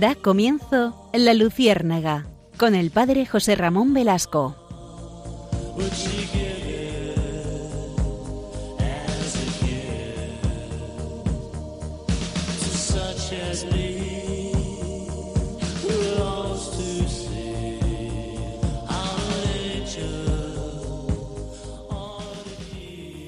Da 0.00 0.16
comienzo 0.16 1.08
La 1.12 1.34
Luciérnaga 1.34 2.26
con 2.56 2.74
el 2.74 2.90
padre 2.90 3.26
José 3.26 3.54
Ramón 3.54 3.94
Velasco. 3.94 4.56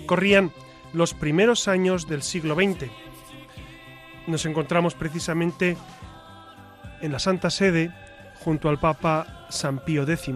Corrían 0.07 0.51
los 0.93 1.15
primeros 1.15 1.69
años 1.69 2.09
del 2.09 2.23
siglo 2.23 2.57
XX. 2.57 2.91
Nos 4.27 4.45
encontramos 4.47 4.95
precisamente 4.95 5.77
en 7.01 7.13
la 7.13 7.19
Santa 7.19 7.51
Sede 7.51 7.91
junto 8.41 8.69
al 8.69 8.79
Papa 8.79 9.47
San 9.49 9.79
Pío 9.81 10.03
X. 10.03 10.35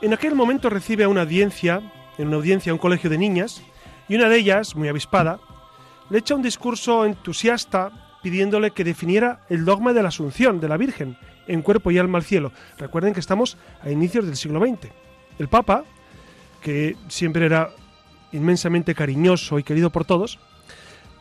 En 0.00 0.14
aquel 0.14 0.34
momento 0.34 0.70
recibe 0.70 1.06
una 1.06 1.22
audiencia, 1.22 1.82
en 2.18 2.28
una 2.28 2.36
audiencia 2.36 2.70
a 2.70 2.74
un 2.74 2.78
colegio 2.78 3.10
de 3.10 3.18
niñas, 3.18 3.62
y 4.08 4.16
una 4.16 4.28
de 4.28 4.38
ellas, 4.38 4.74
muy 4.76 4.88
avispada, 4.88 5.40
le 6.10 6.18
echa 6.18 6.34
un 6.34 6.42
discurso 6.42 7.04
entusiasta 7.04 7.92
pidiéndole 8.22 8.70
que 8.70 8.84
definiera 8.84 9.40
el 9.48 9.64
dogma 9.64 9.92
de 9.92 10.02
la 10.02 10.08
Asunción 10.08 10.60
de 10.60 10.68
la 10.68 10.76
Virgen 10.76 11.16
en 11.46 11.62
cuerpo 11.62 11.90
y 11.90 11.98
alma 11.98 12.18
al 12.18 12.24
cielo. 12.24 12.52
Recuerden 12.78 13.12
que 13.12 13.20
estamos 13.20 13.56
a 13.82 13.90
inicios 13.90 14.24
del 14.24 14.36
siglo 14.36 14.60
XX. 14.60 14.90
El 15.38 15.48
Papa, 15.48 15.84
que 16.62 16.96
siempre 17.08 17.46
era 17.46 17.70
inmensamente 18.32 18.94
cariñoso 18.94 19.58
y 19.58 19.62
querido 19.62 19.90
por 19.90 20.04
todos, 20.04 20.38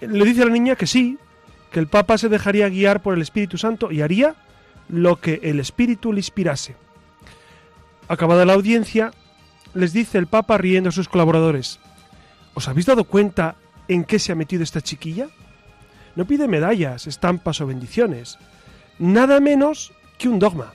le 0.01 0.25
dice 0.25 0.43
a 0.43 0.45
la 0.45 0.51
niña 0.51 0.75
que 0.75 0.87
sí, 0.87 1.17
que 1.71 1.79
el 1.79 1.87
Papa 1.87 2.17
se 2.17 2.29
dejaría 2.29 2.69
guiar 2.69 3.01
por 3.01 3.13
el 3.13 3.21
Espíritu 3.21 3.57
Santo 3.57 3.91
y 3.91 4.01
haría 4.01 4.35
lo 4.89 5.19
que 5.19 5.39
el 5.43 5.59
Espíritu 5.59 6.13
le 6.13 6.19
inspirase. 6.19 6.75
Acabada 8.07 8.45
la 8.45 8.53
audiencia, 8.53 9.11
les 9.73 9.93
dice 9.93 10.17
el 10.17 10.27
Papa 10.27 10.57
riendo 10.57 10.89
a 10.89 10.93
sus 10.93 11.09
colaboradores, 11.09 11.79
¿os 12.53 12.67
habéis 12.67 12.85
dado 12.85 13.03
cuenta 13.03 13.55
en 13.87 14.03
qué 14.03 14.19
se 14.19 14.31
ha 14.31 14.35
metido 14.35 14.63
esta 14.63 14.81
chiquilla? 14.81 15.27
No 16.15 16.25
pide 16.25 16.47
medallas, 16.47 17.05
estampas 17.05 17.61
o 17.61 17.67
bendiciones, 17.67 18.39
nada 18.97 19.39
menos 19.39 19.91
que 20.17 20.29
un 20.29 20.39
dogma. 20.39 20.73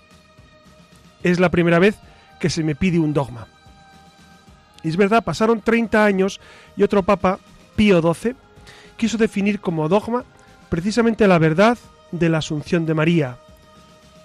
Es 1.23 1.41
la 1.41 1.51
primera 1.51 1.79
vez 1.79 1.97
que 2.39 2.51
se 2.51 2.63
me 2.63 2.75
pide 2.75 2.99
un 2.99 3.15
dogma. 3.15 3.47
Y 4.83 4.89
es 4.89 4.97
verdad, 4.97 5.25
pasaron 5.25 5.61
30 5.61 6.05
años 6.05 6.41
y 6.77 6.83
otro 6.83 7.03
papa, 7.03 7.39
Pío 7.77 8.01
XII, 8.03 8.35
quiso 8.97 9.17
definir 9.17 9.61
como 9.61 9.89
dogma 9.89 10.25
precisamente 10.73 11.29
la 11.29 11.39
verdad 11.39 11.77
de 12.13 12.31
la 12.31 12.39
Asunción 12.39 12.87
de 12.87 12.95
María. 12.95 13.37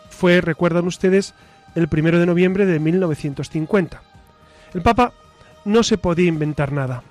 Fue, 0.09 0.39
recuerdan 0.39 0.87
ustedes, 0.87 1.33
el 1.75 1.89
primero 1.89 2.19
de 2.19 2.25
noviembre 2.25 2.65
de 2.65 2.79
1950. 2.79 4.01
El 4.73 4.81
Papa 4.81 5.11
no 5.65 5.83
se 5.83 5.97
podía 5.97 6.29
inventar 6.29 6.71
nada. 6.71 7.03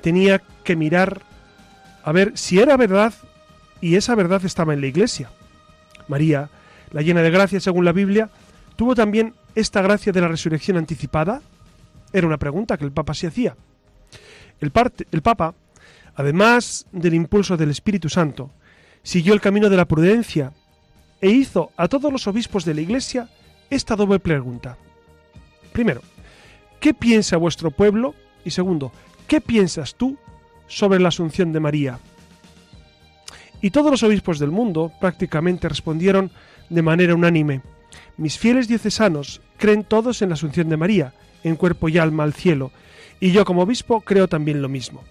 Tenía 0.00 0.40
que 0.64 0.74
mirar 0.74 1.20
a 2.02 2.12
ver 2.12 2.32
si 2.34 2.60
era 2.60 2.78
verdad 2.78 3.12
y 3.82 3.96
esa 3.96 4.14
verdad 4.14 4.42
estaba 4.46 4.72
en 4.72 4.80
la 4.80 4.86
Iglesia. 4.86 5.28
María, 6.08 6.48
la 6.92 7.02
llena 7.02 7.20
de 7.20 7.30
gracia 7.30 7.60
según 7.60 7.84
la 7.84 7.92
Biblia, 7.92 8.30
tuvo 8.76 8.94
también 8.94 9.34
esta 9.54 9.82
gracia 9.82 10.12
de 10.12 10.20
la 10.22 10.28
resurrección 10.28 10.78
anticipada. 10.78 11.42
Era 12.10 12.26
una 12.26 12.38
pregunta 12.38 12.78
que 12.78 12.86
el 12.86 12.92
Papa 12.92 13.12
se 13.12 13.26
hacía. 13.26 13.54
El, 14.60 14.70
Papa, 14.70 15.54
además 16.14 16.86
del 16.90 17.12
impulso 17.12 17.58
del 17.58 17.68
Espíritu 17.68 18.08
Santo, 18.08 18.50
siguió 19.02 19.34
el 19.34 19.40
camino 19.40 19.68
de 19.68 19.76
la 19.76 19.86
prudencia 19.86 20.52
e 21.20 21.30
hizo 21.30 21.70
a 21.76 21.88
todos 21.88 22.12
los 22.12 22.26
obispos 22.26 22.64
de 22.64 22.74
la 22.74 22.80
Iglesia 22.80 23.28
esta 23.70 23.96
doble 23.96 24.18
pregunta. 24.18 24.76
Primero, 25.72 26.02
¿qué 26.80 26.94
piensa 26.94 27.36
vuestro 27.36 27.70
pueblo? 27.70 28.14
Y 28.44 28.50
segundo, 28.50 28.92
¿qué 29.26 29.40
piensas 29.40 29.94
tú 29.94 30.16
sobre 30.66 31.00
la 31.00 31.08
asunción 31.08 31.52
de 31.52 31.60
María? 31.60 31.98
Y 33.60 33.70
todos 33.70 33.90
los 33.90 34.02
obispos 34.02 34.38
del 34.38 34.50
mundo 34.50 34.92
prácticamente 35.00 35.68
respondieron 35.68 36.32
de 36.68 36.82
manera 36.82 37.14
unánime. 37.14 37.62
Mis 38.16 38.38
fieles 38.38 38.68
diocesanos 38.68 39.40
creen 39.56 39.84
todos 39.84 40.20
en 40.22 40.30
la 40.30 40.34
asunción 40.34 40.68
de 40.68 40.76
María, 40.76 41.14
en 41.44 41.56
cuerpo 41.56 41.88
y 41.88 41.98
alma 41.98 42.24
al 42.24 42.34
cielo, 42.34 42.72
y 43.20 43.30
yo 43.30 43.44
como 43.44 43.62
obispo 43.62 44.00
creo 44.00 44.28
también 44.28 44.60
lo 44.60 44.68
mismo. 44.68 45.04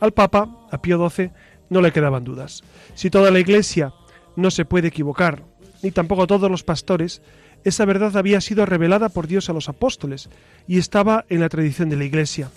Al 0.00 0.12
Papa, 0.12 0.48
a 0.70 0.82
Pío 0.82 1.08
XII, 1.08 1.30
no 1.70 1.80
le 1.80 1.92
quedaban 1.92 2.24
dudas. 2.24 2.62
Si 2.94 3.08
toda 3.08 3.30
la 3.30 3.40
Iglesia 3.40 3.94
no 4.36 4.50
se 4.50 4.66
puede 4.66 4.88
equivocar, 4.88 5.44
ni 5.82 5.90
tampoco 5.90 6.26
todos 6.26 6.50
los 6.50 6.62
pastores, 6.62 7.22
esa 7.64 7.84
verdad 7.84 8.16
había 8.16 8.40
sido 8.40 8.66
revelada 8.66 9.08
por 9.08 9.26
Dios 9.26 9.48
a 9.48 9.52
los 9.52 9.68
apóstoles 9.68 10.28
y 10.66 10.78
estaba 10.78 11.24
en 11.28 11.40
la 11.40 11.48
tradición 11.48 11.88
de 11.88 11.96
la 11.96 12.04
Iglesia. 12.04 12.50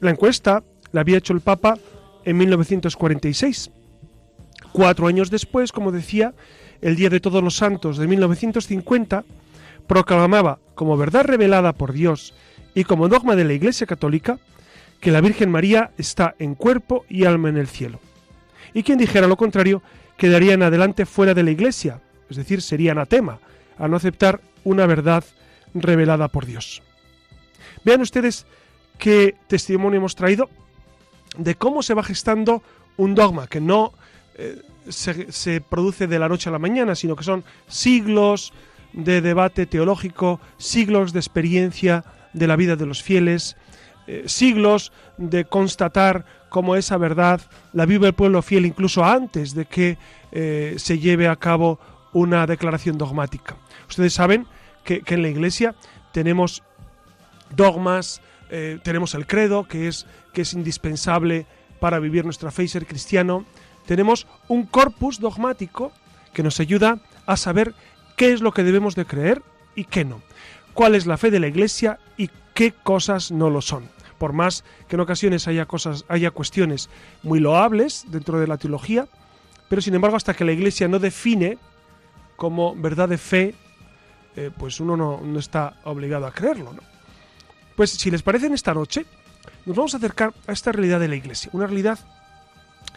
La 0.00 0.10
encuesta 0.10 0.62
la 0.92 1.00
había 1.00 1.18
hecho 1.18 1.32
el 1.32 1.40
Papa 1.40 1.78
en 2.24 2.36
1946. 2.36 3.70
Cuatro 4.72 5.06
años 5.06 5.30
después, 5.30 5.72
como 5.72 5.92
decía, 5.92 6.34
el 6.80 6.96
Día 6.96 7.10
de 7.10 7.20
Todos 7.20 7.42
los 7.42 7.56
Santos 7.56 7.96
de 7.96 8.06
1950, 8.06 9.24
proclamaba 9.86 10.58
como 10.74 10.96
verdad 10.96 11.24
revelada 11.24 11.72
por 11.72 11.92
Dios 11.92 12.34
y 12.74 12.84
como 12.84 13.08
dogma 13.08 13.36
de 13.36 13.44
la 13.44 13.52
Iglesia 13.52 13.86
Católica 13.86 14.38
que 15.04 15.12
la 15.12 15.20
Virgen 15.20 15.50
María 15.50 15.90
está 15.98 16.34
en 16.38 16.54
cuerpo 16.54 17.04
y 17.10 17.26
alma 17.26 17.50
en 17.50 17.58
el 17.58 17.68
cielo. 17.68 18.00
Y 18.72 18.82
quien 18.82 18.96
dijera 18.96 19.26
lo 19.26 19.36
contrario 19.36 19.82
quedaría 20.16 20.54
en 20.54 20.62
adelante 20.62 21.04
fuera 21.04 21.34
de 21.34 21.42
la 21.42 21.50
Iglesia, 21.50 22.00
es 22.30 22.38
decir, 22.38 22.62
sería 22.62 22.92
anatema, 22.92 23.38
a 23.78 23.86
no 23.86 23.96
aceptar 23.96 24.40
una 24.64 24.86
verdad 24.86 25.22
revelada 25.74 26.28
por 26.28 26.46
Dios. 26.46 26.82
Vean 27.84 28.00
ustedes 28.00 28.46
qué 28.96 29.36
testimonio 29.46 29.98
hemos 29.98 30.14
traído 30.14 30.48
de 31.36 31.54
cómo 31.54 31.82
se 31.82 31.92
va 31.92 32.02
gestando 32.02 32.62
un 32.96 33.14
dogma 33.14 33.46
que 33.46 33.60
no 33.60 33.92
eh, 34.36 34.62
se, 34.88 35.30
se, 35.30 35.60
produce 35.60 36.06
de 36.06 36.18
la 36.18 36.30
noche 36.30 36.48
a 36.48 36.52
la 36.52 36.58
mañana, 36.58 36.94
sino 36.94 37.14
que 37.14 37.24
son 37.24 37.44
siglos 37.68 38.54
de 38.94 39.20
debate 39.20 39.66
teológico, 39.66 40.40
siglos 40.56 41.12
de 41.12 41.18
experiencia 41.18 42.06
de 42.32 42.46
la 42.46 42.56
vida 42.56 42.74
de 42.76 42.86
los 42.86 43.02
fieles, 43.02 43.58
eh, 44.06 44.24
siglos 44.26 44.92
de 45.16 45.46
constatar 45.46 46.26
cómo 46.50 46.76
esa 46.76 46.98
verdad 46.98 47.40
la 47.72 47.86
vive 47.86 48.06
el 48.08 48.12
pueblo 48.12 48.42
fiel 48.42 48.66
incluso 48.66 49.04
antes 49.04 49.54
de 49.54 49.64
que 49.64 49.98
eh, 50.30 50.74
se 50.76 50.98
lleve 50.98 51.26
a 51.26 51.36
cabo 51.36 51.80
una 52.12 52.46
declaración 52.46 52.98
dogmática. 52.98 53.56
Ustedes 53.88 54.14
saben 54.14 54.46
que, 54.84 55.02
en 55.06 55.22
la 55.22 55.28
Iglesia 55.28 55.74
tenemos 56.12 56.62
dogmas, 57.56 58.20
eh, 58.50 58.78
tenemos 58.82 59.14
el 59.14 59.26
credo, 59.26 59.64
que 59.64 59.88
es, 59.88 60.06
que 60.32 60.42
es 60.42 60.52
indispensable 60.52 61.46
para 61.80 61.98
vivir 61.98 62.24
nuestra 62.24 62.50
fe 62.50 62.64
y 62.64 62.68
ser 62.68 62.86
cristiano. 62.86 63.44
Tenemos 63.86 64.26
un 64.46 64.66
corpus 64.66 65.20
dogmático 65.20 65.92
que 66.32 66.42
nos 66.42 66.60
ayuda 66.60 66.98
a 67.26 67.36
saber 67.36 67.74
qué 68.16 68.32
es 68.32 68.42
lo 68.42 68.52
que 68.52 68.64
debemos 68.64 68.94
de 68.94 69.06
creer 69.06 69.42
y 69.74 69.84
qué 69.84 70.04
no. 70.04 70.20
Cuál 70.74 70.94
es 70.94 71.06
la 71.06 71.16
fe 71.16 71.30
de 71.30 71.40
la 71.40 71.48
Iglesia 71.48 71.98
y 72.16 72.30
qué 72.52 72.72
cosas 72.72 73.32
no 73.32 73.50
lo 73.50 73.60
son 73.60 73.93
por 74.18 74.32
más 74.32 74.64
que 74.88 74.96
en 74.96 75.00
ocasiones 75.00 75.48
haya 75.48 75.66
cosas, 75.66 76.04
haya 76.08 76.30
cuestiones 76.30 76.88
muy 77.22 77.40
loables 77.40 78.04
dentro 78.08 78.38
de 78.38 78.46
la 78.46 78.58
teología, 78.58 79.06
pero 79.68 79.82
sin 79.82 79.94
embargo 79.94 80.16
hasta 80.16 80.34
que 80.34 80.44
la 80.44 80.52
Iglesia 80.52 80.88
no 80.88 80.98
define 80.98 81.58
como 82.36 82.74
verdad 82.74 83.08
de 83.08 83.18
fe, 83.18 83.54
eh, 84.36 84.50
pues 84.56 84.80
uno 84.80 84.96
no, 84.96 85.38
está 85.38 85.76
obligado 85.84 86.26
a 86.26 86.32
creerlo. 86.32 86.72
¿no? 86.72 86.82
Pues 87.76 87.90
si 87.90 88.10
les 88.10 88.22
parece 88.22 88.46
en 88.46 88.54
esta 88.54 88.74
noche, 88.74 89.06
nos 89.66 89.76
vamos 89.76 89.94
a 89.94 89.98
acercar 89.98 90.32
a 90.46 90.52
esta 90.52 90.72
realidad 90.72 91.00
de 91.00 91.08
la 91.08 91.16
Iglesia, 91.16 91.50
una 91.52 91.66
realidad 91.66 91.98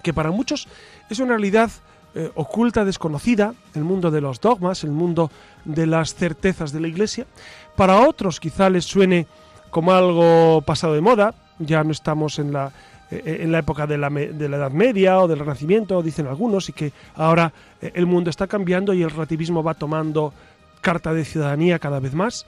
que 0.04 0.14
para 0.14 0.32
muchos 0.32 0.68
es 1.10 1.20
una 1.20 1.32
realidad 1.32 1.72
eh, 2.16 2.32
oculta, 2.36 2.86
desconocida, 2.86 3.54
el 3.76 3.84
mundo 3.84 4.10
de 4.12 4.22
los 4.22 4.40
dogmas, 4.40 4.84
el 4.84 4.92
mundo 4.92 5.30
de 5.66 5.86
las 5.86 6.16
certezas 6.16 6.72
de 6.72 6.80
la 6.80 6.88
Iglesia. 6.88 7.28
Para 7.76 8.08
otros 8.08 8.40
quizá 8.40 8.70
les 8.70 8.86
suene 8.86 9.28
como 9.70 9.92
algo 9.92 10.62
pasado 10.62 10.94
de 10.94 11.02
moda, 11.02 11.34
ya 11.60 11.84
no 11.84 11.92
estamos 11.92 12.40
en 12.40 12.54
la, 12.54 12.72
eh, 13.10 13.40
en 13.42 13.52
la 13.52 13.60
época 13.60 13.88
de 13.88 13.98
la, 13.98 14.10
de 14.10 14.50
la, 14.50 14.58
Edad 14.58 14.72
Media 14.72 15.20
o 15.20 15.28
del 15.28 15.40
Renacimiento, 15.40 16.02
dicen 16.04 16.28
algunos, 16.28 16.68
y 16.68 16.74
que 16.74 16.92
ahora 17.16 17.54
eh, 17.82 17.92
el 17.94 18.06
mundo 18.06 18.30
está 18.30 18.48
cambiando 18.48 18.94
y 18.94 19.02
el 19.02 19.10
relativismo 19.10 19.64
va 19.64 19.74
tomando 19.76 20.34
carta 20.82 21.14
de 21.14 21.24
ciudadanía 21.24 21.80
cada 21.80 22.00
vez 22.00 22.14
más. 22.14 22.46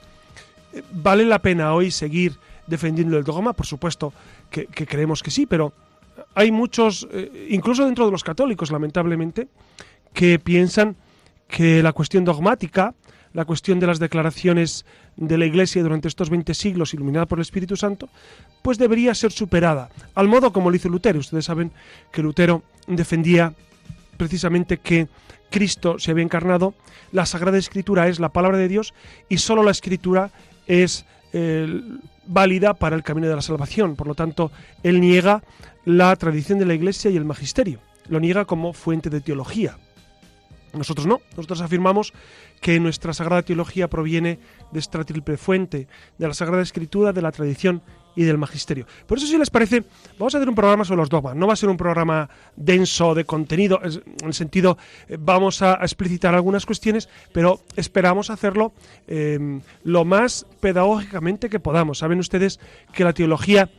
Eh, 0.72 0.82
¿Vale 0.92 1.24
la 1.24 1.38
pena 1.38 1.72
hoy 1.72 1.90
seguir 1.90 2.36
defendiendo 2.66 3.16
el 3.16 3.24
dogma? 3.24 3.54
Por 3.54 3.66
supuesto 3.66 4.12
que, 4.50 4.66
creemos 4.66 5.22
que 5.22 5.30
sí, 5.30 5.46
pero 5.46 5.72
hay 6.34 6.50
muchos, 6.50 7.08
incluso 7.48 7.86
dentro 7.86 8.04
de 8.04 8.12
los 8.12 8.22
católicos, 8.22 8.70
lamentablemente, 8.70 9.48
que 10.12 10.38
piensan 10.38 10.96
que 11.48 11.82
la 11.82 11.92
cuestión 11.92 12.24
dogmática, 12.24 12.94
la 13.32 13.44
cuestión 13.44 13.80
de 13.80 13.86
las 13.86 13.98
declaraciones 13.98 14.84
de 15.20 15.38
la 15.38 15.44
Iglesia 15.44 15.82
durante 15.82 16.08
estos 16.08 16.30
20 16.30 16.52
siglos 16.54 16.94
iluminada 16.94 17.26
por 17.26 17.38
el 17.38 17.42
Espíritu 17.42 17.76
Santo, 17.76 18.08
pues 18.62 18.78
debería 18.78 19.14
ser 19.14 19.30
superada, 19.30 19.90
al 20.14 20.26
modo 20.26 20.52
como 20.52 20.70
lo 20.70 20.76
hizo 20.76 20.88
Lutero. 20.88 21.20
Ustedes 21.20 21.44
saben 21.44 21.70
que 22.10 22.22
Lutero 22.22 22.62
defendía 22.88 23.54
precisamente 24.16 24.78
que 24.78 25.08
Cristo 25.50 25.98
se 25.98 26.10
había 26.10 26.24
encarnado, 26.24 26.74
la 27.12 27.26
Sagrada 27.26 27.58
Escritura 27.58 28.08
es 28.08 28.18
la 28.18 28.30
palabra 28.30 28.58
de 28.58 28.68
Dios 28.68 28.94
y 29.28 29.38
solo 29.38 29.62
la 29.62 29.70
Escritura 29.70 30.30
es 30.66 31.04
eh, 31.32 31.82
válida 32.26 32.74
para 32.74 32.96
el 32.96 33.02
camino 33.02 33.28
de 33.28 33.36
la 33.36 33.42
salvación. 33.42 33.96
Por 33.96 34.06
lo 34.06 34.14
tanto, 34.14 34.50
él 34.82 35.00
niega 35.00 35.42
la 35.84 36.14
tradición 36.16 36.58
de 36.58 36.66
la 36.66 36.74
Iglesia 36.74 37.10
y 37.10 37.16
el 37.16 37.24
magisterio. 37.24 37.80
Lo 38.08 38.20
niega 38.20 38.44
como 38.44 38.72
fuente 38.72 39.10
de 39.10 39.20
teología. 39.20 39.76
Nosotros 40.72 41.06
no, 41.06 41.20
nosotros 41.36 41.60
afirmamos 41.60 42.12
que 42.60 42.78
nuestra 42.78 43.12
sagrada 43.12 43.42
teología 43.42 43.88
proviene 43.88 44.38
de 44.70 44.78
esta 44.78 45.02
triple 45.04 45.36
fuente, 45.36 45.88
de 46.18 46.28
la 46.28 46.34
Sagrada 46.34 46.62
Escritura, 46.62 47.12
de 47.12 47.22
la 47.22 47.32
tradición 47.32 47.82
y 48.14 48.24
del 48.24 48.38
magisterio. 48.38 48.86
Por 49.06 49.18
eso, 49.18 49.26
si 49.26 49.38
les 49.38 49.50
parece, 49.50 49.84
vamos 50.18 50.34
a 50.34 50.38
hacer 50.38 50.48
un 50.48 50.54
programa 50.54 50.84
sobre 50.84 50.98
los 50.98 51.08
dogmas. 51.08 51.36
No 51.36 51.46
va 51.46 51.54
a 51.54 51.56
ser 51.56 51.68
un 51.68 51.76
programa 51.76 52.28
denso 52.56 53.14
de 53.14 53.24
contenido, 53.24 53.80
en 53.82 54.26
el 54.26 54.34
sentido, 54.34 54.78
eh, 55.08 55.16
vamos 55.18 55.62
a, 55.62 55.74
explicitar 55.74 56.34
algunas 56.34 56.66
cuestiones, 56.66 57.08
pero 57.32 57.60
esperamos 57.76 58.30
hacerlo 58.30 58.72
em, 59.06 59.60
lo 59.84 60.04
más 60.04 60.46
pedagógicamente 60.60 61.48
que 61.48 61.60
podamos. 61.60 61.98
Saben 61.98 62.18
ustedes 62.18 62.60
que 62.92 63.04
la 63.04 63.12
teología 63.12 63.70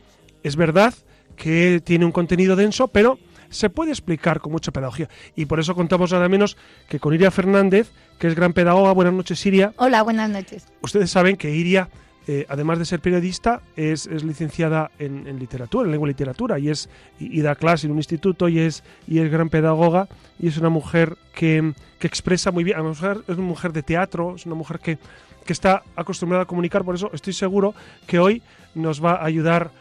es 0.42 0.56
verdad, 0.56 0.94
que 1.36 1.80
tiene 1.84 2.04
un 2.04 2.12
contenido 2.12 2.56
denso, 2.56 2.88
pero 2.88 3.18
se 3.52 3.70
puede 3.70 3.90
explicar 3.90 4.40
con 4.40 4.52
mucha 4.52 4.72
pedagogía. 4.72 5.08
Y 5.36 5.46
por 5.46 5.60
eso 5.60 5.74
contamos 5.74 6.12
nada 6.12 6.28
menos 6.28 6.56
que 6.88 6.98
con 6.98 7.14
Iria 7.14 7.30
Fernández, 7.30 7.92
que 8.18 8.26
es 8.26 8.34
gran 8.34 8.52
pedagoga. 8.52 8.92
Buenas 8.92 9.14
noches, 9.14 9.44
Iria. 9.46 9.72
Hola, 9.76 10.02
buenas 10.02 10.28
noches. 10.28 10.66
Ustedes 10.80 11.10
saben 11.10 11.36
que 11.36 11.50
Iria 11.50 11.88
eh, 12.28 12.46
además 12.48 12.78
de 12.78 12.84
ser 12.84 13.00
periodista, 13.00 13.62
es, 13.74 14.06
licenciada 14.22 14.92
en, 15.00 15.38
literatura, 15.40 15.86
en 15.86 15.90
lengua 15.90 16.08
y 16.08 16.12
literatura, 16.12 16.56
y, 16.56 16.68
es, 16.68 16.88
y, 17.18 17.40
da 17.40 17.56
clase 17.56 17.86
en 17.86 17.92
un 17.92 17.98
instituto 17.98 18.48
y 18.48 18.60
es, 18.60 18.84
y 19.08 19.18
es 19.18 19.28
gran 19.28 19.48
pedagoga, 19.48 20.08
y 20.38 20.46
es 20.46 20.56
una 20.56 20.68
mujer 20.68 21.16
que, 21.34 21.74
expresa 22.00 22.52
muy 22.52 22.62
bien, 22.62 22.78
es 22.78 23.02
una 23.02 23.42
mujer 23.42 23.72
de 23.72 23.82
teatro, 23.82 24.36
es 24.36 24.46
una 24.46 24.54
mujer 24.54 24.78
que, 24.78 24.98
que 25.44 25.52
está 25.52 25.82
acostumbrada 25.96 26.44
a 26.44 26.46
comunicar, 26.46 26.84
por 26.84 26.94
eso 26.94 27.10
estoy 27.12 27.32
seguro 27.32 27.74
que 28.06 28.20
hoy 28.20 28.42
nos 28.74 29.04
va 29.04 29.14
a 29.14 29.24
ayudar 29.24 29.72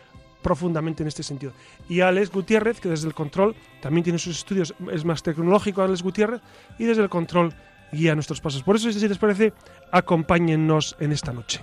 profundamente 0.42 1.04
en 1.04 1.08
este 1.08 1.24
sentido. 1.24 1.54
Y 1.90 2.02
Alex 2.02 2.32
Gutiérrez, 2.32 2.80
que 2.80 2.90
desde 2.90 3.08
el 3.08 3.14
control 3.14 3.56
también 3.82 4.04
tiene 4.04 4.20
sus 4.20 4.38
estudios, 4.38 4.74
es 4.92 5.06
más 5.06 5.24
tecnológico 5.24 5.82
Alex 5.82 6.02
Gutiérrez, 6.04 6.42
y 6.78 6.86
desde 6.86 7.04
el 7.04 7.10
control 7.10 7.54
guía 7.92 8.16
nuestros 8.16 8.42
pasos. 8.42 8.64
Por 8.64 8.76
eso, 8.76 8.92
si 8.92 9.08
les 9.08 9.18
parece, 9.18 9.54
acompáñennos 9.92 10.96
en 11.00 11.12
esta 11.12 11.34
noche. 11.34 11.62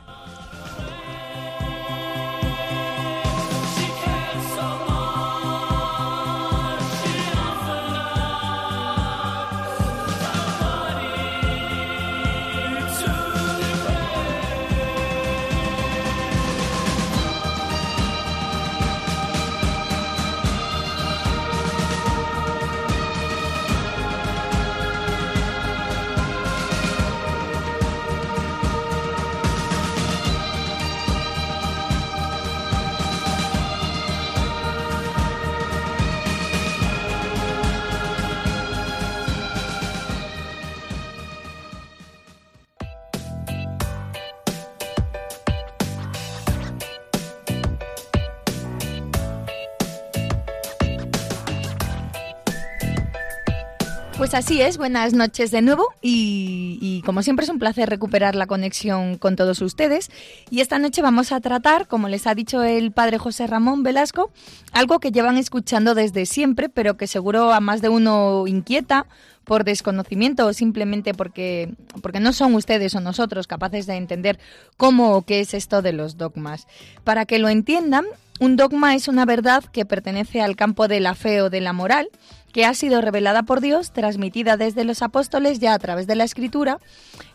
Así 54.39 54.63
es, 54.63 54.79
buenas 54.79 55.15
noches 55.15 55.51
de 55.51 55.63
nuevo 55.63 55.89
y, 56.01 57.03
como 57.05 57.25
siempre 57.25 57.43
es 57.43 57.51
un 57.51 57.59
placer 57.59 57.91
recuperar 57.91 58.37
la 58.37 58.47
conexión 58.47 59.19
con 59.19 59.35
todos 59.35 59.61
ustedes 59.61 60.13
y 60.49 60.61
esta 60.61 60.79
noche 60.79 61.03
vamos 61.03 61.33
a 61.33 61.41
tratar, 61.41 61.89
como 61.89 62.09
les 62.09 62.25
ha 62.29 62.37
dicho 62.37 62.63
el 62.63 62.93
padre 62.93 63.19
José 63.19 63.49
Ramón 63.49 63.83
Velasco, 63.83 64.31
algo 64.71 65.01
que 65.01 65.11
llevan 65.11 65.39
escuchando 65.39 65.97
desde 65.97 66.25
siempre 66.25 66.69
pero 66.69 66.97
que 66.97 67.09
seguro 67.09 67.53
a 67.53 67.59
más 67.59 67.83
de 67.83 67.89
uno 67.89 68.47
inquieta 68.47 69.07
por 69.43 69.65
desconocimiento 69.65 70.47
o 70.47 70.53
simplemente 70.53 71.15
porque, 71.15 71.75
porque 72.01 72.21
no 72.21 72.33
son 72.33 72.55
ustedes 72.55 72.95
o 72.95 73.01
nosotros 73.01 73.49
capaces 73.49 73.87
de 73.87 73.97
entender 73.97 74.39
cómo 74.77 75.17
o 75.17 75.23
qué 75.23 75.41
es 75.41 75.53
esto 75.53 75.83
de 75.83 75.93
los 75.93 76.17
dogmas. 76.17 76.69
Para 77.03 77.27
que 77.27 77.41
lo 77.41 77.49
entiendan, 77.49 78.05
un 78.41 78.55
dogma 78.55 78.95
es 78.95 79.09
una 79.09 79.25
verdad 79.25 79.65
que 79.65 79.85
pertenece 79.85 80.41
al 80.43 80.55
campo 80.55 80.87
de 80.87 81.01
la 81.01 81.17
fe 81.17 81.43
o 81.43 81.51
de 81.51 81.61
la 81.61 81.73
moral, 81.73 82.09
que 82.53 82.65
ha 82.65 82.75
sido 82.75 83.01
revelada 83.01 83.43
por 83.43 83.61
Dios, 83.61 83.93
transmitida 83.93 84.57
desde 84.57 84.85
los 84.85 85.03
apóstoles 85.03 85.59
ya 85.59 85.75
a 85.75 85.79
través 85.79 86.07
de 86.07 86.15
la 86.15 86.25
escritura, 86.25 86.79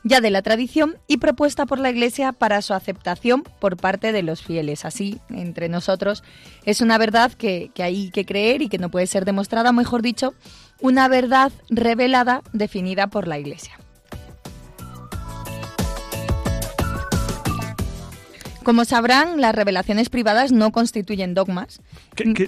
ya 0.03 0.21
de 0.21 0.31
la 0.31 0.41
tradición 0.41 0.97
y 1.07 1.17
propuesta 1.17 1.65
por 1.65 1.79
la 1.79 1.89
Iglesia 1.89 2.31
para 2.31 2.61
su 2.61 2.73
aceptación 2.73 3.43
por 3.59 3.77
parte 3.77 4.11
de 4.11 4.23
los 4.23 4.41
fieles. 4.41 4.85
Así, 4.85 5.19
entre 5.29 5.69
nosotros, 5.69 6.23
es 6.65 6.81
una 6.81 6.97
verdad 6.97 7.31
que, 7.31 7.71
que 7.73 7.83
hay 7.83 8.09
que 8.11 8.25
creer 8.25 8.61
y 8.61 8.69
que 8.69 8.77
no 8.77 8.89
puede 8.89 9.07
ser 9.07 9.25
demostrada, 9.25 9.71
mejor 9.71 10.01
dicho, 10.01 10.33
una 10.81 11.07
verdad 11.07 11.51
revelada 11.69 12.41
definida 12.51 13.07
por 13.07 13.27
la 13.27 13.39
Iglesia. 13.39 13.82
Como 18.63 18.85
sabrán, 18.85 19.41
las 19.41 19.53
revelaciones 19.53 20.09
privadas 20.09 20.51
no 20.51 20.71
constituyen 20.71 21.33
dogmas. 21.33 21.81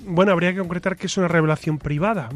bueno, 0.06 0.32
habría 0.32 0.54
que 0.54 0.60
concretar 0.60 0.96
que 0.96 1.08
es 1.08 1.18
una 1.18 1.28
revelación 1.28 1.78
privada. 1.78 2.30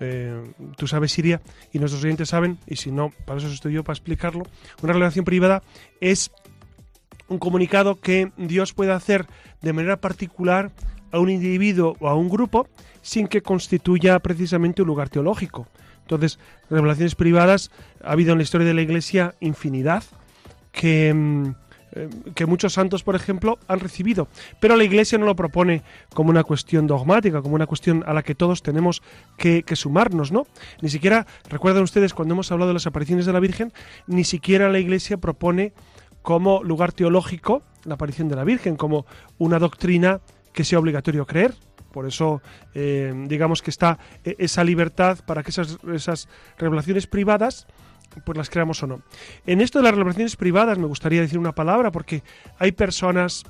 Eh, 0.00 0.42
tú 0.76 0.86
sabes, 0.86 1.12
Siria, 1.12 1.40
y 1.72 1.78
nuestros 1.78 2.04
oyentes 2.04 2.28
saben, 2.28 2.58
y 2.66 2.76
si 2.76 2.90
no, 2.90 3.12
para 3.24 3.38
eso 3.38 3.48
estoy 3.48 3.74
yo, 3.74 3.84
para 3.84 3.94
explicarlo. 3.94 4.44
Una 4.82 4.92
revelación 4.92 5.24
privada 5.24 5.62
es 6.00 6.30
un 7.28 7.38
comunicado 7.38 8.00
que 8.00 8.32
Dios 8.36 8.72
puede 8.72 8.92
hacer 8.92 9.26
de 9.62 9.72
manera 9.72 10.00
particular 10.00 10.70
a 11.12 11.18
un 11.18 11.30
individuo 11.30 11.96
o 12.00 12.08
a 12.08 12.14
un 12.14 12.28
grupo 12.28 12.68
sin 13.02 13.26
que 13.28 13.42
constituya 13.42 14.18
precisamente 14.18 14.82
un 14.82 14.88
lugar 14.88 15.08
teológico. 15.08 15.66
Entonces, 16.02 16.38
revelaciones 16.70 17.14
privadas 17.14 17.70
ha 18.04 18.12
habido 18.12 18.32
en 18.32 18.38
la 18.38 18.44
historia 18.44 18.66
de 18.66 18.74
la 18.74 18.82
Iglesia 18.82 19.34
infinidad 19.40 20.04
que 20.72 21.12
mm, 21.12 21.54
eh, 21.92 22.08
que 22.34 22.46
muchos 22.46 22.72
santos, 22.72 23.02
por 23.02 23.14
ejemplo, 23.14 23.58
han 23.68 23.80
recibido. 23.80 24.28
Pero 24.60 24.76
la 24.76 24.84
Iglesia 24.84 25.18
no 25.18 25.26
lo 25.26 25.36
propone 25.36 25.82
como 26.12 26.30
una 26.30 26.42
cuestión 26.42 26.86
dogmática, 26.86 27.42
como 27.42 27.54
una 27.54 27.66
cuestión 27.66 28.02
a 28.06 28.12
la 28.12 28.22
que 28.22 28.34
todos 28.34 28.62
tenemos 28.62 29.02
que, 29.36 29.64
sumarnos, 29.74 30.32
¿no? 30.32 30.46
Ni 30.82 30.88
siquiera, 30.88 31.26
recuerdan 31.48 31.82
ustedes 31.82 32.12
cuando 32.14 32.34
hemos 32.34 32.50
hablado 32.50 32.68
de 32.68 32.74
las 32.74 32.86
apariciones 32.86 33.26
de 33.26 33.32
la 33.32 33.40
Virgen, 33.40 33.72
ni 34.06 34.24
siquiera 34.24 34.68
la 34.68 34.78
Iglesia 34.78 35.16
propone 35.16 35.72
como 36.22 36.62
lugar 36.64 36.92
teológico 36.92 37.62
la 37.84 37.94
aparición 37.94 38.28
de 38.28 38.36
la 38.36 38.44
Virgen, 38.44 38.76
como 38.76 39.06
una 39.38 39.58
doctrina 39.58 40.20
que 40.52 40.64
sea 40.64 40.78
obligatorio 40.78 41.24
creer. 41.24 41.54
Por 41.92 42.06
eso, 42.06 42.42
eh, 42.74 43.14
digamos 43.26 43.62
que 43.62 43.70
está 43.70 43.98
eh, 44.24 44.34
esa 44.38 44.64
libertad 44.64 45.20
para 45.24 45.42
que 45.42 45.50
esas, 45.50 45.78
esas 45.94 46.28
revelaciones 46.58 47.06
privadas 47.06 47.66
pues 48.24 48.36
las 48.36 48.50
creamos 48.50 48.82
o 48.82 48.86
no. 48.86 49.02
En 49.46 49.60
esto 49.60 49.78
de 49.78 49.84
las 49.84 49.94
relaciones 49.94 50.36
privadas 50.36 50.78
me 50.78 50.86
gustaría 50.86 51.20
decir 51.20 51.38
una 51.38 51.54
palabra 51.54 51.90
porque 51.90 52.22
hay 52.58 52.72
personas 52.72 53.44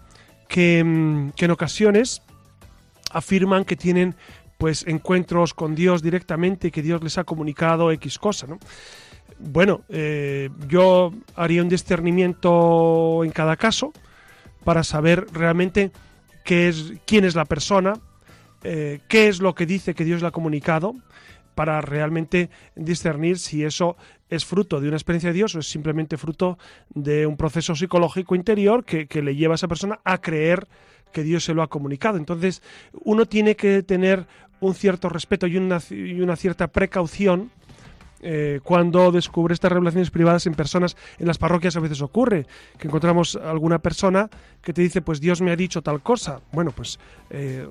que, 0.49 0.83
mm, 0.83 1.33
en 1.37 1.51
ocasiones 1.51 2.23
afirman 3.13 3.65
que 3.65 3.77
tienen 3.77 4.15
pues 4.59 4.87
encuentros 4.87 5.55
con 5.55 5.75
Dios 5.75 6.03
directamente 6.03 6.69
y 6.69 6.71
que 6.71 6.83
Dios 6.83 7.03
les 7.03 7.19
ha 7.19 7.25
comunicado 7.25 7.93
X 7.93 8.19
cosa, 8.19 8.47
¿no? 8.47 8.59
Bueno, 9.39 9.83
eh, 9.91 10.49
yo 10.67 11.13
haría 11.35 11.63
un 11.63 11.69
discernimiento 11.69 13.23
en 13.23 13.31
cada 13.31 13.57
caso 13.57 13.93
para 14.65 14.83
saber 14.83 15.27
realmente 15.33 15.93
qué 16.45 16.69
es, 16.69 16.95
quién 17.07 17.25
es 17.25 17.35
la 17.35 17.45
persona, 17.45 17.95
eh, 18.63 19.01
qué 19.09 19.29
es 19.29 19.41
lo 19.41 19.55
que 19.55 19.67
dice 19.67 19.95
que 19.95 20.05
Dios 20.05 20.23
le 20.23 20.29
ha 20.29 20.31
comunicado, 20.31 20.95
para 21.57 21.81
realmente 21.81 22.51
discernir 22.77 23.39
si 23.39 23.65
eso 23.65 23.97
es 24.29 24.45
fruto 24.45 24.79
de 24.79 24.89
una 24.89 24.97
experiencia 24.99 25.31
de 25.31 25.35
Dios 25.35 25.55
o 25.55 25.61
es 25.61 25.67
simplemente 25.67 26.19
fruto 26.19 26.59
de 26.91 27.27
un 27.27 27.37
proceso 27.37 27.75
psicológico 27.75 28.37
interior 28.37 28.85
que, 28.85 29.09
le 29.23 29.35
lleva 29.35 29.55
a 29.55 29.57
esa 29.57 29.67
persona 29.67 29.99
a 30.05 30.19
creer 30.19 30.69
que 31.13 31.23
Dios 31.23 31.45
se 31.45 31.55
lo 31.55 31.63
ha 31.63 31.69
comunicado. 31.69 32.19
Entonces, 32.19 32.63
uno 33.05 33.25
tiene 33.25 33.57
que 33.57 33.83
tener 33.83 34.27
un 34.61 34.75
cierto 34.75 35.09
respeto 35.09 35.47
y 35.47 35.57
una, 35.57 35.81
y 35.91 36.21
una 36.21 36.37
cierta 36.37 36.69
precaución 36.69 37.51
eh, 38.21 38.61
cuando 38.63 39.11
descubre 39.13 39.55
estas 39.55 39.73
revelaciones 39.73 40.11
privadas 40.11 40.47
en 40.47 40.55
personas, 40.55 40.95
en 41.19 41.27
las 41.27 41.39
parroquias 41.39 41.77
a 41.77 41.81
veces 41.81 42.03
ocurre, 42.03 42.47
que 42.79 42.89
encontramos 42.89 43.37
alguna 43.37 43.79
persona 43.79 44.29
que 44.61 44.75
te 44.75 44.83
dice, 44.83 45.01
pues 45.01 45.21
Dios 45.21 45.41
me 45.41 45.53
ha 45.53 45.57
dicho 45.57 45.81
tal 45.81 46.03
cosa. 46.03 46.41
Bueno, 46.53 46.71
pues 46.71 46.99
eh, 47.31 47.67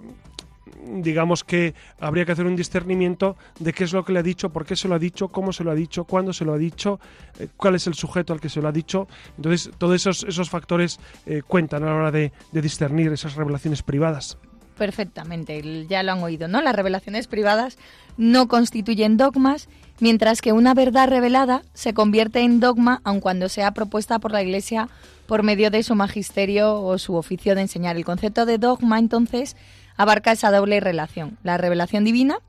digamos 0.83 1.43
que 1.43 1.73
habría 1.99 2.25
que 2.25 2.31
hacer 2.31 2.45
un 2.45 2.55
discernimiento 2.55 3.35
de 3.59 3.73
qué 3.73 3.83
es 3.83 3.93
lo 3.93 4.03
que 4.03 4.13
le 4.13 4.19
ha 4.19 4.23
dicho, 4.23 4.49
por 4.49 4.65
qué 4.65 4.75
se 4.75 4.87
lo 4.87 4.95
ha 4.95 4.99
dicho, 4.99 5.29
cómo 5.29 5.53
se 5.53 5.63
lo 5.63 5.71
ha 5.71 5.75
dicho, 5.75 6.05
cuándo 6.05 6.33
se 6.33 6.45
lo 6.45 6.53
ha 6.53 6.57
dicho, 6.57 6.99
eh, 7.39 7.47
cuál 7.55 7.75
es 7.75 7.87
el 7.87 7.93
sujeto 7.93 8.33
al 8.33 8.39
que 8.39 8.49
se 8.49 8.61
lo 8.61 8.67
ha 8.67 8.71
dicho. 8.71 9.07
Entonces, 9.37 9.71
todos 9.77 9.95
esos, 9.95 10.23
esos 10.23 10.49
factores 10.49 10.99
eh, 11.25 11.41
cuentan 11.45 11.83
a 11.83 11.87
la 11.87 11.95
hora 11.95 12.11
de, 12.11 12.31
de 12.51 12.61
discernir 12.61 13.11
esas 13.11 13.35
revelaciones 13.35 13.83
privadas. 13.83 14.37
Perfectamente, 14.77 15.85
ya 15.87 16.03
lo 16.03 16.11
han 16.11 16.23
oído, 16.23 16.49
¿no? 16.49 16.61
Las 16.61 16.75
revelaciones 16.75 17.27
privadas 17.27 17.77
no 18.17 18.47
constituyen 18.49 19.15
dogmas, 19.15 19.69
mientras 20.01 20.41
que 20.41 20.51
una 20.51 20.73
verdad 20.73 21.07
revelada 21.07 21.61
se 21.73 21.93
convierte 21.93 22.41
en 22.41 22.59
dogma 22.59 22.99
aun 23.05 23.21
cuando 23.21 23.47
sea 23.47 23.71
propuesta 23.71 24.19
por 24.19 24.31
la 24.31 24.43
Iglesia 24.43 24.89
por 25.27 25.43
medio 25.43 25.71
de 25.71 25.81
su 25.81 25.95
magisterio 25.95 26.81
o 26.81 26.97
su 26.97 27.15
oficio 27.15 27.55
de 27.55 27.61
enseñar. 27.61 27.95
El 27.95 28.05
concepto 28.05 28.45
de 28.45 28.57
dogma, 28.57 28.99
entonces, 28.99 29.55
abarca 29.97 30.31
esa 30.31 30.51
doble 30.51 30.79
relación, 30.79 31.37
la 31.43 31.57
revelación 31.57 32.03
divina 32.03 32.39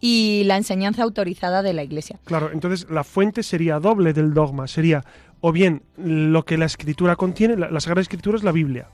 y 0.00 0.44
la 0.44 0.56
enseñanza 0.56 1.02
autorizada 1.02 1.62
de 1.62 1.72
la 1.72 1.82
Iglesia. 1.82 2.18
Claro, 2.24 2.50
entonces 2.52 2.88
la 2.90 3.04
fuente 3.04 3.42
sería 3.42 3.78
doble 3.80 4.12
del 4.12 4.34
dogma, 4.34 4.66
sería 4.66 5.04
o 5.40 5.52
bien 5.52 5.82
lo 5.96 6.44
que 6.44 6.58
la 6.58 6.64
escritura 6.64 7.16
contiene, 7.16 7.56
la, 7.56 7.80
Sagrada 7.80 8.02
Escritura 8.02 8.36
es 8.36 8.44
la 8.44 8.52
Biblia, 8.52 8.88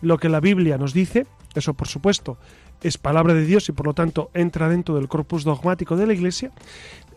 lo 0.00 0.18
que 0.18 0.28
la 0.28 0.40
Biblia 0.40 0.78
nos 0.78 0.92
dice, 0.92 1.26
eso 1.54 1.74
por 1.74 1.88
supuesto 1.88 2.38
es 2.82 2.98
palabra 2.98 3.34
de 3.34 3.44
Dios 3.44 3.68
y 3.68 3.72
por 3.72 3.86
lo 3.86 3.94
tanto 3.94 4.30
entra 4.34 4.68
dentro 4.68 4.96
del 4.96 5.08
corpus 5.08 5.44
dogmático 5.44 5.96
de 5.96 6.06
la 6.06 6.14
Iglesia, 6.14 6.50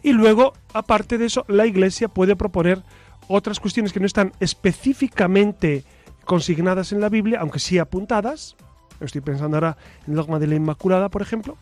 y 0.03 0.13
luego, 0.13 0.53
aparte 0.71 1.17
de 1.17 1.25
eso, 1.25 1.45
la 1.47 1.65
Iglesia 1.65 2.07
puede 2.07 2.35
proponer 2.35 2.83
otras 3.27 3.59
cuestiones 3.59 3.91
que 3.91 3.99
no 3.99 4.05
están 4.05 4.33
específicamente 4.39 5.83
consignadas 6.25 6.91
en 6.91 7.01
la 7.01 7.09
Biblia, 7.09 7.39
aunque 7.41 7.57
sí 7.57 7.79
apuntadas, 7.79 8.55
estoy 8.99 9.21
pensando 9.21 9.57
ahora 9.57 9.77
en 10.05 10.11
el 10.13 10.17
dogma 10.17 10.39
de 10.39 10.47
la 10.47 10.55
Inmaculada, 10.55 11.09
por 11.09 11.21
ejemplo, 11.21 11.57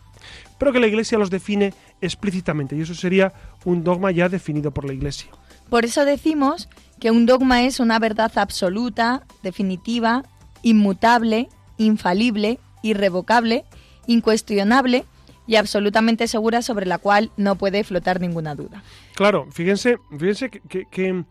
pero 0.58 0.72
que 0.72 0.80
la 0.80 0.86
Iglesia 0.86 1.18
los 1.18 1.30
define 1.30 1.74
explícitamente 2.00 2.76
y 2.76 2.82
eso 2.82 2.94
sería 2.94 3.32
un 3.64 3.84
dogma 3.84 4.10
ya 4.10 4.28
definido 4.28 4.70
por 4.72 4.84
la 4.84 4.92
Iglesia. 4.92 5.30
Por 5.68 5.84
eso 5.84 6.04
decimos 6.04 6.68
que 7.00 7.10
un 7.10 7.26
dogma 7.26 7.64
es 7.64 7.80
una 7.80 7.98
verdad 7.98 8.32
absoluta, 8.36 9.22
definitiva, 9.42 10.24
inmutable, 10.62 11.48
infalible, 11.78 12.58
irrevocable, 12.82 13.64
incuestionable 14.06 15.04
y 15.46 15.56
absolutamente 15.56 16.28
segura 16.28 16.62
sobre 16.62 16.86
la 16.86 16.98
cual 16.98 17.30
no 17.36 17.56
puede 17.56 17.84
flotar 17.84 18.20
ninguna 18.20 18.54
duda. 18.54 18.82
Claro, 19.14 19.46
fíjense, 19.50 19.98
fíjense 20.10 20.50
que, 20.50 20.86
que, 20.90 21.24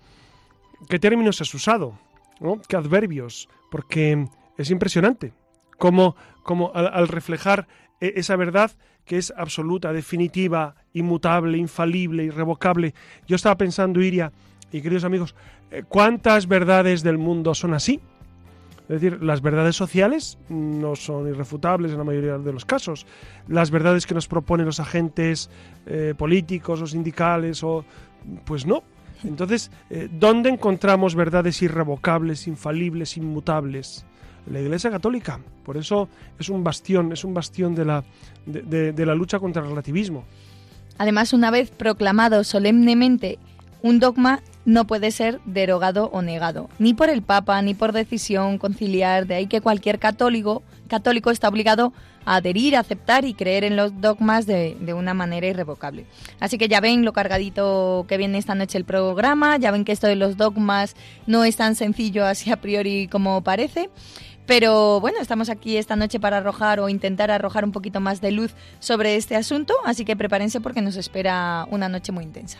qué 0.87 0.99
términos 0.99 1.41
has 1.41 1.53
usado, 1.53 1.97
¿no? 2.39 2.61
qué 2.67 2.75
adverbios, 2.75 3.49
porque 3.71 4.27
es 4.57 4.69
impresionante 4.69 5.33
al, 6.73 6.87
al, 6.87 7.07
reflejar 7.07 7.67
e, 7.99 8.13
esa 8.15 8.35
verdad 8.35 8.71
que 9.05 9.17
es 9.17 9.33
absoluta, 9.35 9.91
definitiva, 9.91 10.75
inmutable, 10.93 11.57
infalible, 11.57 12.23
irrevocable. 12.23 12.93
Yo 13.27 13.35
estaba 13.35 13.57
pensando, 13.57 14.01
Iria, 14.01 14.31
y 14.71 14.81
queridos 14.81 15.03
amigos, 15.03 15.35
eh, 15.71 15.83
¿cuántas 15.87 16.47
verdades 16.47 17.03
del 17.03 17.17
mundo 17.17 17.53
son 17.53 17.73
así? 17.73 17.99
Es 18.83 19.01
decir, 19.01 19.23
las 19.23 19.41
verdades 19.41 19.75
sociales 19.75 20.37
no 20.49 20.95
son 20.95 21.27
irrefutables 21.27 21.93
en 21.93 21.97
la 21.97 22.03
mayoría 22.03 22.37
de 22.37 22.51
los 22.51 22.65
casos. 22.65 23.05
Las 23.47 23.71
verdades 23.71 24.05
que 24.05 24.13
nos 24.13 24.27
proponen 24.27 24.65
los 24.65 24.79
agentes 24.79 25.49
eh, 25.85 26.13
políticos 26.17 26.81
o 26.81 26.87
sindicales, 26.87 27.63
o, 27.63 27.85
pues 28.45 28.65
no. 28.65 28.83
Entonces, 29.23 29.71
eh, 29.89 30.09
¿dónde 30.11 30.49
encontramos 30.49 31.15
verdades 31.15 31.61
irrevocables, 31.61 32.45
infalibles, 32.47 33.15
inmutables? 33.15 34.05
La 34.51 34.59
Iglesia 34.59 34.91
Católica. 34.91 35.39
Por 35.63 35.77
eso 35.77 36.09
es 36.39 36.49
un 36.49 36.63
bastión, 36.63 37.11
es 37.11 37.23
un 37.23 37.33
bastión 37.33 37.75
de 37.75 37.85
la, 37.85 38.03
de, 38.45 39.05
la 39.05 39.15
lucha 39.15 39.39
contra 39.39 39.61
el 39.61 39.69
relativismo. 39.69 40.25
Además, 40.97 41.33
una 41.33 41.51
vez 41.51 41.71
proclamado 41.71 42.43
solemnemente 42.43 43.39
un 43.81 43.99
dogma 43.99 44.41
no 44.65 44.87
puede 44.87 45.11
ser 45.11 45.41
derogado 45.45 46.09
o 46.13 46.21
negado, 46.21 46.69
ni 46.79 46.93
por 46.93 47.09
el 47.09 47.21
Papa, 47.21 47.61
ni 47.61 47.73
por 47.73 47.91
decisión 47.91 48.57
conciliar, 48.57 49.27
de 49.27 49.35
ahí 49.35 49.47
que 49.47 49.59
cualquier 49.59 49.99
católico, 49.99 50.63
católico 50.87 51.31
está 51.31 51.49
obligado 51.49 51.91
a 52.23 52.35
adherir, 52.35 52.77
aceptar 52.77 53.25
y 53.25 53.33
creer 53.33 53.65
en 53.65 53.75
los 53.75 53.99
dogmas 53.99 54.45
de, 54.45 54.77
de, 54.79 54.93
una 54.93 55.13
manera 55.13 55.47
irrevocable. 55.47 56.05
Así 56.39 56.57
que 56.57 56.69
ya 56.69 56.79
ven 56.79 57.03
lo 57.03 57.11
cargadito 57.11 58.05
que 58.07 58.15
viene 58.15 58.37
esta 58.37 58.55
noche 58.55 58.77
el 58.77 58.85
programa, 58.85 59.57
ya 59.57 59.71
ven 59.71 59.83
que 59.83 59.91
esto 59.91 60.07
de 60.07 60.15
los 60.15 60.37
dogmas 60.37 60.95
no 61.27 61.43
es 61.43 61.57
tan 61.57 61.75
sencillo 61.75 62.25
así 62.25 62.51
a 62.51 62.61
priori 62.61 63.09
como 63.09 63.43
parece. 63.43 63.89
Pero 64.45 64.99
bueno, 64.99 65.19
estamos 65.21 65.49
aquí 65.49 65.77
esta 65.77 65.95
noche 65.95 66.19
para 66.19 66.37
arrojar 66.37 66.79
o 66.79 66.89
intentar 66.89 67.31
arrojar 67.31 67.63
un 67.63 67.71
poquito 67.71 67.99
más 67.99 68.19
de 68.21 68.31
luz 68.31 68.53
sobre 68.79 69.15
este 69.15 69.35
asunto, 69.35 69.73
así 69.85 70.03
que 70.03 70.15
prepárense 70.15 70.59
porque 70.59 70.81
nos 70.81 70.97
espera 70.97 71.65
una 71.69 71.87
noche 71.87 72.11
muy 72.11 72.25
intensa. 72.25 72.59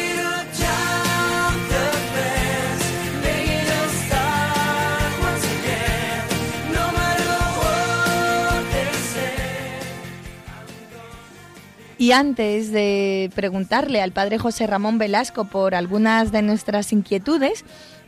Y 12.01 12.13
antes 12.13 12.71
de 12.71 13.29
preguntarle 13.35 14.01
al 14.01 14.11
padre 14.11 14.39
José 14.39 14.65
Ramón 14.65 14.97
Velasco 14.97 15.45
por 15.45 15.75
algunas 15.75 16.31
de 16.31 16.41
nuestras 16.41 16.91
inquietudes, 16.93 17.63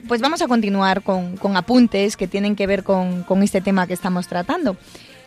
pues 0.07 0.19
vamos 0.19 0.41
a 0.41 0.47
continuar 0.47 1.03
con, 1.03 1.37
con 1.37 1.55
apuntes 1.57 2.17
que 2.17 2.27
tienen 2.27 2.55
que 2.55 2.65
ver 2.65 2.83
con, 2.83 3.21
con, 3.21 3.43
este 3.43 3.61
tema 3.61 3.85
que 3.85 3.93
estamos 3.93 4.27
tratando. 4.27 4.77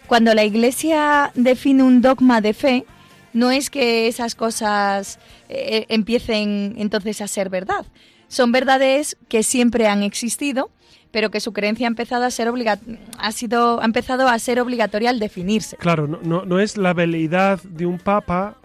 Cuando 0.08 0.34
la 0.34 0.42
Iglesia 0.42 1.30
define 1.36 1.84
un 1.84 2.02
dogma 2.02 2.40
de 2.40 2.54
fe, 2.54 2.86
no 3.32 3.52
es 3.52 3.70
que 3.70 4.08
esas 4.08 4.34
cosas 4.34 5.20
eh, 5.48 5.86
empiecen 5.88 6.74
entonces 6.76 7.20
a 7.20 7.28
ser 7.28 7.50
verdad. 7.50 7.86
Son 8.26 8.50
verdades 8.50 9.16
que 9.28 9.44
siempre 9.44 9.86
han 9.86 10.02
existido, 10.02 10.72
pero 11.16 11.30
que 11.30 11.40
su 11.40 11.54
creencia 11.54 11.86
ha 11.86 11.88
empezado 11.88 12.26
a 12.26 12.30
ser 12.30 12.46
obliga 12.46 12.78
ha 13.18 13.32
sido 13.32 13.80
ha 13.80 13.86
empezado 13.86 14.28
a 14.28 14.38
ser 14.38 14.60
obligatoria 14.60 15.08
al 15.08 15.18
definirse. 15.18 15.78
Claro, 15.78 16.06
no, 16.06 16.20
no, 16.22 16.44
no 16.44 16.60
es 16.60 16.76
la 16.76 16.92
veleidad 16.92 17.58
de 17.62 17.86
un 17.86 17.98
papa 17.98 18.58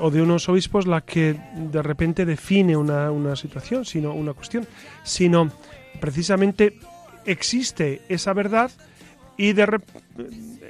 o 0.00 0.10
de 0.12 0.22
unos 0.22 0.48
obispos 0.48 0.86
la 0.86 1.00
que 1.00 1.34
de 1.56 1.82
repente 1.82 2.24
define 2.24 2.76
una, 2.76 3.10
una 3.10 3.34
situación, 3.34 3.84
sino 3.84 4.14
una 4.14 4.32
cuestión, 4.32 4.64
sino 5.02 5.50
precisamente 5.98 6.78
existe 7.24 8.02
esa 8.08 8.32
verdad 8.32 8.70
y 9.36 9.52
de 9.52 9.80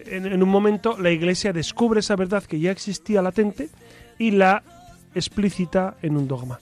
en, 0.07 0.25
en 0.25 0.43
un 0.43 0.49
momento 0.49 0.97
la 0.99 1.11
Iglesia 1.11 1.53
descubre 1.53 2.01
esa 2.01 2.17
verdad 2.17 2.43
que 2.43 2.59
ya 2.59 2.71
existía 2.71 3.21
latente 3.21 3.69
y 4.19 4.31
la 4.31 4.63
explícita 5.15 5.99
en 6.01 6.17
un 6.17 6.27
dogma. 6.27 6.59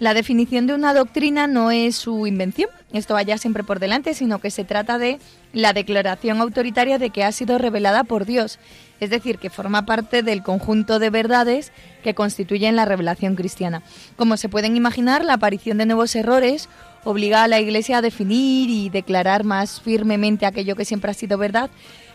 La 0.00 0.12
definición 0.12 0.66
de 0.66 0.74
una 0.74 0.92
doctrina 0.92 1.46
no 1.46 1.70
es 1.70 1.94
su 1.94 2.26
invención, 2.26 2.68
esto 2.92 3.14
vaya 3.14 3.38
siempre 3.38 3.62
por 3.62 3.78
delante, 3.78 4.12
sino 4.14 4.40
que 4.40 4.50
se 4.50 4.64
trata 4.64 4.98
de 4.98 5.20
la 5.52 5.72
declaración 5.72 6.40
autoritaria 6.40 6.98
de 6.98 7.10
que 7.10 7.22
ha 7.22 7.30
sido 7.30 7.58
revelada 7.58 8.02
por 8.02 8.24
Dios, 8.24 8.58
es 8.98 9.10
decir, 9.10 9.38
que 9.38 9.50
forma 9.50 9.86
parte 9.86 10.24
del 10.24 10.42
conjunto 10.42 10.98
de 10.98 11.10
verdades 11.10 11.70
que 12.02 12.14
constituyen 12.14 12.74
la 12.74 12.86
revelación 12.86 13.36
cristiana. 13.36 13.82
Como 14.16 14.36
se 14.36 14.48
pueden 14.48 14.76
imaginar, 14.76 15.24
la 15.24 15.34
aparición 15.34 15.78
de 15.78 15.86
nuevos 15.86 16.16
errores 16.16 16.68
obliga 17.04 17.44
a 17.44 17.48
la 17.48 17.60
Iglesia 17.60 17.98
a 17.98 18.02
definir 18.02 18.70
y 18.70 18.90
declarar 18.90 19.44
más 19.44 19.80
firmemente 19.80 20.44
aquello 20.44 20.74
que 20.74 20.84
siempre 20.84 21.12
ha 21.12 21.14
sido 21.14 21.38
verdad, 21.38 21.70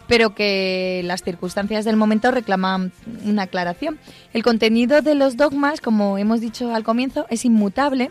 pero 0.10 0.34
que 0.34 1.04
las 1.06 1.22
circunstancias 1.22 1.86
del 1.86 1.96
momento 1.96 2.32
reclaman 2.32 2.92
una 3.26 3.44
aclaración. 3.44 4.00
El 4.34 4.42
contenido 4.42 5.04
de 5.04 5.14
los 5.14 5.38
dogmas, 5.38 5.82
como 5.82 6.18
hemos 6.18 6.42
dicho 6.42 6.74
al 6.74 6.84
comienzo, 6.84 7.28
es 7.30 7.46
inmutable, 7.46 8.10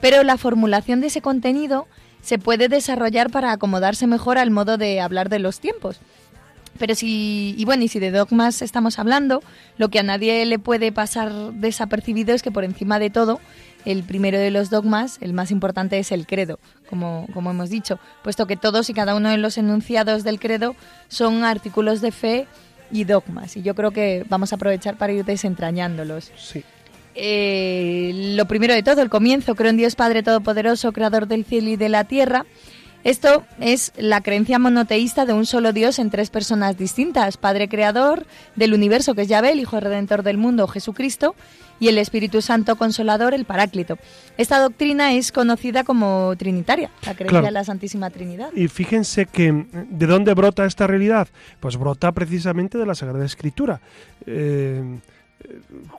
pero 0.00 0.22
la 0.22 0.38
formulación 0.38 1.00
de 1.00 1.08
ese 1.08 1.20
contenido 1.20 1.88
se 2.22 2.38
puede 2.38 2.68
desarrollar 2.68 3.28
para 3.30 3.50
acomodarse 3.50 4.06
mejor 4.06 4.38
al 4.38 4.52
modo 4.52 4.78
de 4.78 5.00
hablar 5.00 5.28
de 5.28 5.40
los 5.40 5.58
tiempos. 5.58 5.98
Pero 6.78 6.94
si, 6.94 7.56
y 7.58 7.64
bueno, 7.64 7.82
y 7.82 7.88
si 7.88 7.98
de 7.98 8.12
dogmas 8.12 8.62
estamos 8.62 9.00
hablando, 9.00 9.42
lo 9.78 9.88
que 9.88 9.98
a 9.98 10.04
nadie 10.04 10.46
le 10.46 10.60
puede 10.60 10.92
pasar 10.92 11.32
desapercibido 11.54 12.34
es 12.34 12.42
que 12.42 12.52
por 12.52 12.62
encima 12.62 13.00
de 13.00 13.10
todo, 13.10 13.40
el 13.84 14.02
primero 14.02 14.38
de 14.38 14.50
los 14.50 14.70
dogmas, 14.70 15.18
el 15.20 15.32
más 15.32 15.50
importante 15.50 15.98
es 15.98 16.12
el 16.12 16.26
credo, 16.26 16.58
como, 16.88 17.26
como 17.32 17.50
hemos 17.50 17.70
dicho, 17.70 17.98
puesto 18.22 18.46
que 18.46 18.56
todos 18.56 18.88
y 18.90 18.94
cada 18.94 19.14
uno 19.14 19.30
de 19.30 19.38
los 19.38 19.58
enunciados 19.58 20.24
del 20.24 20.38
credo 20.38 20.74
son 21.08 21.44
artículos 21.44 22.00
de 22.00 22.12
fe 22.12 22.46
y 22.90 23.04
dogmas. 23.04 23.56
Y 23.56 23.62
yo 23.62 23.74
creo 23.74 23.90
que 23.90 24.24
vamos 24.28 24.52
a 24.52 24.56
aprovechar 24.56 24.96
para 24.96 25.12
ir 25.12 25.24
desentrañándolos. 25.24 26.30
Sí. 26.36 26.62
Eh, 27.14 28.32
lo 28.36 28.46
primero 28.46 28.74
de 28.74 28.82
todo, 28.82 29.02
el 29.02 29.10
comienzo, 29.10 29.54
creo 29.54 29.70
en 29.70 29.76
Dios 29.76 29.96
Padre 29.96 30.22
Todopoderoso, 30.22 30.92
Creador 30.92 31.26
del 31.26 31.44
cielo 31.44 31.70
y 31.70 31.76
de 31.76 31.88
la 31.88 32.04
tierra. 32.04 32.46
Esto 33.04 33.44
es 33.60 33.92
la 33.96 34.20
creencia 34.20 34.60
monoteísta 34.60 35.26
de 35.26 35.32
un 35.32 35.44
solo 35.44 35.72
Dios 35.72 35.98
en 35.98 36.10
tres 36.10 36.30
personas 36.30 36.78
distintas, 36.78 37.36
Padre 37.36 37.68
Creador 37.68 38.26
del 38.54 38.74
universo, 38.74 39.14
que 39.14 39.22
es 39.22 39.28
Yahvé, 39.28 39.52
el 39.52 39.60
Hijo 39.60 39.80
Redentor 39.80 40.22
del 40.22 40.38
mundo, 40.38 40.68
Jesucristo, 40.68 41.34
y 41.82 41.88
el 41.88 41.98
Espíritu 41.98 42.40
Santo 42.42 42.76
Consolador, 42.76 43.34
el 43.34 43.44
Paráclito. 43.44 43.98
Esta 44.36 44.60
doctrina 44.60 45.14
es 45.14 45.32
conocida 45.32 45.82
como 45.82 46.32
trinitaria, 46.38 46.92
la 47.04 47.16
creencia 47.16 47.48
en 47.48 47.54
la 47.54 47.64
Santísima 47.64 48.08
Trinidad. 48.08 48.52
Y 48.54 48.68
fíjense 48.68 49.26
que 49.26 49.66
de 49.90 50.06
dónde 50.06 50.32
brota 50.34 50.64
esta 50.64 50.86
realidad, 50.86 51.26
pues 51.58 51.76
brota 51.76 52.12
precisamente 52.12 52.78
de 52.78 52.86
la 52.86 52.94
Sagrada 52.94 53.24
Escritura. 53.24 53.80
Eh, 54.26 55.00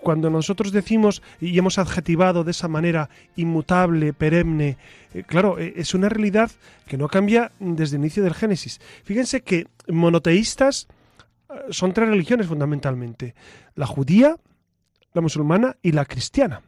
cuando 0.02 0.30
nosotros 0.30 0.72
decimos 0.72 1.22
y 1.42 1.58
hemos 1.58 1.78
adjetivado 1.78 2.46
de 2.46 2.52
esa 2.52 2.70
manera 2.70 3.10
inmutable, 3.36 4.14
perenne, 4.14 4.78
eh, 5.14 5.24
claro, 5.28 5.60
eh, 5.60 5.74
es 5.76 5.94
una 5.94 6.08
realidad 6.08 6.50
que 6.88 6.98
no 6.98 7.10
cambia 7.10 7.52
desde 7.60 7.98
el 7.98 8.04
inicio 8.04 8.24
del 8.24 8.36
Génesis. 8.36 8.80
Fíjense 9.04 9.42
que 9.42 9.68
monoteístas 9.90 10.88
son 11.72 11.92
tres 11.92 12.08
religiones 12.08 12.48
fundamentalmente, 12.48 13.36
la 13.76 13.86
judía, 13.86 14.38
la 15.14 15.22
musulmana 15.22 15.78
y 15.82 15.92
la 15.92 16.06
cristiana. 16.06 16.62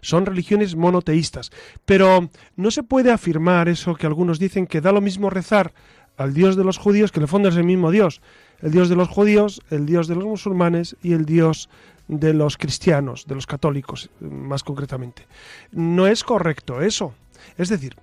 Son 0.00 0.26
religiones 0.26 0.76
monoteístas, 0.76 1.50
pero 1.84 2.30
no 2.56 2.70
se 2.70 2.82
puede 2.82 3.10
afirmar 3.10 3.68
eso 3.68 3.94
que 3.94 4.06
algunos 4.06 4.38
dicen 4.38 4.66
que 4.66 4.80
da 4.80 4.92
lo 4.92 5.00
mismo 5.00 5.28
rezar 5.28 5.72
al 6.16 6.34
Dios 6.34 6.56
de 6.56 6.64
los 6.64 6.78
judíos 6.78 7.10
que 7.10 7.18
en 7.18 7.24
el 7.24 7.28
fondo 7.28 7.48
es 7.48 7.56
el 7.56 7.64
mismo 7.64 7.90
Dios 7.90 8.20
el 8.62 8.70
Dios 8.70 8.88
de 8.88 8.96
los 8.96 9.08
judíos, 9.08 9.60
el 9.70 9.86
Dios 9.86 10.08
de 10.08 10.14
los 10.14 10.24
musulmanes 10.24 10.96
y 11.02 11.12
el 11.12 11.26
Dios 11.26 11.68
de 12.08 12.32
los 12.32 12.56
cristianos, 12.56 13.26
de 13.26 13.34
los 13.34 13.46
católicos 13.46 14.08
más 14.20 14.62
concretamente. 14.62 15.26
No 15.72 16.06
es 16.06 16.24
correcto 16.24 16.80
eso. 16.80 17.14
Es 17.58 17.68
decir, 17.68 17.96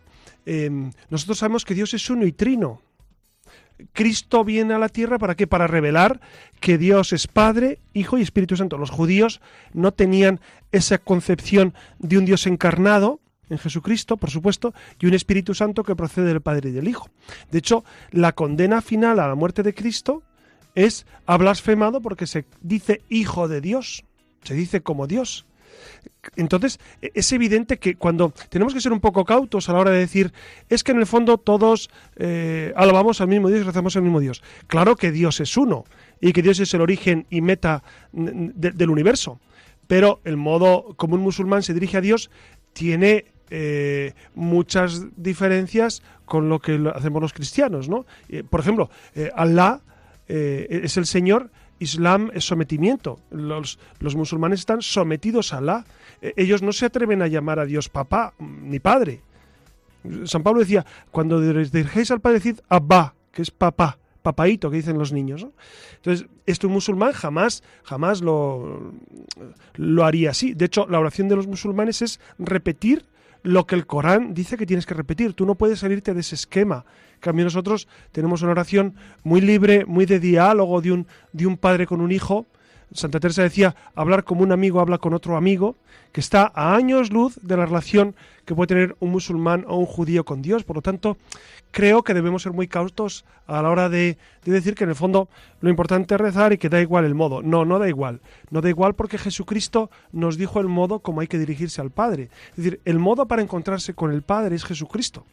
em, 0.46 0.91
nosotros 1.10 1.39
sabemos 1.39 1.65
que 1.65 1.74
Dios 1.74 1.94
es 1.94 2.10
uno 2.10 2.25
y 2.25 2.34
trino. 2.34 2.82
Cristo 3.93 4.43
viene 4.43 4.74
a 4.74 4.79
la 4.79 4.89
tierra 4.89 5.17
para 5.17 5.36
qué? 5.36 5.48
Para 5.48 5.67
revelar 5.67 6.19
que 6.59 6.77
Dios 6.77 7.13
es 7.13 7.27
Padre, 7.27 7.79
Hijo 7.93 8.17
y 8.17 8.21
Espíritu 8.21 8.55
Santo. 8.55 8.77
Los 8.77 8.89
judíos 8.89 9.41
no 9.74 9.93
tenían 9.93 10.39
esa 10.71 10.98
concepción 10.98 11.74
de 12.00 12.17
un 12.17 12.25
Dios 12.25 12.48
encarnado, 12.48 13.19
en 13.50 13.57
Jesucristo, 13.57 14.17
por 14.17 14.29
supuesto, 14.29 14.74
y 15.00 15.07
un 15.07 15.15
Espíritu 15.15 15.53
Santo 15.55 15.83
que 15.83 15.95
procede 15.95 16.27
del 16.27 16.42
Padre 16.42 16.70
y 16.70 16.74
del 16.74 16.87
Hijo. 16.87 17.09
De 17.51 17.57
hecho, 17.57 17.83
la 18.11 18.33
condena 18.33 18.81
final 18.81 19.20
a 19.20 19.27
la 19.27 19.35
muerte 19.35 19.63
de 19.63 19.74
Cristo 19.74 20.22
es 20.75 21.05
ha 21.25 21.37
blasfemado 21.37 22.00
porque 22.01 22.27
se 22.27 22.46
dice 22.61 23.01
hijo 23.09 23.48
de 23.48 23.59
Dios, 23.59 24.05
se 24.44 24.53
dice 24.53 24.81
como 24.81 25.07
Dios. 25.07 25.46
Entonces, 26.35 26.79
es 27.01 27.31
evidente 27.31 27.77
que 27.77 27.96
cuando 27.96 28.33
tenemos 28.50 28.74
que 28.74 28.81
ser 28.81 28.92
un 28.92 29.00
poco 29.00 29.25
cautos 29.25 29.70
a 29.70 29.74
la 29.74 29.79
hora 29.79 29.92
de 29.92 30.00
decir, 30.00 30.33
es 30.70 30.83
que 30.83 30.92
en 30.92 31.00
el 31.00 31.05
fondo 31.05 31.37
todos 31.37 31.89
eh, 32.18 32.74
alabamos 32.75 33.22
al 33.22 33.27
mismo 33.27 33.50
Dios 33.50 33.61
y 33.61 33.63
rezamos 33.63 33.96
al 33.96 34.03
mismo 34.03 34.20
Dios. 34.20 34.44
Claro 34.68 34.96
que 34.96 35.11
Dios 35.11 35.39
es 35.39 35.55
uno 35.57 35.85
y 36.20 36.33
que 36.33 36.42
Dios 36.42 36.59
es 36.59 36.74
el 36.74 36.81
origen 36.81 37.25
y 37.29 37.42
meta 37.42 37.83
del 38.11 38.89
universo, 38.89 39.39
pero 39.87 40.20
el 40.24 40.37
modo 40.37 40.94
como 40.98 41.15
un 41.15 41.22
musulmán 41.22 41.63
se 41.63 41.74
dirige 41.74 41.98
a 41.98 42.01
Dios 42.01 42.29
tiene 42.74 43.25
eh, 43.50 44.13
muchas 44.35 45.05
diferencias 45.15 46.03
con 46.25 46.50
lo 46.50 46.59
que 46.59 46.79
hacemos 46.94 47.22
los 47.22 47.33
cristianos, 47.33 47.89
¿no? 47.89 48.05
Eh, 48.27 48.44
por 48.48 48.59
ejemplo, 48.59 48.89
Allah 49.35 49.81
eh, 50.29 50.81
es 50.83 50.96
el 50.96 51.07
Señor, 51.07 51.50
Islam 51.79 52.29
es 52.33 52.46
sometimiento. 52.46 53.20
Los, 53.31 53.79
los 54.00 54.15
musulmanes 54.15 54.59
están 54.59 54.81
sometidos 54.81 55.53
a 55.53 55.57
Alá. 55.57 55.85
Eh, 56.22 56.33
ellos 56.37 56.61
no 56.61 56.72
se 56.72 56.85
atreven 56.85 57.22
a 57.22 57.27
llamar 57.27 57.59
a 57.59 57.65
Dios 57.65 57.89
papá 57.89 58.33
ni 58.39 58.79
padre. 58.79 59.22
San 60.25 60.44
Pablo 60.44 60.61
decía, 60.61 60.85
cuando 61.11 61.42
dirigéis 61.42 62.11
al 62.11 62.22
padre, 62.22 62.39
decid 62.39 62.59
Abba, 62.70 63.15
que 63.31 63.42
es 63.42 63.51
papá, 63.51 64.00
papaito, 64.22 64.70
que 64.70 64.77
dicen 64.77 64.98
los 64.98 65.11
niños. 65.11 65.46
Entonces, 65.98 66.27
esto 66.46 66.68
un 66.68 66.74
musulmán 66.74 67.11
jamás, 67.11 67.63
jamás 67.83 68.22
lo, 68.22 68.94
lo 69.75 70.05
haría 70.05 70.31
así. 70.31 70.53
De 70.53 70.65
hecho, 70.65 70.87
la 70.87 71.00
oración 71.00 71.27
de 71.27 71.35
los 71.35 71.48
musulmanes 71.48 72.01
es 72.01 72.20
repetir 72.37 73.05
lo 73.44 73.66
que 73.66 73.75
el 73.75 73.86
Corán 73.86 74.34
dice 74.34 74.58
que 74.58 74.66
tienes 74.66 74.86
que 74.86 74.94
repetir. 74.94 75.34
Tú 75.34 75.46
no 75.46 75.56
puedes 75.56 75.80
salirte 75.80 76.14
de 76.14 76.22
ese 76.22 76.36
esquema. 76.36 76.86
En 77.16 77.20
cambio, 77.20 77.46
nosotros 77.46 77.88
tenemos 78.12 78.42
una 78.42 78.52
oración 78.52 78.96
muy 79.24 79.42
libre, 79.42 79.86
muy 79.86 80.06
de 80.06 80.20
diálogo 80.20 80.82
de 80.82 80.92
un, 80.92 81.08
de 81.34 81.48
un 81.48 81.58
padre 81.58 81.86
con 81.86 82.02
un 82.02 82.12
hijo. 82.12 82.48
Santa 82.92 83.20
Teresa 83.20 83.44
decía, 83.44 83.75
hablar 83.96 84.24
como 84.24 84.42
un 84.42 84.52
amigo 84.52 84.80
habla 84.80 84.98
con 84.98 85.14
otro 85.14 85.38
amigo, 85.38 85.75
que 86.12 86.22
está 86.22 86.52
a 86.56 86.75
años 86.75 87.12
luz 87.12 87.40
de 87.42 87.56
la 87.56 87.66
relación 87.66 88.16
que 88.46 88.56
puede 88.56 88.68
tener 88.68 88.96
un 89.00 89.12
musulmán 89.12 89.64
o 89.68 89.78
un 89.78 89.86
judío 89.86 90.25
con 90.25 90.42
Dios. 90.42 90.64
Por 90.64 90.78
lo 90.78 90.82
tanto, 90.82 91.18
creo 91.72 92.04
que 92.04 92.16
debemos 92.16 92.42
ser 92.42 92.52
muy 92.52 92.68
cautos 92.68 93.25
a 93.46 93.62
la 93.62 93.70
hora 93.70 93.90
de, 93.90 94.18
decir 94.44 94.74
que 94.74 94.86
en 94.86 94.90
el 94.90 94.96
fondo 94.96 95.30
lo 95.62 95.70
importante 95.70 96.16
es 96.16 96.22
rezar 96.22 96.54
y 96.54 96.58
que 96.58 96.70
da 96.70 96.82
igual 96.82 97.06
el 97.06 97.14
modo. 97.14 97.44
No, 97.44 97.66
no 97.66 97.78
da 97.78 97.88
igual. 97.88 98.22
No 98.50 98.62
da 98.62 98.70
igual 98.70 98.96
porque 98.96 99.20
Jesucristo 99.20 99.92
nos 100.12 100.38
dijo 100.38 100.60
el 100.60 100.68
modo 100.68 101.00
como 101.00 101.22
hay 101.22 101.28
que 101.28 101.38
dirigirse 101.38 101.82
al 101.82 101.92
Padre. 101.92 102.30
Es 102.52 102.58
decir, 102.58 102.82
el 102.86 102.98
modo 102.98 103.28
para 103.28 103.42
encontrarse 103.42 103.94
con 103.94 104.12
el 104.12 104.24
Padre 104.24 104.56
es 104.56 104.66
Jesucristo. 104.66 105.25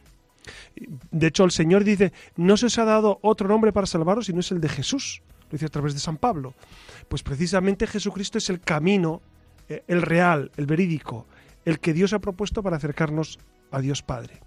De 1.11 1.27
hecho, 1.27 1.43
el 1.43 1.51
Señor 1.51 1.83
dice, 1.83 2.13
no 2.35 2.55
se 2.55 2.67
os 2.67 2.77
ha 2.77 2.85
dado 2.85 3.19
otro 3.21 3.47
nombre 3.47 3.73
para 3.73 3.87
salvaros, 3.87 4.27
sino 4.27 4.41
es 4.41 4.51
el 4.51 4.61
de 4.61 4.69
Jesús. 4.69 5.21
Lo 5.49 5.51
dice 5.51 5.65
a 5.65 5.69
través 5.69 5.93
de 5.93 5.99
San 5.99 6.17
Pablo. 6.17 6.53
Pues 7.07 7.23
precisamente 7.23 7.87
Jesucristo 7.87 8.37
es 8.37 8.49
el 8.49 8.59
camino, 8.59 9.21
eh, 9.69 9.83
el 9.87 10.01
real, 10.01 10.51
el 10.57 10.65
verídico, 10.65 11.25
el 11.65 11.79
que 11.79 11.93
Dios 11.93 12.13
ha 12.13 12.19
propuesto 12.19 12.61
para 12.63 12.77
acercarnos 12.77 13.39
a 13.71 13.79
Dios 13.79 14.01
Padre. 14.01 14.41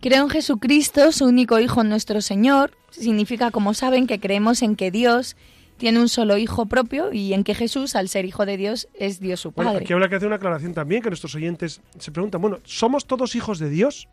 Creo 0.00 0.24
en 0.24 0.30
Jesucristo, 0.30 1.10
su 1.12 1.24
único 1.24 1.58
Hijo, 1.58 1.82
nuestro 1.82 2.20
Señor. 2.20 2.76
Significa, 2.90 3.50
como 3.50 3.74
saben, 3.74 4.06
que 4.06 4.20
creemos 4.20 4.62
en 4.62 4.76
que 4.76 4.90
Dios 4.90 5.36
tiene 5.78 6.00
un 6.00 6.08
solo 6.08 6.38
hijo 6.38 6.66
propio 6.66 7.12
y 7.12 7.32
en 7.34 7.44
que 7.44 7.54
Jesús, 7.54 7.96
al 7.96 8.08
ser 8.08 8.24
hijo 8.24 8.46
de 8.46 8.56
Dios, 8.56 8.88
es 8.94 9.20
Dios 9.20 9.40
su 9.40 9.52
Padre. 9.52 9.70
Bueno, 9.70 9.84
aquí 9.84 9.92
habrá 9.92 10.08
que 10.08 10.16
hacer 10.16 10.26
una 10.26 10.36
aclaración 10.36 10.74
también, 10.74 11.02
que 11.02 11.10
nuestros 11.10 11.34
oyentes 11.34 11.80
se 11.98 12.12
preguntan, 12.12 12.40
bueno, 12.40 12.60
¿somos 12.64 13.06
todos 13.06 13.34
hijos 13.34 13.58
de 13.58 13.68
Dios? 13.68 14.08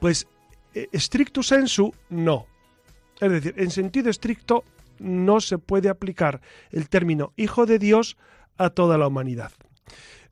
Pues, 0.00 0.26
eh, 0.74 0.88
stricto 0.94 1.42
sensu, 1.42 1.94
no. 2.10 2.46
Es 3.20 3.30
decir, 3.30 3.54
en 3.56 3.70
sentido 3.70 4.10
estricto, 4.10 4.64
no 4.98 5.40
se 5.40 5.58
puede 5.58 5.88
aplicar 5.88 6.40
el 6.70 6.88
término 6.88 7.32
hijo 7.36 7.66
de 7.66 7.78
Dios 7.78 8.16
a 8.56 8.70
toda 8.70 8.98
la 8.98 9.06
humanidad. 9.06 9.52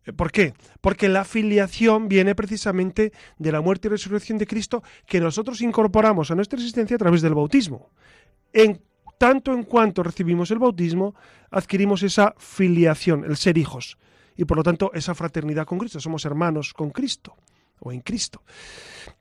Eh, 0.07 0.13
¿Por 0.13 0.33
qué? 0.33 0.55
Porque 0.81 1.09
la 1.09 1.25
filiación 1.25 2.09
viene 2.09 2.35
precisamente 2.35 3.13
de 3.39 3.53
la 3.53 3.61
muerte 3.61 3.89
y 3.89 3.91
resurrección 3.91 4.39
de 4.39 4.47
Cristo 4.47 4.83
que 5.07 5.21
nosotros 5.21 5.61
incorporamos 5.61 6.31
a 6.31 6.35
nuestra 6.35 6.59
existencia 6.59 6.97
a 6.97 6.99
través 6.99 7.23
del 7.23 7.35
bautismo. 7.35 7.91
En 8.53 8.81
tanto 9.19 9.53
en 9.53 9.63
cuanto 9.63 10.03
recibimos 10.03 10.51
el 10.51 10.59
bautismo, 10.59 11.15
adquirimos 11.51 12.03
esa 12.03 12.35
filiación, 12.37 13.25
el 13.25 13.37
ser 13.37 13.57
hijos, 13.59 13.97
y 14.37 14.45
por 14.45 14.57
lo 14.57 14.63
tanto 14.63 14.91
esa 14.93 15.15
fraternidad 15.15 15.67
con 15.67 15.79
Cristo. 15.79 16.01
Somos 16.01 16.25
hermanos 16.25 16.75
con 16.75 16.91
Cristo 16.91 17.37
o 17.81 17.93
en 17.93 18.01
Cristo. 18.01 18.43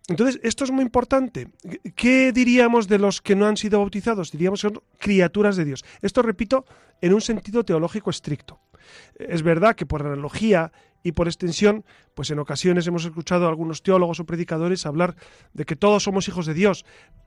Entonces, 0.08 0.40
esto 0.44 0.64
es 0.64 0.72
muy 0.72 0.84
importante. 0.84 1.50
¿Qué 1.96 2.32
diríamos 2.32 2.88
de 2.88 3.00
los 3.00 3.22
que 3.22 3.36
no 3.36 3.46
han 3.46 3.58
sido 3.58 3.80
bautizados? 3.80 4.32
Diríamos 4.32 4.62
que 4.62 4.70
son 4.70 4.82
criaturas 5.00 5.56
de 5.56 5.66
Dios. 5.66 5.86
Esto, 6.02 6.22
repito, 6.22 6.66
en 7.02 7.14
un 7.14 7.22
sentido 7.22 7.64
teológico 7.64 8.10
estricto. 8.10 8.60
Es 9.16 9.44
verdad 9.44 9.76
que 9.76 9.86
por 9.86 10.06
analogía 10.06 10.72
y 11.04 11.12
por 11.12 11.28
extensión, 11.28 11.84
pues 12.14 12.32
en 12.32 12.40
ocasiones 12.40 12.88
hemos 12.88 13.06
escuchado 13.06 13.46
a 13.46 13.50
algunos 13.50 13.84
teólogos 13.84 14.20
o 14.20 14.26
predicadores 14.26 14.86
hablar 14.86 15.16
de 15.54 15.66
que 15.66 15.76
todos 15.76 16.04
somos 16.04 16.28
hijos 16.28 16.46
de 16.46 16.54
Dios, 16.54 16.86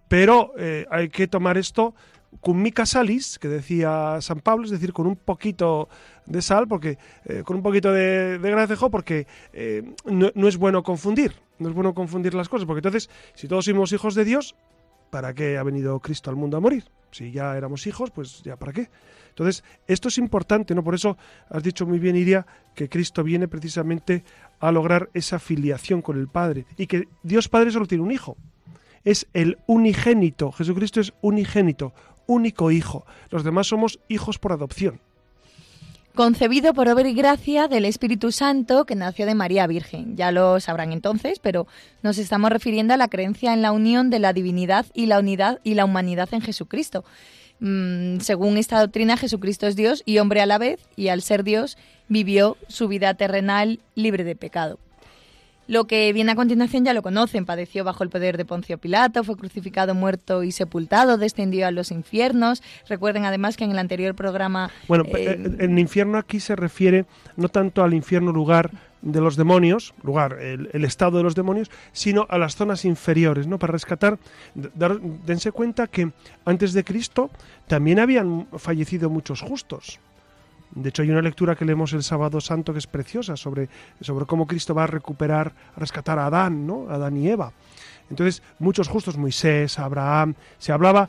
pero 0.09 0.53
eh, 0.59 0.87
hay 0.91 1.09
que 1.09 1.29
tomar 1.29 1.59
esto 1.59 1.95
con 2.41 2.61
mica 2.61 2.87
salis, 2.87 3.39
que 3.39 3.49
decía 3.49 4.19
San 4.21 4.41
Pablo, 4.41 4.65
es 4.65 4.71
decir, 4.71 4.93
con 4.93 5.07
un 5.07 5.17
poquito 5.17 5.89
de 6.27 6.43
sal, 6.43 6.69
porque 6.69 6.99
eh, 7.25 7.43
con 7.45 7.57
un 7.57 7.63
poquito 7.63 7.93
de, 7.93 8.39
de 8.39 8.51
gracejo, 8.51 8.91
porque 8.91 9.27
eh, 9.53 9.83
no, 10.05 10.31
no, 10.35 10.49
es 10.49 10.57
bueno 10.57 10.83
confundir, 10.83 11.35
no 11.59 11.69
es 11.69 11.75
bueno 11.75 11.95
confundir 11.95 12.35
las 12.35 12.49
cosas, 12.49 12.67
porque 12.67 12.81
entonces, 12.81 13.11
si 13.35 13.49
todos 13.49 13.65
somos 13.65 13.93
hijos 13.93 14.15
de 14.15 14.25
Dios, 14.25 14.55
¿para 15.11 15.35
qué 15.35 15.59
ha 15.59 15.63
venido 15.63 15.99
Cristo 16.01 16.31
al 16.31 16.37
mundo 16.37 16.57
a 16.57 16.61
morir? 16.61 16.85
Si 17.11 17.31
ya 17.31 17.57
éramos 17.57 17.87
hijos, 17.87 18.11
pues 18.11 18.43
ya 18.43 18.57
para 18.57 18.73
qué. 18.73 18.91
Entonces, 19.37 19.65
esto 19.87 20.09
es 20.09 20.19
importante, 20.19 20.75
¿no? 20.75 20.83
Por 20.83 20.95
eso 20.95 21.17
has 21.51 21.63
dicho 21.63 21.87
muy 21.87 21.99
bien, 21.99 22.17
Iria, 22.17 22.47
que 22.75 22.89
Cristo 22.89 23.23
viene 23.23 23.49
precisamente 23.49 24.25
a 24.61 24.73
lograr 24.73 25.11
esa 25.15 25.39
filiación 25.39 26.03
con 26.03 26.19
el 26.19 26.29
Padre 26.29 26.67
y 26.77 26.87
que 26.87 27.09
Dios 27.23 27.49
Padre 27.49 27.71
solo 27.71 27.87
tiene 27.87 28.03
un 28.03 28.13
hijo. 28.13 28.37
Es 29.05 29.29
el 29.35 29.59
unigénito. 29.67 30.53
Jesucristo 30.53 31.01
es 31.01 31.13
unigénito, 31.21 31.93
único 32.27 32.71
hijo. 32.71 33.07
Los 33.31 33.45
demás 33.45 33.67
somos 33.67 33.99
hijos 34.09 34.39
por 34.39 34.53
adopción 34.53 35.01
concebido 36.17 36.73
por 36.73 36.89
obra 36.89 37.07
y 37.07 37.13
gracia 37.15 37.69
del 37.69 37.85
Espíritu 37.85 38.33
Santo 38.33 38.87
que 38.87 38.95
nació 38.97 39.27
de 39.27 39.35
María 39.35 39.67
Virgen. 39.67 40.17
Ya 40.17 40.33
lo 40.33 40.59
sabrán 40.61 40.93
entonces, 40.93 41.39
pero 41.39 41.69
nos 42.03 42.17
estamos 42.17 42.51
refiriendo 42.51 42.95
a 42.95 42.97
la 42.97 43.09
creencia 43.09 43.53
en 43.53 43.61
la 43.61 43.71
unión 43.71 44.09
de 44.09 44.19
la 44.19 44.33
divinidad 44.33 44.87
y 44.95 45.07
la 45.07 45.19
unidad 45.19 45.61
y 45.63 45.75
la 45.75 45.85
humanidad 45.85 46.31
en 46.33 46.41
Jesucristo. 46.41 47.05
Mm, 47.61 48.21
según 48.21 48.57
esta 48.57 48.81
doctrina, 48.81 49.19
Jesucristo 49.19 49.67
es 49.67 49.77
Dios 49.77 50.03
y 50.07 50.19
hombre 50.19 50.41
a 50.41 50.47
la 50.47 50.57
vez, 50.57 50.81
y 50.97 51.09
al 51.09 51.21
ser 51.21 51.45
Dios 51.45 51.77
vivió 52.09 52.57
su 52.67 52.89
vida 52.89 53.13
terrenal 53.15 53.81
libre 53.95 54.25
de 54.25 54.37
pecado. 54.37 54.79
Lo 55.69 55.87
que 55.87 56.13
viene 56.13 56.33
a 56.33 56.37
continuación 56.37 56.85
ya 56.85 56.95
lo 56.95 57.03
conocen. 57.03 57.45
Padeció 57.45 57.85
bajo 57.85 58.05
el 58.05 58.11
poder 58.11 58.37
de 58.37 58.45
Poncio 58.45 58.79
Pilato, 58.79 59.25
fue 59.25 59.37
crucificado, 59.37 59.95
muerto 59.95 60.43
y 60.43 60.53
sepultado, 60.53 61.19
descendió 61.19 61.67
a 61.67 61.71
los 61.71 61.91
infiernos. 61.91 62.63
Recuerden 62.89 63.25
además 63.25 63.57
que 63.57 63.65
en 63.65 63.73
el 63.73 63.79
anterior 63.79 64.15
programa... 64.15 64.71
Bueno, 64.87 65.05
eh, 65.07 65.13
eh, 65.17 65.57
el 65.59 65.79
infierno 65.79 66.19
aquí 66.19 66.41
se 66.41 66.55
refiere 66.55 67.07
no 67.37 67.49
tanto 67.49 67.83
al 67.83 67.95
infierno 67.95 68.33
lugar 68.33 68.71
de 69.03 69.21
los 69.21 69.37
demonios, 69.37 69.95
lugar, 70.03 70.39
el, 70.41 70.85
estado 70.85 71.19
de 71.19 71.23
los 71.23 71.35
demonios, 71.35 71.71
sino 71.93 72.27
a 72.29 72.39
las 72.39 72.57
zonas 72.57 72.85
inferiores, 72.85 73.47
¿no? 73.47 73.59
Para 73.59 73.73
rescatar, 73.73 74.19
dense 74.55 75.53
cuenta 75.53 75.87
que 75.87 76.11
antes 76.45 76.73
de 76.73 76.83
Cristo 76.83 77.31
también 77.69 78.01
habían 78.01 78.49
fallecido 78.59 79.09
muchos 79.09 79.43
justos. 79.43 80.01
De 80.73 80.91
hecho, 80.91 81.03
hay 81.03 81.11
una 81.11 81.23
lectura 81.23 81.55
que 81.55 81.65
leemos 81.65 81.93
el 81.93 82.03
sábado 82.03 82.41
santo 82.41 82.73
que 82.73 82.79
es 82.79 82.87
preciosa 82.87 83.37
sobre, 83.37 83.69
sobre 84.01 84.27
cómo 84.27 84.47
Cristo 84.47 84.75
va 84.75 84.85
a 84.85 84.87
recuperar, 84.87 85.53
a 85.75 85.81
rescatar 85.81 86.19
a 86.19 86.27
Adán, 86.27 86.67
¿no? 86.67 86.87
Adán 86.91 87.17
y 87.17 87.29
Eva. 87.29 87.53
Entonces, 88.11 88.43
muchos 88.59 88.89
justos, 88.89 89.17
Moisés, 89.17 89.79
Abraham, 89.79 90.35
se 90.59 90.73
hablaba, 90.73 91.09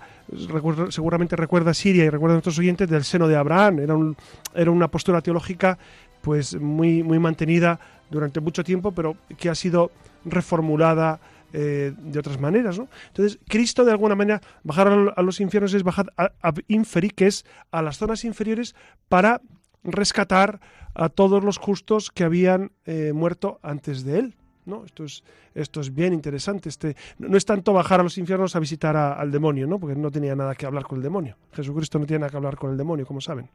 seguramente 0.90 1.36
recuerda 1.36 1.74
Siria 1.74 2.06
y 2.06 2.10
recuerda 2.10 2.34
a 2.34 2.38
nuestros 2.38 2.58
oyentes, 2.58 2.90
del 2.90 3.04
seno 3.04 3.28
de 3.28 3.36
Abraham. 3.36 3.80
Era, 3.80 3.96
un, 3.96 4.16
era 4.56 4.72
una 4.72 4.88
postura 4.88 5.22
teológica 5.22 5.78
pues 6.22 6.60
muy, 6.60 7.04
muy 7.04 7.20
mantenida 7.20 7.80
durante 8.10 8.40
mucho 8.40 8.64
tiempo, 8.64 8.92
pero 8.92 9.16
que 9.38 9.50
ha 9.50 9.56
sido 9.56 9.92
reformulada 10.26 11.20
eh, 11.54 11.94
de 11.98 12.20
otras 12.20 12.40
maneras. 12.40 12.78
¿no? 12.78 12.88
Entonces, 13.08 13.40
Cristo 13.48 13.86
de 13.86 13.92
alguna 13.92 14.16
manera, 14.16 14.42
bajar 14.64 14.88
a 15.16 15.22
los 15.22 15.40
infiernos 15.40 15.74
es 15.74 15.84
bajar 15.84 16.14
a, 16.18 16.32
a 16.42 16.54
inferi, 16.68 17.10
que 17.10 17.28
es 17.28 17.46
a 17.72 17.82
las 17.82 17.98
zonas 17.98 18.26
inferiores 18.26 18.76
para 19.10 19.42
rescatar 19.84 20.60
a 20.94 21.10
todos 21.10 21.44
los 21.44 21.58
justos 21.58 22.12
que 22.12 22.24
habían 22.24 22.72
eh, 22.86 23.14
muerto 23.14 23.60
antes 23.62 24.04
de 24.04 24.20
él. 24.20 24.36
¿no? 24.66 24.84
Esto, 24.84 25.06
es, 25.06 25.24
esto 25.56 25.80
es 25.80 25.94
bien 25.94 26.14
interesante. 26.14 26.70
Este, 26.70 26.96
no, 27.20 27.38
es 27.38 27.46
tanto 27.46 27.72
bajar 27.72 28.02
a 28.02 28.04
los 28.04 28.18
infiernos 28.18 28.56
a 28.56 28.60
visitar 28.60 28.98
al 28.98 29.32
demonio, 29.32 29.68
¿no? 29.68 29.80
porque 29.80 29.96
no 29.96 30.12
tenía 30.12 30.36
nada 30.36 30.56
que 30.56 30.66
hablar 30.66 30.84
con 30.84 30.98
el 30.98 31.04
demonio. 31.04 31.38
Jesucristo 31.54 32.00
no 32.00 32.06
tiene 32.06 32.22
nada 32.22 32.32
que 32.32 32.38
hablar 32.38 32.58
con 32.58 32.72
el 32.72 32.78
demonio, 32.78 33.06
como 33.06 33.22
saben. 33.22 33.50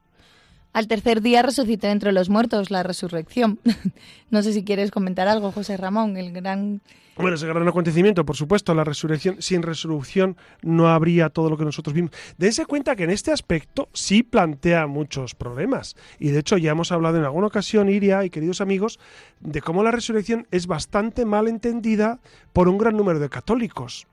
Al 0.73 0.89
tercer 0.89 1.21
día 1.21 1.43
resucitó 1.43 1.89
entre 1.89 2.13
los 2.13 2.31
muertos, 2.31 2.71
la 2.71 2.83
resurrección. 2.83 3.59
no 4.31 4.43
sé 4.43 4.55
si 4.55 4.65
quieres 4.65 4.91
comentar 4.91 5.29
algo, 5.29 5.53
José 5.53 5.77
Ramón, 5.77 6.17
el 6.17 6.33
gran 6.33 6.81
bueno, 7.17 7.35
ese 7.35 7.47
gran 7.47 7.69
acontecimiento, 7.69 8.25
por 8.25 8.37
supuesto, 8.37 8.75
la 8.75 8.85
resurrección. 8.85 9.37
Sin 9.41 9.63
resurrección 9.63 10.37
no 10.63 10.89
habría 10.89 11.29
todo 11.29 11.51
lo 11.51 11.59
que 11.59 11.65
nosotros 11.65 11.95
vimos. 11.95 12.13
Dense 12.39 12.65
cuenta 12.65 12.97
que 12.97 13.05
en 13.05 13.11
este 13.11 13.33
aspecto 13.33 13.89
sí 13.93 14.23
plantea 14.23 14.87
muchos 14.87 15.35
problemas. 15.35 15.95
Y 16.19 16.31
de 16.31 16.39
hecho 16.39 16.57
ya 16.57 16.71
hemos 16.71 16.91
hablado 16.91 17.19
en 17.19 17.25
alguna 17.25 17.49
ocasión, 17.49 17.91
Iria 17.91 18.25
y 18.25 18.31
queridos 18.31 18.63
amigos, 18.63 18.99
de 19.41 19.61
cómo 19.61 19.83
la 19.83 19.91
resurrección 19.91 20.47
es 20.51 20.67
bastante 20.67 21.27
mal 21.27 21.49
entendida 21.49 22.19
por 22.53 22.69
un 22.69 22.79
gran 22.79 22.97
número 22.97 23.19
de 23.19 23.29
católicos. 23.29 24.07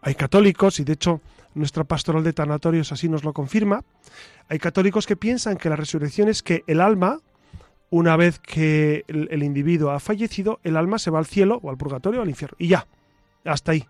Hay 0.00 0.14
católicos, 0.14 0.78
y 0.78 0.84
de 0.84 0.92
hecho 0.92 1.20
nuestra 1.54 1.82
pastoral 1.82 2.22
de 2.22 2.32
tanatorios 2.32 2.92
así 2.92 3.08
nos 3.08 3.24
lo 3.24 3.32
confirma, 3.32 3.82
hay 4.48 4.58
católicos 4.60 5.06
que 5.06 5.16
piensan 5.16 5.56
que 5.56 5.68
la 5.68 5.76
resurrección 5.76 6.28
es 6.28 6.42
que 6.42 6.62
el 6.68 6.80
alma, 6.80 7.18
una 7.90 8.16
vez 8.16 8.38
que 8.38 9.04
el, 9.08 9.42
individuo 9.42 9.90
ha 9.90 10.00
fallecido, 10.00 10.60
el 10.62 10.76
alma 10.76 10.98
se 10.98 11.10
va 11.10 11.18
al 11.18 11.26
cielo 11.26 11.60
o 11.62 11.70
al 11.70 11.78
purgatorio 11.78 12.20
o 12.20 12.22
al 12.22 12.28
infierno. 12.28 12.56
Y 12.58 12.68
ya, 12.68 12.86
hasta 13.44 13.72
ahí. 13.72 13.84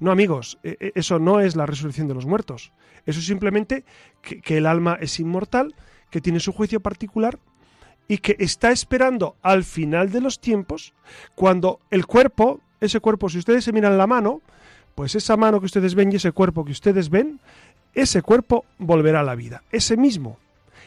No, 0.00 0.10
amigos, 0.10 0.58
e, 0.62 0.76
e, 0.80 0.92
eso 0.94 1.18
no 1.18 1.40
es 1.40 1.54
la 1.54 1.66
resurrección 1.66 2.08
de 2.08 2.14
los 2.14 2.26
muertos. 2.26 2.72
Eso 3.06 3.20
es 3.20 3.26
simplemente 3.26 3.84
que, 4.20 4.56
el 4.56 4.66
alma 4.66 4.98
es 5.00 5.20
inmortal, 5.20 5.74
que 6.10 6.20
tiene 6.20 6.40
su 6.40 6.52
juicio 6.52 6.80
particular 6.80 7.38
y 8.08 8.18
que 8.18 8.36
está 8.38 8.70
esperando 8.70 9.36
al 9.42 9.64
final 9.64 10.10
de 10.10 10.20
los 10.20 10.40
tiempos, 10.40 10.92
cuando 11.34 11.80
el 11.90 12.06
cuerpo, 12.06 12.60
ese 12.80 13.00
cuerpo, 13.00 13.28
si 13.28 13.38
ustedes 13.38 13.64
se 13.64 13.72
miran 13.72 13.98
la 13.98 14.06
mano, 14.06 14.42
pues 14.94 15.14
esa 15.14 15.36
mano 15.36 15.60
que 15.60 15.66
ustedes 15.66 15.94
ven 15.94 16.12
y 16.12 16.16
ese 16.16 16.32
cuerpo 16.32 16.64
que 16.64 16.72
ustedes 16.72 17.10
ven, 17.10 17.40
ese 17.94 18.22
cuerpo 18.22 18.64
volverá 18.78 19.20
a 19.20 19.24
la 19.24 19.34
vida, 19.34 19.62
ese 19.72 19.96
mismo. 19.96 20.38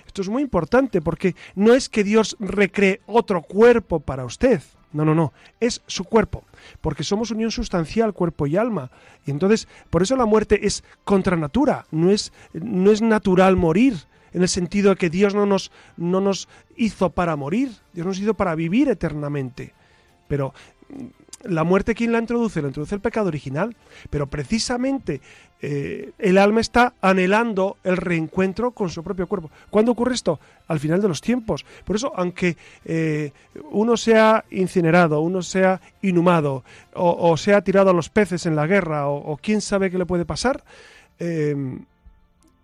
Esto 0.10 0.24
es 0.24 0.30
muy 0.30 0.42
importante 0.42 1.02
porque 1.02 1.36
no 1.54 1.76
es 1.76 1.88
que 1.88 2.04
Dios 2.04 2.36
recree 2.40 3.00
otro 3.06 3.44
cuerpo 3.44 4.00
para 4.00 4.26
usted. 4.26 4.60
No, 4.92 5.06
no, 5.06 5.14
no. 5.14 5.34
Es 5.60 5.84
su 5.86 6.04
cuerpo. 6.04 6.46
Porque 6.82 7.04
somos 7.04 7.30
unión 7.30 7.52
sustancial, 7.52 8.12
cuerpo 8.14 8.48
y 8.48 8.58
alma. 8.58 8.90
Y 9.28 9.30
entonces, 9.30 9.68
por 9.92 10.02
eso 10.02 10.16
la 10.16 10.26
muerte 10.26 10.66
es 10.66 10.84
contra 11.04 11.38
natura. 11.38 11.86
No 11.92 12.10
es, 12.10 12.34
no 12.54 12.90
es 12.90 13.04
natural 13.04 13.56
morir. 13.56 13.98
En 14.34 14.42
el 14.42 14.50
sentido 14.50 14.90
de 14.90 14.96
que 14.96 15.12
Dios 15.12 15.36
no 15.36 15.46
nos, 15.46 15.72
no 15.96 16.22
nos 16.22 16.50
hizo 16.76 17.12
para 17.12 17.36
morir. 17.36 17.70
Dios 17.94 18.08
nos 18.08 18.18
hizo 18.18 18.34
para 18.34 18.56
vivir 18.56 18.90
eternamente. 18.90 19.76
Pero 20.28 20.56
la 21.44 21.64
muerte, 21.64 21.96
¿quién 21.96 22.12
la 22.12 22.20
introduce? 22.20 22.62
La 22.62 22.68
introduce 22.68 22.96
el 22.96 23.02
pecado 23.02 23.28
original. 23.28 23.76
Pero 24.10 24.28
precisamente 24.28 25.22
eh, 25.62 26.12
el 26.18 26.38
alma 26.38 26.62
está 26.62 26.94
anhelando 27.02 27.78
el 27.84 27.98
reencuentro 27.98 28.72
con 28.72 28.90
su 28.90 29.04
propio 29.04 29.28
cuerpo. 29.28 29.52
¿Cuándo 29.70 29.92
ocurre 29.92 30.16
esto? 30.16 30.40
Al 30.68 30.80
final 30.80 31.02
de 31.02 31.08
los 31.10 31.22
tiempos. 31.22 31.66
Por 31.84 31.96
eso, 31.96 32.14
aunque 32.16 32.56
eh, 32.86 33.32
uno 33.72 33.98
sea 33.98 34.46
incinerado, 34.52 35.20
uno 35.22 35.42
sea 35.42 35.82
inhumado, 36.02 36.64
o, 36.94 37.36
sea 37.36 37.62
tirado 37.62 37.90
a 37.90 37.94
los 37.94 38.10
peces 38.10 38.46
en 38.46 38.56
la 38.56 38.68
guerra, 38.68 39.08
o, 39.08 39.38
quién 39.38 39.62
sabe 39.62 39.92
qué 39.92 39.98
le 39.98 40.06
puede 40.06 40.26
pasar, 40.26 40.64
eh, 41.20 41.56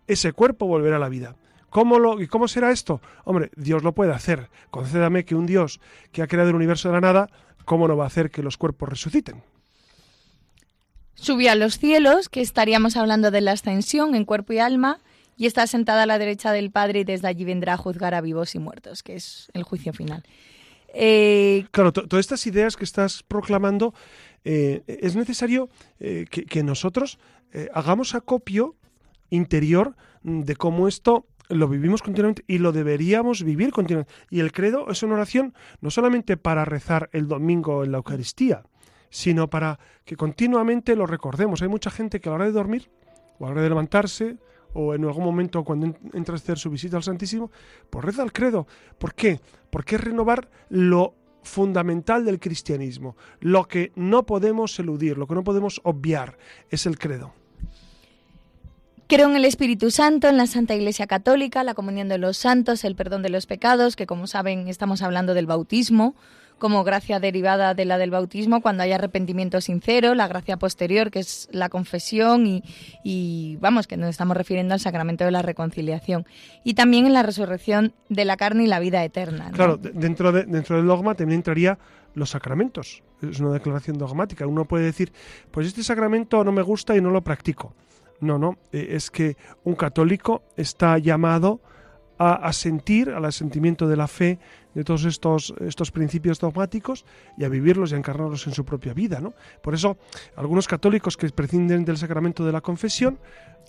ese 0.07 0.31
cuerpo 0.31 0.67
volverá 0.67 0.95
a 0.95 0.99
la 0.99 1.09
vida. 1.09 1.35
¿Cómo 1.69 1.99
lo, 1.99 2.21
¿Y 2.21 2.27
cómo 2.27 2.47
será 2.47 2.71
esto? 2.71 3.01
Hombre, 3.25 3.51
Dios 3.57 3.83
lo 3.83 3.91
puede 3.91 4.13
hacer. 4.13 4.47
Concédame 4.71 5.25
que 5.25 5.35
un 5.35 5.45
Dios 5.45 5.81
que 6.13 6.21
ha 6.21 6.27
creado 6.27 6.51
el 6.51 6.55
universo 6.55 6.87
de 6.87 6.93
la 6.93 7.01
nada 7.01 7.29
¿cómo 7.65 7.87
no 7.87 7.97
va 7.97 8.05
a 8.05 8.07
hacer 8.07 8.31
que 8.31 8.43
los 8.43 8.57
cuerpos 8.57 8.89
resuciten? 8.89 9.43
Subió 11.15 11.51
a 11.51 11.55
los 11.55 11.79
cielos, 11.79 12.29
que 12.29 12.41
estaríamos 12.41 12.97
hablando 12.97 13.31
de 13.31 13.41
la 13.41 13.53
ascensión 13.53 14.15
en 14.15 14.25
cuerpo 14.25 14.53
y 14.53 14.59
alma, 14.59 14.99
y 15.37 15.47
está 15.47 15.67
sentada 15.67 16.03
a 16.03 16.05
la 16.05 16.17
derecha 16.17 16.51
del 16.51 16.71
Padre 16.71 17.01
y 17.01 17.03
desde 17.03 17.27
allí 17.27 17.43
vendrá 17.43 17.73
a 17.73 17.77
juzgar 17.77 18.13
a 18.13 18.21
vivos 18.21 18.55
y 18.55 18.59
muertos, 18.59 19.03
que 19.03 19.15
es 19.15 19.49
el 19.53 19.63
juicio 19.63 19.93
final. 19.93 20.23
Eh, 20.93 21.65
claro, 21.71 21.91
todas 21.91 22.21
estas 22.21 22.47
ideas 22.47 22.77
que 22.77 22.85
estás 22.85 23.23
proclamando, 23.23 23.93
eh, 24.45 24.83
es 24.87 25.15
necesario 25.15 25.69
eh, 25.99 26.25
que, 26.29 26.63
nosotros 26.63 27.19
hagamos 27.73 28.15
acopio 28.15 28.75
interior 29.29 29.95
de 30.23 30.55
cómo 30.57 30.89
esto 30.89 31.25
lo 31.49 31.67
vivimos 31.67 32.01
continuamente 32.01 32.43
y 32.47 32.57
lo 32.57 32.71
deberíamos 32.71 33.43
vivir 33.43 33.71
continuamente. 33.71 34.11
Y 34.29 34.39
el 34.39 34.51
credo 34.51 34.89
es 34.89 35.03
una 35.03 35.15
oración 35.15 35.53
no 35.81 35.91
solamente 35.91 36.37
para 36.37 36.65
rezar 36.65 37.09
el 37.13 37.27
domingo 37.27 37.83
en 37.83 37.91
la 37.91 37.97
Eucaristía, 37.97 38.63
sino 39.09 39.49
para 39.49 39.79
que 40.03 40.15
continuamente 40.15 40.95
lo 40.95 41.05
recordemos. 41.05 41.61
Hay 41.61 41.67
mucha 41.67 41.91
gente 41.91 42.19
que 42.19 42.29
a 42.29 42.31
la 42.31 42.35
hora 42.35 42.45
de 42.45 42.51
dormir, 42.51 42.89
o 43.39 43.45
a 43.45 43.47
la 43.47 43.53
hora 43.53 43.61
de 43.61 43.69
levantarse, 43.69 44.37
o 44.73 44.93
en 44.93 45.05
algún 45.05 45.23
momento 45.23 45.63
cuando 45.63 45.95
entra 46.13 46.33
a 46.33 46.37
hacer 46.37 46.57
su 46.57 46.69
visita 46.69 46.97
al 46.97 47.03
Santísimo, 47.03 47.49
pues 47.89 48.03
reza 48.03 48.23
el 48.23 48.33
credo. 48.33 48.67
¿Por 48.97 49.13
qué? 49.13 49.39
Porque 49.69 49.95
es 49.95 50.03
renovar 50.03 50.49
lo 50.69 51.15
fundamental 51.43 52.25
del 52.25 52.39
cristianismo, 52.39 53.15
lo 53.39 53.67
que 53.67 53.91
no 53.95 54.25
podemos 54.25 54.77
eludir, 54.79 55.17
lo 55.17 55.27
que 55.27 55.35
no 55.35 55.43
podemos 55.43 55.79
obviar, 55.83 56.37
es 56.69 56.85
el 56.85 56.97
credo. 56.97 57.33
Creo 59.07 59.29
en 59.29 59.35
el 59.35 59.45
Espíritu 59.45 59.91
Santo, 59.91 60.27
en 60.27 60.37
la 60.37 60.47
Santa 60.47 60.73
Iglesia 60.73 61.05
Católica, 61.05 61.63
la 61.63 61.75
comunión 61.75 62.09
de 62.09 62.17
los 62.17 62.37
santos, 62.37 62.83
el 62.83 62.95
perdón 62.95 63.21
de 63.21 63.29
los 63.29 63.45
pecados, 63.45 63.95
que 63.95 64.07
como 64.07 64.25
saben 64.25 64.67
estamos 64.67 65.03
hablando 65.03 65.35
del 65.35 65.45
bautismo, 65.45 66.15
como 66.57 66.83
gracia 66.83 67.19
derivada 67.19 67.75
de 67.75 67.85
la 67.85 67.99
del 67.99 68.09
bautismo 68.09 68.61
cuando 68.61 68.81
hay 68.81 68.93
arrepentimiento 68.93 69.61
sincero, 69.61 70.15
la 70.15 70.27
gracia 70.27 70.57
posterior, 70.57 71.11
que 71.11 71.19
es 71.19 71.47
la 71.51 71.69
confesión, 71.69 72.47
y, 73.03 73.57
vamos, 73.61 73.85
que 73.85 73.95
nos 73.95 74.09
estamos 74.09 74.35
refiriendo 74.35 74.73
al 74.73 74.79
sacramento 74.79 75.23
de 75.23 75.31
la 75.31 75.43
reconciliación. 75.43 76.25
Y 76.63 76.73
también 76.73 77.05
en 77.05 77.13
la 77.13 77.21
resurrección 77.21 77.93
de 78.09 78.25
la 78.25 78.37
carne 78.37 78.63
y 78.63 78.67
la 78.67 78.79
vida 78.79 79.03
eterna. 79.03 79.51
Claro, 79.51 79.77
dentro, 79.77 80.31
de, 80.31 80.45
dentro 80.45 80.77
del 80.77 80.87
dogma 80.87 81.13
también 81.13 81.39
entraría 81.39 81.77
los 82.15 82.31
sacramentos. 82.31 83.03
Es 83.21 83.39
una 83.39 83.51
declaración 83.51 83.99
dogmática. 83.99 84.47
Uno 84.47 84.65
puede 84.65 84.85
decir, 84.85 85.13
pues 85.51 85.67
este 85.67 85.83
sacramento 85.83 86.43
no 86.43 86.51
me 86.51 86.63
gusta 86.63 86.95
y 86.95 87.01
no 87.01 87.11
lo 87.11 87.21
practico. 87.21 87.75
No, 88.19 88.37
no, 88.37 88.57
eh, 88.71 88.87
es 88.91 89.11
que 89.11 89.37
un 89.63 89.75
católico 89.75 90.43
está 90.55 90.97
llamado 90.97 91.59
a 92.17 92.33
asentir 92.33 93.09
al 93.09 93.25
asentimiento 93.25 93.87
de 93.87 93.97
la 93.97 94.07
fe 94.07 94.39
de 94.73 94.83
todos 94.83 95.05
estos, 95.05 95.53
estos 95.59 95.91
principios 95.91 96.39
dogmáticos 96.39 97.05
y 97.37 97.43
a 97.43 97.49
vivirlos 97.49 97.91
y 97.91 97.95
a 97.95 97.97
encarnarlos 97.97 98.47
en 98.47 98.53
su 98.53 98.63
propia 98.63 98.93
vida. 98.93 99.19
¿no? 99.19 99.33
Por 99.61 99.73
eso, 99.73 99.97
algunos 100.35 100.67
católicos 100.67 101.17
que 101.17 101.29
prescinden 101.29 101.83
del 101.83 101.97
sacramento 101.97 102.45
de 102.45 102.51
la 102.51 102.61
confesión 102.61 103.19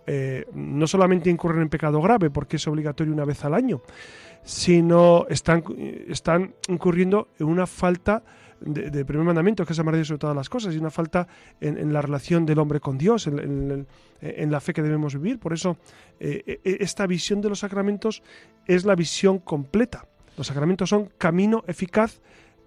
eh, 0.06 0.46
no 0.54 0.87
solamente 0.87 1.30
incurren 1.30 1.62
en 1.62 1.68
pecado 1.68 2.00
grave, 2.00 2.30
porque 2.30 2.56
es 2.56 2.66
obligatorio 2.68 3.12
una 3.12 3.24
vez 3.24 3.44
al 3.44 3.54
año, 3.54 3.82
sino 4.44 5.26
están, 5.28 5.64
están 6.09 6.54
incurriendo 6.68 7.28
en 7.40 7.46
una 7.46 7.66
falta 7.66 8.22
de, 8.61 9.05
primer 9.05 9.25
mandamiento, 9.25 9.64
que 9.64 9.73
es 9.73 9.79
amar 9.79 9.95
a 9.95 9.99
Dios 9.99 10.09
sobre 10.09 10.19
todas 10.19 10.37
las 10.37 10.49
cosas, 10.49 10.75
y 10.75 10.79
una 10.79 10.90
falta 10.90 11.29
en, 11.61 11.92
la 11.92 12.03
relación 12.03 12.47
del 12.47 12.59
hombre 12.59 12.81
con 12.81 12.99
Dios, 12.99 13.27
en, 13.27 13.87
la 14.51 14.61
fe 14.61 14.73
que 14.73 14.83
debemos 14.83 15.14
vivir. 15.14 15.38
Por 15.38 15.53
eso, 15.53 15.77
eh, 16.21 16.61
e, 16.64 16.79
esta 16.81 17.07
visión 17.07 17.40
de 17.40 17.49
los 17.49 17.61
sacramentos 17.61 18.23
es 18.66 18.85
la 18.85 18.95
visión 18.95 19.38
completa. 19.38 20.07
Los 20.37 20.47
sacramentos 20.49 20.90
son 20.90 21.11
camino 21.19 21.64
eficaz 21.66 22.21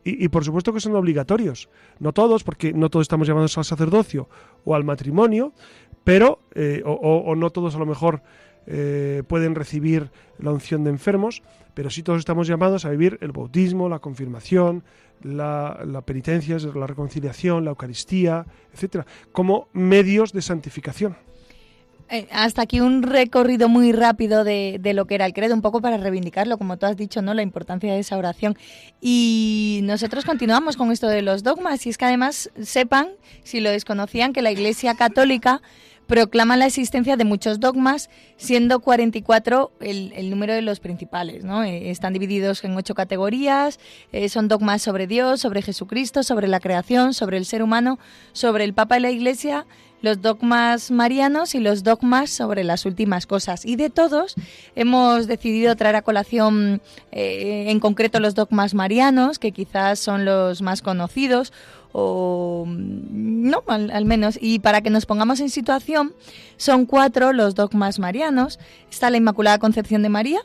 y, 0.04 0.28
por 0.30 0.46
supuesto 0.46 0.74
que 0.74 0.80
son 0.80 0.96
obligatorios. 0.96 1.70
No 2.00 2.14
todos, 2.14 2.44
porque 2.44 2.74
no 2.74 2.90
todos 2.90 3.04
estamos 3.04 3.28
llamados 3.28 3.58
al 3.58 3.66
sacerdocio 3.66 4.30
o 4.64 4.74
al 4.74 4.84
matrimonio, 4.84 5.54
pero, 6.04 6.40
eh, 6.56 6.82
o, 6.86 7.36
no 7.36 7.50
todos 7.52 7.76
a 7.76 7.80
lo 7.80 7.86
mejor 7.86 8.24
eh, 8.72 9.24
pueden 9.28 9.56
recibir 9.56 10.12
la 10.38 10.52
unción 10.52 10.84
de 10.84 10.92
enfermos, 10.92 11.42
pero 11.74 11.90
sí 11.90 12.04
todos 12.04 12.20
estamos 12.20 12.48
llamados 12.48 12.86
a 12.86 12.90
vivir 12.92 13.18
el 13.22 13.32
bautismo, 13.32 13.90
la 13.90 13.98
confirmación, 13.98 14.84
la, 15.24 15.82
la 15.86 16.02
penitencia, 16.02 16.58
la 16.76 16.86
reconciliación, 16.86 17.66
la 17.66 17.72
Eucaristía, 17.72 18.46
etcétera, 18.72 19.08
como 19.32 19.70
medios 19.74 20.34
de 20.34 20.44
santificación. 20.44 21.18
Eh, 22.12 22.28
hasta 22.32 22.64
aquí 22.64 22.80
un 22.80 23.04
recorrido 23.04 23.70
muy 23.70 23.92
rápido 23.92 24.44
de, 24.44 24.78
de, 24.80 24.94
lo 24.94 25.06
que 25.06 25.16
era 25.16 25.26
el 25.26 25.34
credo, 25.34 25.56
un 25.56 25.62
poco 25.62 25.82
para 25.82 25.98
reivindicarlo, 25.98 26.58
como 26.58 26.78
tú 26.78 26.86
has 26.86 26.98
dicho, 26.98 27.22
¿no? 27.22 27.34
La 27.34 27.44
importancia 27.44 27.92
de 27.92 28.00
esa 28.00 28.18
oración. 28.18 28.56
Y 29.02 29.82
nosotros 29.84 30.26
continuamos 30.26 30.78
con 30.78 30.92
esto 30.92 31.08
de 31.08 31.22
los 31.24 31.44
dogmas, 31.44 31.86
y 31.86 31.90
es 31.90 31.98
que 31.98 32.06
además 32.06 32.52
sepan, 32.62 33.10
si 33.44 33.62
lo 33.62 33.70
desconocían, 33.70 34.34
que 34.34 34.42
la 34.42 34.52
Iglesia 34.52 34.96
Católica 34.96 35.62
proclama 36.10 36.58
la 36.58 36.66
existencia 36.66 37.18
de 37.18 37.24
muchos 37.24 37.60
dogmas, 37.60 38.10
siendo 38.36 38.80
44 38.80 39.72
el, 39.80 40.12
el 40.16 40.32
número 40.32 40.56
de 40.56 40.64
los 40.64 40.80
principales. 40.80 41.44
¿no? 41.44 41.64
Eh, 41.64 41.92
están 41.92 42.14
divididos 42.14 42.64
en 42.64 42.76
ocho 42.76 42.96
categorías, 42.96 43.80
eh, 44.12 44.28
son 44.28 44.48
dogmas 44.48 44.82
sobre 44.82 45.06
Dios, 45.06 45.40
sobre 45.40 45.62
Jesucristo, 45.62 46.24
sobre 46.24 46.48
la 46.48 46.60
creación, 46.60 47.14
sobre 47.14 47.38
el 47.38 47.46
ser 47.46 47.62
humano, 47.62 48.00
sobre 48.34 48.64
el 48.64 48.74
Papa 48.74 48.98
y 48.98 49.02
la 49.02 49.12
Iglesia, 49.12 49.68
los 50.02 50.22
dogmas 50.22 50.92
marianos 50.92 51.56
y 51.56 51.60
los 51.60 51.84
dogmas 51.84 52.30
sobre 52.30 52.64
las 52.64 52.86
últimas 52.86 53.26
cosas. 53.26 53.66
Y 53.66 53.76
de 53.76 53.90
todos 53.90 54.36
hemos 54.76 55.28
decidido 55.28 55.76
traer 55.76 55.96
a 55.96 56.02
colación 56.02 56.82
eh, 57.12 57.66
en 57.68 57.80
concreto 57.80 58.20
los 58.20 58.36
dogmas 58.36 58.74
marianos, 58.74 59.40
que 59.40 59.52
quizás 59.52 60.00
son 60.00 60.26
los 60.26 60.62
más 60.62 60.82
conocidos 60.82 61.52
o 61.92 62.66
no, 62.68 63.64
al, 63.68 64.06
menos. 64.06 64.38
Y 64.42 64.60
para 64.60 64.82
que 64.82 64.90
nos 64.90 65.06
pongamos 65.06 65.40
en 65.40 65.50
situación, 65.50 66.14
son 66.58 66.86
cuatro 66.86 67.34
los 67.34 67.56
dogmas 67.56 68.00
marianos. 68.00 68.60
Está 68.92 69.10
la 69.10 69.18
Inmaculada 69.18 69.60
Concepción 69.60 70.02
de 70.02 70.10
María, 70.10 70.42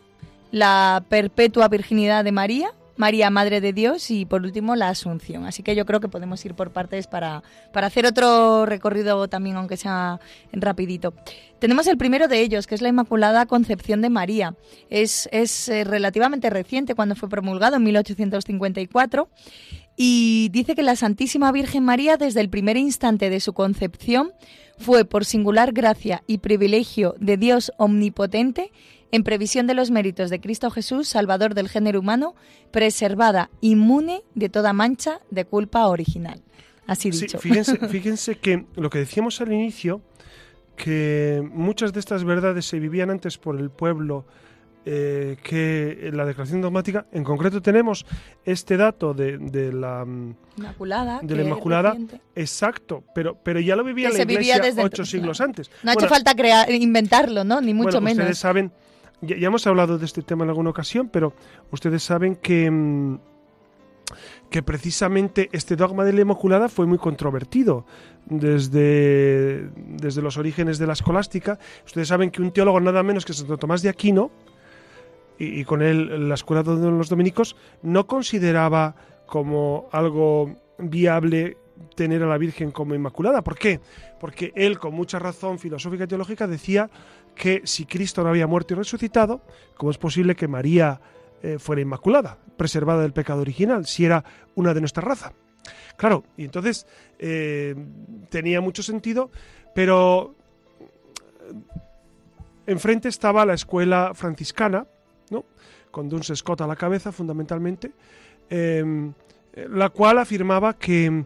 la 0.51 1.05
Perpetua 1.09 1.69
Virginidad 1.69 2.25
de 2.25 2.33
María, 2.33 2.71
María, 2.97 3.31
Madre 3.31 3.61
de 3.61 3.73
Dios 3.73 4.11
y 4.11 4.25
por 4.25 4.43
último 4.43 4.77
la 4.77 4.89
Asunción. 4.89 5.47
Así 5.47 5.63
que 5.63 5.75
yo 5.75 5.85
creo 5.87 6.01
que 6.01 6.09
podemos 6.09 6.45
ir 6.45 6.55
por 6.55 6.73
partes 6.73 7.07
para, 7.07 7.43
para 7.73 7.89
hacer 7.89 8.07
otro 8.07 8.67
recorrido 8.67 9.29
también, 9.29 9.57
aunque 9.57 9.77
sea 9.77 10.21
rapidito. 10.53 11.15
Tenemos 11.59 11.87
el 11.87 11.97
primero 11.97 12.29
de 12.29 12.41
ellos, 12.41 12.67
que 12.67 12.75
es 12.75 12.83
la 12.83 12.89
Inmaculada 12.89 13.47
Concepción 13.47 14.03
de 14.03 14.11
María. 14.11 14.55
Es, 14.91 15.29
es 15.33 15.69
eh, 15.69 15.85
relativamente 15.85 16.51
reciente, 16.51 16.95
cuando 16.95 17.17
fue 17.17 17.29
promulgado 17.29 17.77
en 17.77 17.85
1854 17.85 19.29
y 19.97 20.49
dice 20.51 20.75
que 20.75 20.83
la 20.83 20.97
Santísima 20.97 21.53
Virgen 21.53 21.85
María 21.85 22.17
desde 22.17 22.41
el 22.41 22.49
primer 22.49 22.77
instante 22.77 23.31
de 23.31 23.41
su 23.41 23.53
concepción 23.53 24.33
fue 24.77 25.05
por 25.05 25.25
singular 25.25 25.73
gracia 25.73 26.23
y 26.27 26.39
privilegio 26.39 27.15
de 27.19 27.37
Dios 27.37 27.73
omnipotente, 27.77 28.73
en 29.15 29.23
previsión 29.23 29.69
de 29.69 29.75
los 29.75 29.93
méritos 29.93 30.29
de 30.29 30.41
Cristo 30.41 30.73
Jesús, 30.73 31.07
Salvador 31.07 31.55
del 31.55 31.69
género 31.69 32.01
humano, 32.01 32.35
preservada, 32.73 33.49
inmune 33.61 34.25
de 34.35 34.49
toda 34.49 34.73
mancha 34.73 35.21
de 35.31 35.45
culpa 35.45 35.87
original. 35.87 36.43
Así 36.89 37.11
dicho. 37.11 37.39
fíjense, 37.39 37.77
fíjense 37.89 38.35
que 38.39 38.67
lo 38.75 38.91
que 38.91 38.99
decíamos 38.99 39.41
al 39.41 39.53
inicio, 39.53 40.03
que 40.75 41.49
muchas 41.53 41.93
de 41.93 42.01
estas 42.01 42.25
verdades 42.25 42.67
se 42.67 42.81
vivían 42.81 43.09
antes 43.09 43.39
por 43.39 43.57
el 43.57 43.71
pueblo 43.71 44.27
eh, 44.85 45.37
que 45.45 46.11
la 46.13 46.27
declaración 46.27 46.61
dogmática, 46.61 47.07
en 47.13 47.23
concreto 47.23 47.63
tenemos 47.63 48.05
este 48.45 48.77
dato 48.77 49.15
de, 49.15 49.39
la 49.73 50.05
mm, 50.05 50.35
Inmaculada, 50.59 51.21
de 51.23 51.37
la 51.37 51.43
Inmaculada 51.43 51.97
exacto, 52.35 53.05
pero, 53.15 53.39
pero 53.43 53.61
ya 53.61 53.77
lo 53.77 53.85
vivía 53.85 54.11
la 54.11 54.21
Iglesia 54.21 54.59
desde 54.59 54.83
ocho 54.83 55.05
siglos 55.05 55.41
antes. 55.41 55.71
No 55.85 55.93
ha 55.93 55.95
hecho 55.95 56.09
falta 56.09 56.35
crear, 56.35 56.69
inventarlo, 56.71 57.45
¿no? 57.45 57.61
Ni 57.61 57.73
mucho 57.73 58.01
menos. 58.01 58.19
Ustedes 58.19 58.39
saben, 58.39 58.73
ya, 59.27 59.47
hemos 59.47 59.67
hablado 59.67 59.99
de 59.99 60.05
este 60.05 60.23
tema 60.23 60.45
en 60.45 60.51
alguna 60.51 60.71
ocasión, 60.71 61.09
pero 61.09 61.33
ustedes 61.71 62.03
saben 62.03 62.37
que 62.37 62.71
mm, 62.71 63.19
que 64.51 64.63
precisamente 64.63 65.49
este 65.53 65.77
dogma 65.77 66.05
de 66.05 66.13
la 66.13 66.21
Inmaculada 66.21 66.69
fue 66.69 66.87
muy 66.87 66.99
controvertido 66.99 67.87
desde, 68.27 69.69
desde 69.75 70.23
los 70.23 70.37
orígenes 70.37 70.79
de 70.79 70.87
la 70.87 70.93
escolástica. 70.93 71.59
Ustedes 71.85 72.09
saben 72.09 72.31
que 72.31 72.43
un 72.43 72.53
teólogo 72.53 72.81
nada 72.81 73.03
menos 73.03 73.25
que 73.25 73.33
Santo 73.33 73.57
Tomás 73.57 73.83
de 73.83 73.89
Aquino, 73.89 74.31
y, 75.39 75.65
con 75.65 75.83
él 75.83 76.29
la 76.29 76.35
escuela 76.35 76.63
de 76.63 76.91
los 76.91 77.09
dominicos, 77.09 77.57
no 77.83 78.07
consideraba 78.07 78.95
como 79.27 79.89
algo 79.91 80.55
viable 80.79 81.57
tener 81.95 82.23
a 82.23 82.27
la 82.27 82.39
Virgen 82.39 82.71
como 82.71 82.95
Inmaculada. 82.95 83.43
¿Por 83.43 83.59
qué? 83.59 83.81
Porque 84.21 84.53
él, 84.55 84.79
con 84.79 84.95
mucha 84.95 85.19
razón 85.19 85.59
filosófica 85.59 86.05
y 86.05 86.07
teológica, 86.07 86.47
decía 86.47 86.91
que 87.35 87.63
si 87.65 87.85
Cristo 87.87 88.23
no 88.23 88.31
había 88.31 88.47
muerto 88.47 88.75
y 88.75 88.77
resucitado, 88.77 89.43
¿cómo 89.77 89.91
es 89.91 89.99
posible 89.99 90.35
que 90.35 90.49
María 90.49 91.01
eh, 91.43 91.59
fuera 91.59 91.83
Inmaculada, 91.83 92.39
preservada 92.57 93.03
del 93.03 93.13
pecado 93.13 93.41
original, 93.41 93.87
si 93.87 94.05
era 94.05 94.25
una 94.55 94.75
de 94.75 94.81
nuestra 94.81 95.03
raza? 95.03 95.33
Claro, 95.97 96.25
y 96.37 96.45
entonces 96.45 96.87
eh, 97.19 97.75
tenía 98.29 98.61
mucho 98.61 98.83
sentido, 98.83 99.31
pero 99.75 100.35
enfrente 102.67 103.09
estaba 103.09 103.47
la 103.47 103.55
escuela 103.55 104.13
franciscana, 104.15 104.87
con 105.95 106.09
Duns 106.09 106.33
Scott 106.35 106.61
a 106.61 106.67
la 106.67 106.75
cabeza 106.75 107.13
fundamentalmente, 107.13 107.93
em, 108.51 109.13
la 109.55 109.91
cual 109.91 110.19
afirmaba 110.19 110.77
que, 110.77 111.25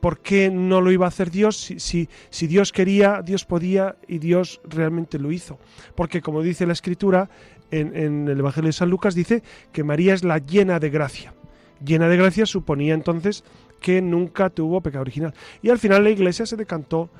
por 0.00 0.18
qué 0.18 0.50
no 0.50 0.80
lo 0.80 0.90
iba 0.90 1.04
a 1.06 1.08
hacer 1.08 1.30
Dios 1.30 1.56
si, 1.56 2.08
si, 2.30 2.46
Dios 2.46 2.72
quería, 2.72 3.22
Dios 3.22 3.44
podía 3.44 3.96
y 4.08 4.18
Dios 4.18 4.60
realmente 4.64 5.18
lo 5.18 5.30
hizo. 5.30 5.58
Porque 5.94 6.20
como 6.20 6.42
dice 6.42 6.66
la 6.66 6.72
escritura 6.72 7.30
en, 7.70 7.96
en 7.96 8.28
el 8.28 8.38
Evangelio 8.38 8.68
de 8.68 8.72
San 8.72 8.90
Lucas, 8.90 9.14
dice 9.14 9.42
que 9.72 9.84
María 9.84 10.14
es 10.14 10.24
la 10.24 10.38
llena 10.38 10.80
de 10.80 10.90
gracia. 10.90 11.34
Llena 11.84 12.08
de 12.08 12.16
gracia 12.16 12.46
suponía 12.46 12.94
entonces 12.94 13.44
que 13.80 14.00
nunca 14.02 14.50
tuvo 14.50 14.80
pecado 14.80 15.02
original. 15.02 15.34
Y 15.62 15.70
al 15.70 15.78
final 15.78 16.04
la 16.04 16.10
Iglesia 16.10 16.46
se 16.46 16.56
decantó 16.56 17.10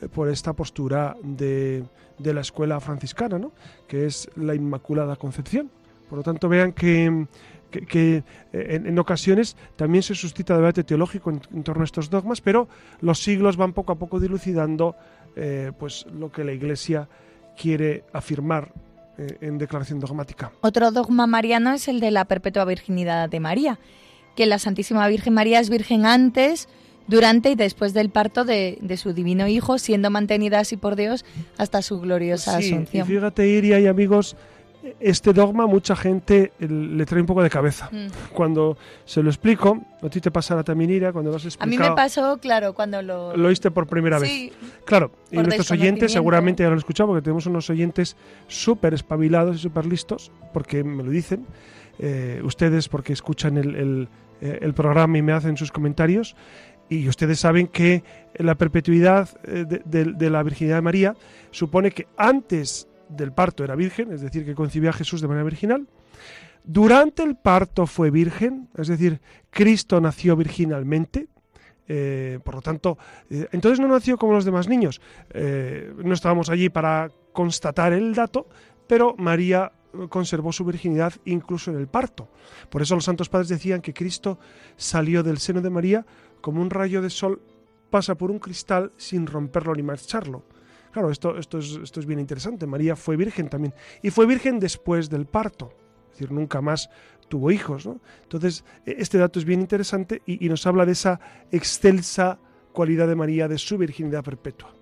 eh, 0.00 0.08
por 0.08 0.28
esta 0.28 0.52
postura 0.52 1.16
de, 1.22 1.84
de 2.18 2.34
la 2.34 2.40
escuela 2.40 2.80
franciscana, 2.80 3.38
¿no? 3.38 3.52
que 3.86 4.06
es 4.06 4.30
la 4.36 4.54
Inmaculada 4.54 5.16
Concepción. 5.16 5.70
Por 6.08 6.18
lo 6.18 6.24
tanto, 6.24 6.48
vean 6.48 6.72
que, 6.72 7.26
que, 7.72 8.22
eh, 8.52 8.80
en, 8.84 8.98
ocasiones 8.98 9.56
también 9.76 10.02
se 10.02 10.14
suscita 10.14 10.54
debate 10.54 10.84
teológico 10.84 11.30
en, 11.30 11.62
torno 11.64 11.82
a 11.82 11.84
estos 11.84 12.10
dogmas, 12.10 12.40
pero 12.40 12.68
los 13.00 13.22
siglos 13.22 13.56
van 13.56 13.72
poco 13.72 13.92
a 13.92 13.96
poco 13.96 14.20
dilucidando 14.20 14.94
eh, 15.34 15.72
pues 15.78 16.06
lo 16.12 16.30
que 16.30 16.44
la 16.44 16.52
Iglesia 16.52 17.08
quiere 17.56 18.04
afirmar 18.12 18.72
en 19.42 19.58
declaración 19.58 20.00
dogmática. 20.00 20.52
Otro 20.62 20.90
dogma 20.90 21.26
mariano 21.26 21.74
es 21.74 21.86
el 21.86 22.00
de 22.00 22.10
la 22.10 22.24
perpetua 22.24 22.64
virginidad 22.64 23.28
de 23.28 23.40
María, 23.40 23.78
que 24.34 24.46
la 24.46 24.58
Santísima 24.58 25.06
Virgen 25.08 25.34
María 25.34 25.60
es 25.60 25.68
virgen 25.68 26.06
antes, 26.06 26.66
durante 27.06 27.50
y 27.50 27.54
después 27.54 27.94
del 27.94 28.10
parto 28.10 28.44
de, 28.44 28.78
su 28.96 29.12
divino 29.12 29.48
Hijo, 29.48 29.78
siendo 29.78 30.10
mantenida 30.10 30.60
así 30.60 30.76
por 30.76 30.96
Dios 30.96 31.24
hasta 31.58 31.82
su 31.82 32.00
gloriosa 32.00 32.56
asunción. 32.56 33.06
Y 33.06 33.10
fíjate, 33.10 33.46
Iria 33.46 33.80
y 33.80 33.86
amigos, 33.86 34.36
este 35.00 35.32
dogma 35.32 35.66
mucha 35.66 35.94
gente 35.96 36.52
le 36.58 37.06
trae 37.06 37.20
un 37.20 37.26
poco 37.26 37.42
de 37.42 37.50
cabeza. 37.50 37.88
Mm. 37.92 38.32
Cuando 38.32 38.76
se 39.04 39.22
lo 39.22 39.30
explico, 39.30 39.82
a 40.02 40.08
ti 40.08 40.20
te 40.20 40.30
pasará 40.30 40.62
también, 40.62 40.90
Iria, 40.90 41.12
cuando 41.12 41.30
lo 41.30 41.36
has 41.36 41.44
explicado... 41.44 41.84
A 41.84 41.84
mí 41.84 41.90
me 41.90 41.96
pasó, 41.96 42.38
claro, 42.38 42.74
cuando 42.74 43.02
lo... 43.02 43.36
Lo 43.36 43.48
oíste 43.48 43.70
por 43.70 43.86
primera 43.86 44.18
vez. 44.18 44.52
Claro, 44.84 45.12
y 45.30 45.36
nuestros 45.36 45.70
oyentes 45.70 46.12
seguramente 46.12 46.62
ya 46.62 46.68
lo 46.68 46.74
han 46.74 46.78
escuchado, 46.78 47.08
porque 47.08 47.22
tenemos 47.22 47.46
unos 47.46 47.68
oyentes 47.70 48.16
súper 48.48 48.94
espabilados 48.94 49.56
y 49.56 49.58
súper 49.60 49.86
listos, 49.86 50.30
porque 50.52 50.84
me 50.84 51.02
lo 51.02 51.10
dicen. 51.10 51.46
Eh, 51.98 52.40
ustedes 52.42 52.88
porque 52.88 53.12
escuchan 53.12 53.58
el 53.58 54.08
eh, 54.42 54.58
el 54.60 54.74
programa 54.74 55.18
y 55.18 55.22
me 55.22 55.32
hacen 55.32 55.56
sus 55.56 55.70
comentarios. 55.70 56.34
Y 56.88 57.08
ustedes 57.08 57.38
saben 57.38 57.68
que 57.68 58.02
la 58.34 58.56
perpetuidad 58.56 59.30
eh, 59.44 59.64
de, 59.84 60.30
la 60.30 60.42
virginidad 60.42 60.76
de 60.76 60.82
María 60.82 61.14
supone 61.52 61.92
que 61.92 62.08
antes 62.16 62.88
del 63.16 63.32
parto 63.32 63.64
era 63.64 63.74
virgen, 63.74 64.12
es 64.12 64.20
decir, 64.20 64.44
que 64.44 64.54
concibió 64.54 64.90
a 64.90 64.92
Jesús 64.92 65.20
de 65.20 65.28
manera 65.28 65.44
virginal. 65.44 65.86
Durante 66.64 67.22
el 67.22 67.36
parto 67.36 67.86
fue 67.86 68.10
virgen, 68.10 68.68
es 68.76 68.88
decir, 68.88 69.20
Cristo 69.50 70.00
nació 70.00 70.36
virginalmente. 70.36 71.28
Eh, 71.88 72.38
por 72.44 72.54
lo 72.54 72.62
tanto, 72.62 72.96
entonces 73.28 73.80
no 73.80 73.88
nació 73.88 74.16
como 74.16 74.32
los 74.32 74.44
demás 74.44 74.68
niños. 74.68 75.00
no 75.34 76.14
estábamos 76.14 76.48
allí 76.48 76.68
para 76.68 77.10
constatar 77.32 77.92
el 77.92 78.14
dato, 78.14 78.46
pero 78.86 79.14
María 79.18 79.72
conservó 80.08 80.52
su 80.52 80.64
virginidad 80.64 81.12
incluso 81.24 81.70
en 81.70 81.78
el 81.78 81.86
parto. 81.86 82.28
Por 82.70 82.82
eso 82.82 82.94
los 82.94 83.04
santos 83.04 83.28
padres 83.28 83.48
decían 83.48 83.80
que 83.80 83.92
Cristo 83.92 84.38
salió 84.76 85.22
del 85.22 85.38
seno 85.38 85.60
de 85.60 85.70
María 85.70 86.06
como 86.40 86.60
un 86.60 86.70
rayo 86.70 87.02
de 87.02 87.10
sol 87.10 87.40
pasa 87.90 88.14
por 88.14 88.30
un 88.30 88.38
cristal 88.38 88.92
sin 88.96 89.26
romperlo 89.26 89.74
ni 89.74 89.82
marcharlo. 89.82 90.44
Claro, 90.92 91.10
esto, 91.10 91.38
esto, 91.38 91.58
es, 91.58 91.78
esto 91.82 92.00
es 92.00 92.06
bien 92.06 92.20
interesante. 92.20 92.66
María 92.66 92.96
fue 92.96 93.16
virgen 93.16 93.48
también. 93.48 93.74
Y 94.02 94.10
fue 94.10 94.26
virgen 94.26 94.60
después 94.60 95.08
del 95.08 95.26
parto. 95.26 95.72
Es 96.06 96.18
decir, 96.18 96.32
nunca 96.32 96.60
más 96.60 96.90
tuvo 97.28 97.50
hijos. 97.50 97.88
Entonces, 98.22 98.64
e, 98.84 98.96
este 98.98 99.18
dato 99.18 99.38
es 99.38 99.44
bien 99.44 99.60
interesante 99.60 100.22
y, 100.26 100.44
y 100.44 100.48
nos 100.48 100.66
habla 100.66 100.84
de 100.84 100.92
esa 100.92 101.18
excelsa 101.50 102.38
cualidad 102.72 103.08
de 103.08 103.16
María, 103.16 103.48
de 103.48 103.58
su 103.58 103.78
virginidad 103.78 104.22
perpetua. 104.22 104.74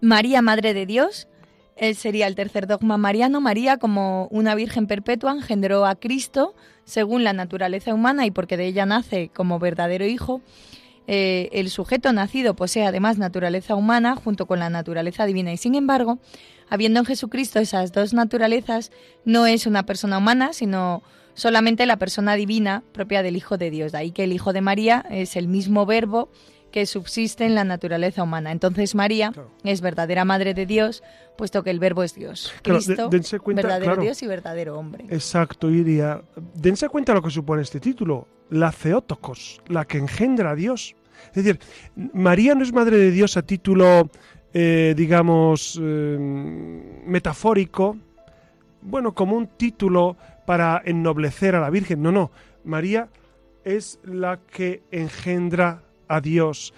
María, 0.00 0.42
Madre 0.42 0.74
de 0.74 0.86
Dios, 0.86 1.28
él 1.76 1.96
sería 1.96 2.26
el 2.26 2.34
tercer 2.34 2.66
dogma 2.66 2.96
mariano. 2.96 3.40
María, 3.40 3.78
como 3.78 4.26
una 4.28 4.54
virgen 4.54 4.86
perpetua, 4.86 5.32
engendró 5.32 5.86
a 5.86 5.96
Cristo 5.96 6.54
según 6.84 7.24
la 7.24 7.32
naturaleza 7.32 7.94
humana 7.94 8.26
y 8.26 8.30
porque 8.30 8.56
de 8.56 8.66
ella 8.66 8.86
nace 8.86 9.30
como 9.34 9.58
verdadero 9.58 10.04
hijo. 10.04 10.40
Eh, 11.06 11.50
el 11.52 11.70
sujeto 11.70 12.12
nacido 12.12 12.54
posee 12.54 12.86
además 12.86 13.18
naturaleza 13.18 13.74
humana 13.74 14.16
junto 14.16 14.46
con 14.46 14.58
la 14.58 14.70
naturaleza 14.70 15.26
divina 15.26 15.52
y 15.52 15.56
sin 15.56 15.74
embargo, 15.74 16.18
habiendo 16.68 17.00
en 17.00 17.06
Jesucristo 17.06 17.58
esas 17.58 17.92
dos 17.92 18.14
naturalezas, 18.14 18.90
no 19.24 19.46
es 19.46 19.66
una 19.66 19.84
persona 19.84 20.18
humana, 20.18 20.52
sino 20.52 21.02
solamente 21.34 21.84
la 21.86 21.98
persona 21.98 22.36
divina 22.36 22.82
propia 22.92 23.22
del 23.22 23.36
Hijo 23.36 23.58
de 23.58 23.70
Dios. 23.70 23.92
De 23.92 23.98
ahí 23.98 24.12
que 24.12 24.24
el 24.24 24.32
Hijo 24.32 24.52
de 24.52 24.60
María 24.60 25.04
es 25.10 25.36
el 25.36 25.48
mismo 25.48 25.84
verbo 25.84 26.30
que 26.74 26.86
subsiste 26.86 27.44
en 27.44 27.54
la 27.54 27.62
naturaleza 27.62 28.24
humana. 28.24 28.50
Entonces 28.50 28.96
María 28.96 29.32
es 29.62 29.80
verdadera 29.80 30.24
madre 30.24 30.54
de 30.54 30.66
Dios, 30.66 31.04
puesto 31.38 31.62
que 31.62 31.70
el 31.70 31.78
verbo 31.78 32.02
es 32.02 32.16
Dios. 32.16 32.52
Cristo, 32.64 33.08
verdadero 33.46 33.96
Dios 34.02 34.20
y 34.24 34.26
verdadero 34.26 34.76
hombre. 34.76 35.04
Exacto, 35.08 35.70
Iria. 35.70 36.20
Dense 36.56 36.88
cuenta 36.88 37.14
lo 37.14 37.22
que 37.22 37.30
supone 37.30 37.62
este 37.62 37.78
título, 37.78 38.26
la 38.50 38.72
Theotokos, 38.72 39.62
la 39.68 39.84
que 39.84 39.98
engendra 39.98 40.50
a 40.50 40.54
Dios. 40.56 40.96
Es 41.32 41.44
decir, 41.44 41.60
María 41.94 42.56
no 42.56 42.64
es 42.64 42.72
madre 42.72 42.96
de 42.96 43.12
Dios 43.12 43.36
a 43.36 43.42
título, 43.42 44.10
eh, 44.52 44.94
digamos, 44.96 45.80
eh, 45.80 46.18
metafórico, 47.06 47.96
bueno, 48.82 49.14
como 49.14 49.36
un 49.36 49.46
título 49.46 50.16
para 50.44 50.82
ennoblecer 50.84 51.54
a 51.54 51.60
la 51.60 51.70
Virgen. 51.70 52.02
No, 52.02 52.10
no. 52.10 52.32
María 52.64 53.10
es 53.62 54.00
la 54.02 54.40
que 54.50 54.82
engendra 54.90 55.83
a 56.08 56.20
Dios. 56.20 56.72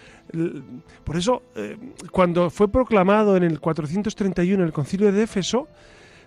Por 1.05 1.17
eso, 1.17 1.43
eh, 1.55 1.77
cuando 2.11 2.51
fue 2.51 2.69
proclamado 2.69 3.37
en 3.37 3.45
el 3.45 3.61
431 3.61 4.65
el 4.65 4.73
concilio 4.73 5.13
de 5.13 5.23
Éfeso, 5.23 5.69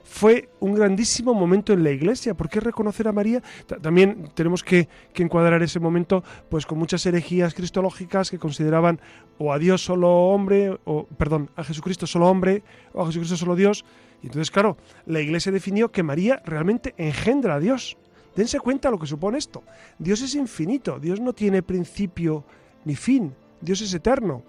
fue 0.04 0.50
un 0.60 0.74
grandísimo 0.74 1.34
momento 1.34 1.72
en 1.72 1.84
la 1.84 1.92
iglesia. 1.92 2.34
¿Por 2.34 2.50
qué 2.50 2.60
reconocer 2.60 3.08
a 3.08 3.12
María? 3.12 3.44
También 3.82 4.30
tenemos 4.34 4.64
que, 4.64 4.88
encuadrar 5.16 5.62
ese 5.62 5.80
momento 5.80 6.24
pues 6.50 6.66
con 6.66 6.80
muchas 6.80 7.06
herejías 7.06 7.54
cristológicas 7.54 8.32
que 8.32 8.40
consideraban 8.40 9.02
o 9.38 9.52
a 9.52 9.60
Dios 9.60 9.84
solo 9.84 10.10
hombre, 10.10 10.80
o 10.86 11.06
perdón, 11.06 11.50
a 11.58 11.64
Jesucristo 11.64 12.08
solo 12.08 12.28
hombre, 12.28 12.64
o 12.94 13.04
a 13.04 13.08
Jesucristo 13.08 13.36
solo 13.36 13.56
Dios. 13.56 13.84
Y 14.24 14.28
entonces, 14.28 14.50
claro, 14.50 14.78
la 15.06 15.20
iglesia 15.20 15.52
definió 15.52 15.92
que 15.92 16.04
María 16.04 16.42
realmente 16.46 16.96
engendra 16.98 17.56
a 17.56 17.60
Dios. 17.60 17.98
Dense 18.36 18.60
cuenta 18.60 18.90
lo 18.90 18.98
que 18.98 19.08
supone 19.08 19.38
esto. 19.38 19.64
Dios 19.98 20.22
es 20.22 20.36
infinito, 20.36 21.00
Dios 21.00 21.20
no 21.20 21.34
tiene 21.34 21.62
principio 21.62 22.46
ni 22.86 22.96
fin. 22.96 23.34
Dios 23.62 23.82
es 23.82 23.94
eterno. 23.94 24.44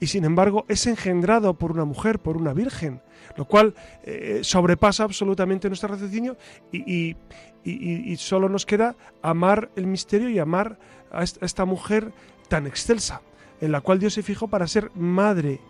Y 0.00 0.06
sin 0.06 0.24
embargo 0.24 0.64
es 0.68 0.86
engendrado 0.86 1.54
por 1.54 1.72
una 1.72 1.84
mujer, 1.84 2.18
por 2.18 2.36
una 2.36 2.54
virgen, 2.54 3.02
lo 3.36 3.44
cual 3.44 3.74
eh, 4.02 4.40
sobrepasa 4.42 5.04
absolutamente 5.04 5.68
nuestro 5.68 5.90
raciocinio 5.90 6.38
y, 6.72 7.16
y, 7.64 8.16
solo 8.16 8.48
nos 8.48 8.64
queda 8.64 8.96
amar 9.20 9.70
el 9.76 9.86
misterio 9.86 10.30
y 10.30 10.38
amar 10.38 10.78
a 11.12 11.22
esta 11.22 11.66
mujer 11.66 12.12
tan 12.48 12.66
excelsa, 12.66 13.20
en 13.60 13.72
la 13.72 13.82
cual 13.82 13.98
Dios 13.98 14.14
se 14.14 14.22
fijó 14.22 14.48
para 14.48 14.66
ser 14.66 14.90
madre 14.94 15.60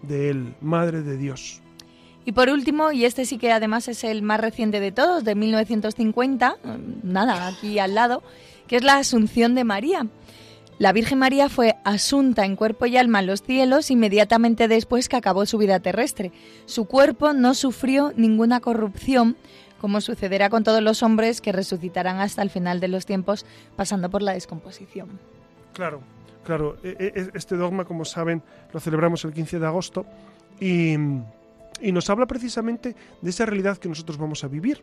de 0.00 0.30
Él, 0.30 0.54
madre 0.62 1.02
de 1.02 1.18
Dios. 1.18 1.60
Y 2.24 2.32
por 2.32 2.48
último, 2.48 2.92
y 2.92 3.04
este 3.04 3.24
sí 3.24 3.38
que 3.38 3.52
además 3.52 3.88
es 3.88 4.04
el 4.04 4.22
más 4.22 4.40
reciente 4.40 4.80
de 4.80 4.92
todos, 4.92 5.24
de 5.24 5.34
1950, 5.34 6.58
nada, 7.02 7.48
aquí 7.48 7.78
al 7.78 7.94
lado, 7.94 8.22
que 8.66 8.76
es 8.76 8.84
la 8.84 8.96
Asunción 8.96 9.54
de 9.54 9.64
María. 9.64 10.06
La 10.80 10.94
Virgen 10.94 11.18
María 11.18 11.50
fue 11.50 11.76
asunta 11.84 12.46
en 12.46 12.56
cuerpo 12.56 12.86
y 12.86 12.96
alma 12.96 13.20
en 13.20 13.26
los 13.26 13.42
cielos 13.42 13.90
inmediatamente 13.90 14.66
después 14.66 15.10
que 15.10 15.16
acabó 15.16 15.44
su 15.44 15.58
vida 15.58 15.78
terrestre. 15.80 16.32
Su 16.64 16.86
cuerpo 16.86 17.34
no 17.34 17.52
sufrió 17.52 18.14
ninguna 18.16 18.60
corrupción, 18.60 19.36
como 19.78 20.00
sucederá 20.00 20.48
con 20.48 20.64
todos 20.64 20.82
los 20.82 21.02
hombres 21.02 21.42
que 21.42 21.52
resucitarán 21.52 22.18
hasta 22.18 22.40
el 22.40 22.48
final 22.48 22.80
de 22.80 22.88
los 22.88 23.04
tiempos, 23.04 23.44
pasando 23.76 24.08
por 24.08 24.22
la 24.22 24.32
descomposición. 24.32 25.20
Claro, 25.74 26.00
claro. 26.46 26.78
E, 26.82 26.96
e, 26.98 27.30
este 27.34 27.56
dogma, 27.56 27.84
como 27.84 28.06
saben, 28.06 28.42
lo 28.72 28.80
celebramos 28.80 29.22
el 29.26 29.34
15 29.34 29.58
de 29.58 29.66
agosto 29.66 30.06
y, 30.58 30.94
y 31.82 31.92
nos 31.92 32.08
habla 32.08 32.24
precisamente 32.24 32.96
de 33.20 33.28
esa 33.28 33.44
realidad 33.44 33.76
que 33.76 33.90
nosotros 33.90 34.16
vamos 34.16 34.44
a 34.44 34.48
vivir. 34.48 34.82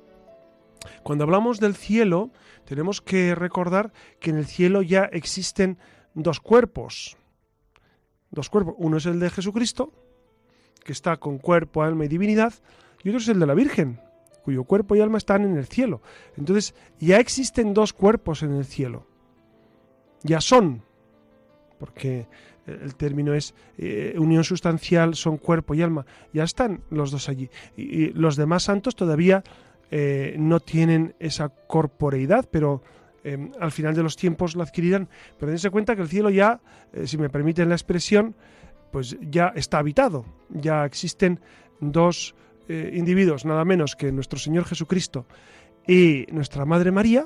Cuando 1.03 1.23
hablamos 1.23 1.59
del 1.59 1.75
cielo, 1.75 2.31
tenemos 2.65 3.01
que 3.01 3.35
recordar 3.35 3.93
que 4.19 4.29
en 4.29 4.37
el 4.37 4.45
cielo 4.45 4.81
ya 4.81 5.03
existen 5.05 5.77
dos 6.13 6.39
cuerpos. 6.39 7.17
Dos 8.31 8.49
cuerpos. 8.49 8.75
Uno 8.77 8.97
es 8.97 9.05
el 9.05 9.19
de 9.19 9.29
Jesucristo, 9.29 9.93
que 10.83 10.91
está 10.91 11.17
con 11.17 11.37
cuerpo, 11.37 11.83
alma 11.83 12.05
y 12.05 12.07
divinidad, 12.07 12.53
y 13.03 13.09
otro 13.09 13.19
es 13.19 13.27
el 13.29 13.39
de 13.39 13.45
la 13.45 13.53
Virgen, 13.53 13.99
cuyo 14.43 14.63
cuerpo 14.63 14.95
y 14.95 15.01
alma 15.01 15.17
están 15.17 15.45
en 15.45 15.57
el 15.57 15.67
cielo. 15.67 16.01
Entonces, 16.35 16.73
ya 16.99 17.19
existen 17.19 17.73
dos 17.73 17.93
cuerpos 17.93 18.43
en 18.43 18.53
el 18.53 18.65
cielo. 18.65 19.07
Ya 20.23 20.41
son, 20.41 20.83
porque 21.79 22.27
el 22.65 22.95
término 22.95 23.33
es 23.33 23.53
eh, 23.77 24.15
unión 24.17 24.43
sustancial, 24.43 25.15
son 25.15 25.37
cuerpo 25.37 25.73
y 25.73 25.81
alma. 25.81 26.05
Ya 26.33 26.43
están 26.43 26.81
los 26.89 27.11
dos 27.11 27.29
allí. 27.29 27.49
y 27.77 28.07
los 28.09 28.35
demás 28.35 28.63
santos 28.63 28.95
todavía 28.95 29.43
eh, 29.91 30.35
no 30.37 30.59
tienen 30.59 31.15
esa 31.19 31.49
corporeidad, 31.49 32.47
pero 32.51 32.81
em, 33.23 33.51
al 33.59 33.71
final 33.71 33.95
de 33.95 34.03
los 34.03 34.15
tiempos 34.15 34.55
la 34.55 34.63
adquirirán. 34.63 35.07
Pero 35.39 35.51
dense 35.51 35.69
cuenta 35.69 35.95
que 35.95 36.01
el 36.01 36.09
cielo 36.09 36.29
ya, 36.29 36.59
eh, 36.93 37.07
si 37.07 37.17
me 37.17 37.29
permiten 37.29 37.69
la 37.69 37.75
expresión, 37.75 38.35
pues 38.91 39.17
ya 39.21 39.53
está 39.55 39.79
habitado. 39.79 40.25
Ya 40.49 40.85
existen 40.85 41.39
dos 41.79 42.35
eh, 42.67 42.91
individuos, 42.93 43.45
nada 43.45 43.63
menos 43.65 43.95
que 43.95 44.11
nuestro 44.11 44.39
Señor 44.39 44.65
Jesucristo 44.65 45.25
y 45.87 46.25
nuestra 46.31 46.65
Madre 46.65 46.91
María, 46.91 47.25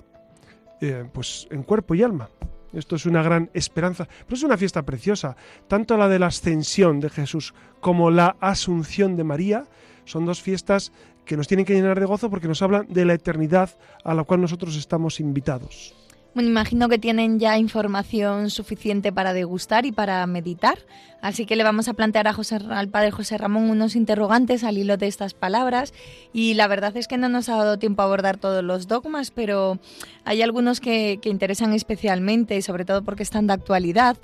pues 1.13 1.47
en 1.51 1.61
cuerpo 1.61 1.93
y 1.93 2.01
alma. 2.01 2.27
Esto 2.73 2.95
es 2.95 3.05
una 3.05 3.21
gran 3.21 3.49
esperanza, 3.53 4.07
pero 4.25 4.35
es 4.35 4.43
una 4.43 4.57
fiesta 4.57 4.83
preciosa. 4.83 5.35
Tanto 5.67 5.97
la 5.97 6.07
de 6.07 6.19
la 6.19 6.27
ascensión 6.27 6.99
de 6.99 7.09
Jesús 7.09 7.53
como 7.81 8.09
la 8.09 8.35
asunción 8.39 9.15
de 9.15 9.23
María 9.23 9.65
son 10.05 10.25
dos 10.25 10.41
fiestas 10.41 10.91
que 11.25 11.37
nos 11.37 11.47
tienen 11.47 11.65
que 11.65 11.73
llenar 11.73 11.99
de 11.99 12.05
gozo 12.05 12.29
porque 12.29 12.47
nos 12.47 12.61
hablan 12.61 12.87
de 12.89 13.05
la 13.05 13.13
eternidad 13.13 13.69
a 14.03 14.13
la 14.13 14.23
cual 14.23 14.41
nosotros 14.41 14.75
estamos 14.75 15.19
invitados. 15.19 15.95
Bueno, 16.33 16.47
imagino 16.47 16.87
que 16.87 16.97
tienen 16.97 17.39
ya 17.39 17.57
información 17.57 18.49
suficiente 18.49 19.11
para 19.11 19.33
degustar 19.33 19.85
y 19.85 19.91
para 19.91 20.25
meditar, 20.27 20.79
así 21.21 21.45
que 21.45 21.57
le 21.57 21.65
vamos 21.65 21.89
a 21.89 21.93
plantear 21.93 22.29
a 22.29 22.31
José, 22.31 22.57
al 22.69 22.87
padre 22.87 23.11
José 23.11 23.37
Ramón 23.37 23.69
unos 23.69 23.97
interrogantes 23.97 24.63
al 24.63 24.77
hilo 24.77 24.95
de 24.95 25.07
estas 25.07 25.33
palabras. 25.33 25.93
Y 26.31 26.53
la 26.53 26.69
verdad 26.69 26.95
es 26.95 27.09
que 27.09 27.17
no 27.17 27.27
nos 27.27 27.49
ha 27.49 27.57
dado 27.57 27.79
tiempo 27.79 28.01
a 28.01 28.05
abordar 28.05 28.37
todos 28.37 28.63
los 28.63 28.87
dogmas, 28.87 29.29
pero 29.31 29.79
hay 30.23 30.41
algunos 30.41 30.79
que, 30.79 31.19
interesan 31.25 31.73
especialmente, 31.73 32.61
sobre 32.61 32.85
todo 32.85 33.03
porque 33.03 33.23
están 33.23 33.47
de 33.47 33.53
actualidad 33.53 34.15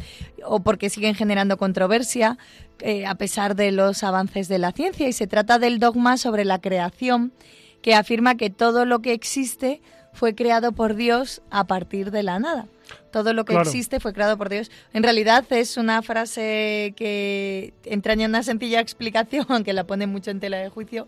o 0.46 0.62
porque 0.62 0.90
siguen 0.90 1.14
generando 1.14 1.58
controversia, 1.58 2.38
eh, 2.80 3.06
a 3.06 3.16
pesar 3.16 3.54
de 3.54 3.74
los 3.74 4.04
avances 4.06 4.48
de 4.48 4.60
la 4.60 4.72
ciencia, 4.72 5.10
y 5.10 5.14
se 5.14 5.28
trata 5.28 5.60
del 5.60 5.78
dogma 5.78 6.16
sobre 6.16 6.46
la 6.46 6.62
creación, 6.62 7.34
que 7.82 7.96
afirma 7.96 8.36
que 8.36 8.50
todo 8.50 8.86
lo 8.86 9.00
que 9.00 9.12
existe 9.12 9.82
fue 10.18 10.34
creado 10.34 10.72
por 10.72 10.96
Dios 10.96 11.44
a 11.52 11.68
partir 11.68 12.10
de 12.10 12.24
la 12.24 12.40
nada. 12.40 12.66
Todo 13.12 13.34
lo 13.34 13.46
que 13.46 13.56
existe 13.56 14.00
fue 14.00 14.14
creado 14.14 14.36
por 14.36 14.50
Dios. 14.50 14.72
En 14.92 15.04
realidad 15.04 15.46
es 15.52 15.78
una 15.78 16.02
frase 16.02 16.96
que 16.98 17.74
entraña 17.86 18.28
una 18.28 18.42
sencilla 18.42 18.80
explicación, 18.80 19.46
aunque 19.50 19.74
la 19.74 19.86
pone 19.86 20.08
mucho 20.08 20.32
en 20.32 20.40
tela 20.40 20.58
de 20.58 20.70
juicio. 20.70 21.08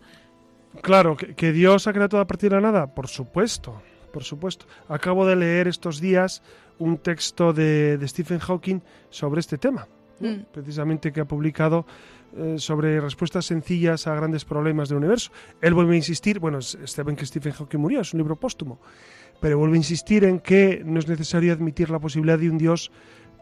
Claro, 0.80 1.16
que, 1.16 1.52
Dios 1.52 1.88
ha 1.88 1.92
creado 1.92 2.10
todo 2.10 2.20
a 2.20 2.26
partir 2.28 2.50
de 2.50 2.60
la 2.60 2.62
nada, 2.62 2.86
por 2.86 3.08
supuesto, 3.08 3.82
por 4.12 4.22
supuesto. 4.22 4.66
Acabo 4.88 5.26
de 5.26 5.34
leer 5.34 5.66
estos 5.66 6.00
días 6.00 6.40
un 6.78 6.96
texto 6.96 7.52
de, 7.52 7.98
Stephen 8.06 8.38
Hawking 8.38 8.80
sobre 9.10 9.40
este 9.40 9.58
tema, 9.58 9.88
mm. 10.20 10.52
precisamente 10.52 11.12
que 11.12 11.20
ha 11.20 11.24
publicado 11.24 11.84
eh, 12.36 12.54
sobre 12.58 13.00
respuestas 13.00 13.46
sencillas 13.46 14.06
a 14.06 14.14
grandes 14.14 14.44
problemas 14.44 14.88
del 14.88 14.98
universo. 14.98 15.32
Él 15.60 15.74
vuelve 15.74 15.94
a 15.94 15.96
insistir, 15.96 16.38
bueno, 16.38 16.60
saben 16.62 17.16
que 17.16 17.26
Stephen 17.26 17.52
Hawking 17.52 17.78
murió, 17.78 18.00
es 18.00 18.12
un 18.14 18.18
libro 18.18 18.36
póstumo, 18.36 18.80
pero 19.40 19.58
vuelve 19.58 19.74
a 19.74 19.78
insistir 19.78 20.24
en 20.24 20.38
que 20.38 20.82
no 20.84 20.98
es 20.98 21.08
necesario 21.08 21.52
admitir 21.52 21.90
la 21.90 21.98
posibilidad 21.98 22.38
de 22.38 22.50
un 22.50 22.58
Dios 22.58 22.92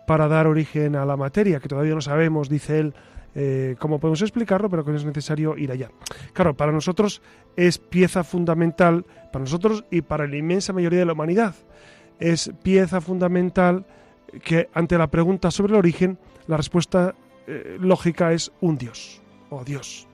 para 0.07 0.26
dar 0.26 0.47
origen 0.47 0.97
a 0.97 1.05
la 1.05 1.16
materia, 1.16 1.61
que 1.61 1.68
todavía 1.68 1.95
no 1.95 2.01
sabemos, 2.01 2.49
dice 2.49 2.78
él, 2.78 2.95
eh, 3.34 3.76
cómo 3.78 4.01
podemos 4.01 4.22
explicarlo, 4.22 4.70
pero 4.70 4.84
que 4.84 4.91
no 4.91 4.97
es 4.97 5.05
necesario 5.05 5.57
ir 5.59 5.70
allá. 5.70 5.91
Claro, 6.32 6.57
para 6.57 6.72
nosotros 6.72 7.20
es 7.57 7.78
pieza 7.78 8.24
fundamental, 8.24 9.05
para 9.32 9.45
nosotros 9.45 9.84
y 9.91 10.01
para 10.01 10.26
la 10.26 10.36
inmensa 10.36 10.72
mayoría 10.72 11.01
de 11.01 11.05
la 11.05 11.12
humanidad, 11.12 11.55
es 12.18 12.51
pieza 12.62 13.01
fundamental 13.01 13.84
que 14.43 14.68
ante 14.72 14.99
la 14.99 15.09
pregunta 15.09 15.51
sobre 15.51 15.72
el 15.74 15.78
origen, 15.78 16.18
la 16.47 16.57
respuesta 16.57 17.14
eh, 17.51 17.78
lógica 17.80 18.34
es 18.34 18.53
un 18.61 18.76
Dios 18.76 19.22
o 19.49 19.64
Dios. 19.64 20.07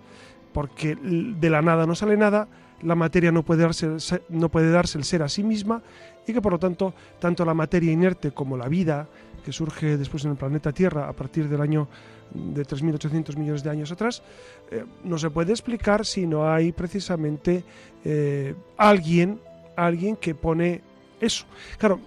Porque 0.53 0.97
de 0.97 1.51
la 1.51 1.62
nada 1.62 1.85
no 1.85 1.97
sale 1.97 2.16
nada, 2.16 2.47
la 2.82 2.95
materia 2.95 3.32
no 3.32 3.43
puede, 3.43 3.62
darse, 3.62 3.89
no 4.28 4.49
puede 4.51 4.70
darse 4.70 4.99
el 4.99 5.05
ser 5.05 5.20
a 5.24 5.28
sí 5.28 5.43
misma 5.43 5.82
y 6.28 6.32
que 6.32 6.41
por 6.41 6.53
lo 6.53 6.61
tanto 6.61 6.95
tanto 7.18 7.45
la 7.45 7.53
materia 7.53 7.91
inerte 7.91 8.30
como 8.30 8.57
la 8.57 8.68
vida 8.68 9.09
que 9.45 9.51
surge 9.53 9.97
después 9.97 10.24
en 10.24 10.30
el 10.30 10.37
planeta 10.37 10.70
Tierra 10.70 11.09
a 11.09 11.12
partir 11.12 11.49
del 11.49 11.61
año 11.61 11.89
de 12.32 12.64
3.800 12.64 13.37
millones 13.37 13.64
de 13.64 13.70
años 13.70 13.91
atrás, 13.91 14.22
eh, 14.70 14.85
no 15.03 15.18
se 15.18 15.28
puede 15.28 15.51
explicar 15.51 16.07
si 16.07 16.28
no 16.28 16.49
hay 16.49 16.70
precisamente 16.70 17.64
eh, 18.05 18.55
alguien, 18.76 19.41
alguien 19.74 20.14
que 20.14 20.37
pone 20.37 20.82
eso. 21.20 21.47
Claro, 21.78 22.01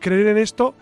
creer 0.00 0.26
en 0.26 0.38
esto 0.38 0.74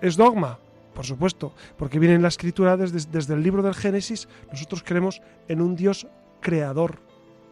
es 0.00 0.16
dogma, 0.16 0.58
por 0.94 1.06
supuesto, 1.06 1.52
porque 1.76 1.98
viene 1.98 2.14
en 2.14 2.22
la 2.22 2.28
escritura 2.28 2.76
desde, 2.76 3.08
desde 3.10 3.34
el 3.34 3.42
libro 3.42 3.62
del 3.62 3.74
Génesis, 3.74 4.28
nosotros 4.50 4.82
creemos 4.84 5.22
en 5.48 5.60
un 5.60 5.76
Dios 5.76 6.06
creador 6.40 7.00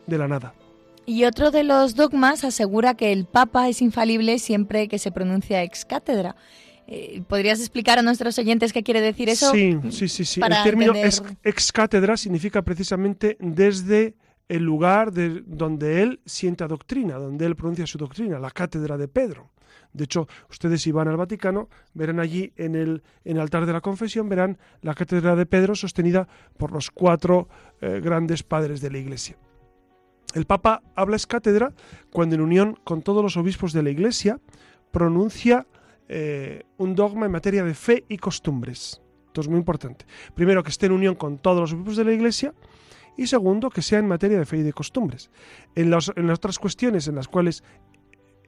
de 0.07 0.19
la 0.19 0.29
nada. 0.29 0.55
Y 1.07 1.25
otro 1.25 1.51
de 1.51 1.65
los 1.65 1.95
dogmas 1.95 2.45
asegura 2.45 2.95
que 2.95 3.13
el 3.13 3.25
Papa 3.25 3.69
es 3.69 3.83
infalible 3.83 4.39
siempre 4.39 4.87
que 4.89 4.99
se 4.99 5.11
pronuncia 5.11 5.63
ex 5.63 5.85
cátedra. 5.85 6.37
Eh, 6.87 7.23
¿Podrías 7.27 7.61
explicar 7.61 7.99
a 7.99 8.03
nuestros 8.03 8.39
oyentes 8.39 8.73
qué 8.73 8.83
quiere 8.83 9.01
decir 9.01 9.29
eso? 9.29 9.53
Sí, 9.53 9.79
sí, 9.91 10.09
sí. 10.09 10.25
sí. 10.25 10.41
el 10.41 10.63
término 10.63 10.93
ex, 10.95 11.73
cátedra 11.73 12.17
significa 12.17 12.63
precisamente 12.63 13.37
desde 13.41 14.15
el 14.49 14.65
lugar 14.65 15.13
de, 15.13 15.43
donde 15.47 16.03
él 16.03 16.21
sienta 16.27 16.67
doctrina, 16.67 17.15
donde 17.15 17.47
él 17.47 17.55
pronuncia 17.55 17.87
su 17.87 17.97
doctrina, 17.97 18.39
la 18.41 18.51
cátedra 18.51 18.99
de 18.99 19.07
Pedro. 19.07 19.51
De 19.93 20.05
hecho, 20.05 20.29
ustedes 20.49 20.83
si 20.83 20.93
van 20.93 21.09
al 21.09 21.17
Vaticano, 21.17 21.69
verán 21.95 22.21
allí 22.21 22.53
en 22.57 22.75
el, 22.75 23.03
en 23.25 23.39
altar 23.39 23.67
de 23.67 23.73
la 23.73 23.81
confesión, 23.81 24.29
verán 24.29 24.59
la 24.83 24.95
cátedra 24.95 25.35
de 25.37 25.47
Pedro 25.47 25.75
sostenida 25.75 26.29
por 26.57 26.73
los 26.73 26.91
cuatro 26.91 27.49
eh, 27.81 28.01
grandes 28.03 28.43
padres 28.43 28.81
de 28.81 28.91
la 28.91 28.99
Iglesia. 28.99 29.37
El 30.35 30.47
Papa 30.47 30.83
habla 30.95 31.17
es 31.17 31.27
cátedra 31.27 31.73
cuando 32.13 32.37
en 32.37 32.41
unión 32.41 32.79
con 32.85 33.03
todos 33.03 33.23
los 33.23 33.37
obispos 33.37 33.73
de 33.73 33.83
la 33.83 33.91
Iglesia 33.91 34.39
pronuncia 34.93 35.67
eh, 36.09 36.65
un 36.77 36.95
dogma 36.95 37.27
en 37.27 37.33
materia 37.33 37.65
de 37.65 37.75
fe 37.75 38.05
y 38.09 38.17
costumbres. 38.19 39.03
Esto 39.27 39.41
es 39.41 39.49
muy 39.49 39.59
importante. 39.59 40.07
Primero, 40.35 40.63
que 40.63 40.71
esté 40.71 40.87
en 40.87 40.93
unión 40.93 41.15
con 41.15 41.39
todos 41.39 41.61
los 41.61 41.73
obispos 41.73 41.97
de 41.97 42.05
la 42.05 42.13
Iglesia 42.13 42.55
y 43.17 43.27
segundo, 43.27 43.71
que 43.71 43.83
sea 43.83 43.99
en 43.99 44.09
materia 44.09 44.39
de 44.39 44.47
fe 44.47 44.59
y 44.59 44.63
de 44.63 44.73
costumbres. 44.73 45.31
En, 45.75 45.87
en 45.87 46.27
las 46.27 46.39
otras 46.39 46.59
cuestiones 46.59 47.09
en 47.09 47.17
las 47.17 47.29
cuales 47.29 47.63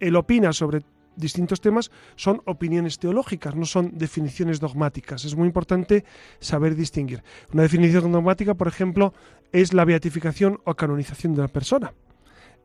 él 0.01 0.17
opina 0.17 0.53
sobre 0.53 0.83
distintos 1.17 1.61
temas 1.61 1.91
son 2.17 2.43
opiniones 2.45 2.99
teológicas, 2.99 3.55
no 3.55 3.65
son 3.65 3.97
definiciones 3.97 4.61
dogmáticas. 4.61 5.25
Es 5.25 5.37
muy 5.37 5.47
importante 5.47 6.05
saber 6.41 6.75
distinguir. 6.75 7.23
Una 7.53 7.63
definición 7.63 8.13
dogmática, 8.13 8.55
por 8.55 8.69
ejemplo, 8.69 9.13
es 9.53 9.73
la 9.73 9.85
beatificación 9.85 10.61
o 10.65 10.75
canonización 10.75 11.35
de 11.35 11.43
la 11.43 11.49
persona. 11.49 11.93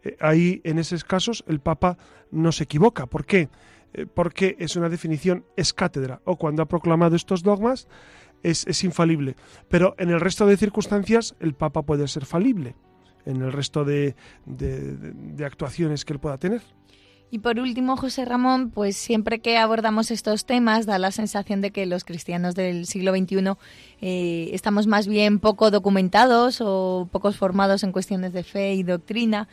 Eh, 0.04 0.18
ahí, 0.20 0.62
en 0.64 0.80
esos 0.80 1.04
casos, 1.04 1.44
el 1.48 1.60
Papa 1.60 1.98
no 2.32 2.52
se 2.52 2.64
equivoca. 2.64 3.06
¿Por 3.06 3.26
qué? 3.26 3.50
Eh, 3.94 4.06
porque 4.06 4.56
es 4.60 4.76
una 4.76 4.90
definición 4.90 5.46
es 5.56 5.74
cátedra, 5.74 6.22
o 6.26 6.38
cuando 6.38 6.62
ha 6.62 6.68
proclamado 6.68 7.16
estos 7.16 7.44
dogmas, 7.44 7.88
es, 8.44 8.84
infalible. 8.84 9.36
Pero 9.68 9.96
en 9.98 10.10
el 10.10 10.20
resto 10.20 10.46
de 10.46 10.58
circunstancias, 10.58 11.36
el 11.40 11.54
Papa 11.54 11.82
puede 11.82 12.08
ser 12.08 12.26
falible, 12.26 12.76
en 13.26 13.42
el 13.42 13.52
resto 13.52 13.84
de 13.84 14.16
actuaciones 15.44 16.06
que 16.06 16.14
él 16.14 16.20
pueda 16.20 16.38
tener. 16.38 16.62
Y 17.30 17.40
por 17.40 17.60
último, 17.60 17.98
José 17.98 18.24
Ramón, 18.24 18.70
pues 18.70 18.96
siempre 18.96 19.40
que 19.40 19.58
abordamos 19.58 20.12
estos 20.12 20.46
temas 20.46 20.86
da 20.86 20.98
la 20.98 21.12
sensación 21.12 21.60
de 21.60 21.72
que 21.72 21.86
los 21.86 22.06
cristianos 22.06 22.56
del 22.56 22.86
siglo 22.86 23.14
XXI 23.14 23.52
eh, 24.00 24.50
estamos 24.54 24.88
más 24.88 25.08
bien 25.08 25.40
poco 25.40 25.70
documentados 25.70 26.62
o 26.62 27.10
pocos 27.12 27.36
formados 27.36 27.84
en 27.84 27.92
cuestiones 27.92 28.32
de 28.32 28.44
fe 28.44 28.76
y 28.76 28.84
doctrina. 28.84 29.50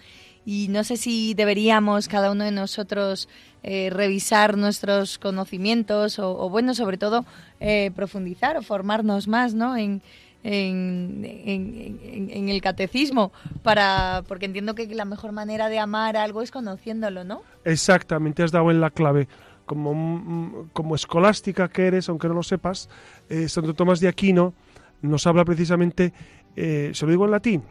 Y 0.46 0.68
no 0.68 0.84
sé 0.84 0.96
si 0.96 1.34
deberíamos 1.34 2.06
cada 2.06 2.30
uno 2.30 2.44
de 2.44 2.52
nosotros 2.52 3.28
eh, 3.64 3.90
revisar 3.90 4.56
nuestros 4.56 5.18
conocimientos 5.18 6.20
o, 6.20 6.48
bueno, 6.50 6.74
sobre 6.74 6.98
todo 6.98 7.24
eh, 7.58 7.90
profundizar 7.96 8.56
o 8.56 8.62
formarnos 8.62 9.26
más 9.26 9.54
¿no? 9.54 9.76
en, 9.76 10.00
en, 10.44 11.22
en, 11.24 12.48
el 12.48 12.60
catecismo, 12.60 13.32
para, 13.62 14.22
porque 14.28 14.44
entiendo 14.44 14.74
que 14.74 14.86
la 14.94 15.06
mejor 15.06 15.32
manera 15.32 15.70
de 15.70 15.78
amar 15.78 16.16
algo 16.16 16.42
es 16.42 16.50
conociéndolo, 16.50 17.24
¿no? 17.24 17.42
Exactamente, 17.64 18.42
has 18.42 18.52
dado 18.52 18.70
en 18.70 18.80
la 18.80 18.90
clave. 18.90 19.26
Como, 19.64 20.68
como 20.74 20.94
escolástica 20.94 21.68
que 21.68 21.86
eres, 21.86 22.10
aunque 22.10 22.28
no 22.28 22.34
lo 22.34 22.42
sepas, 22.42 22.90
eh, 23.30 23.48
Santo 23.48 23.72
Tomás 23.72 23.98
de 23.98 24.08
Aquino 24.08 24.52
nos 25.00 25.26
habla 25.26 25.42
precisamente, 25.46 26.12
eh, 26.54 26.90
se 26.92 27.06
lo 27.06 27.10
digo 27.10 27.24
en 27.24 27.30
latín, 27.30 27.62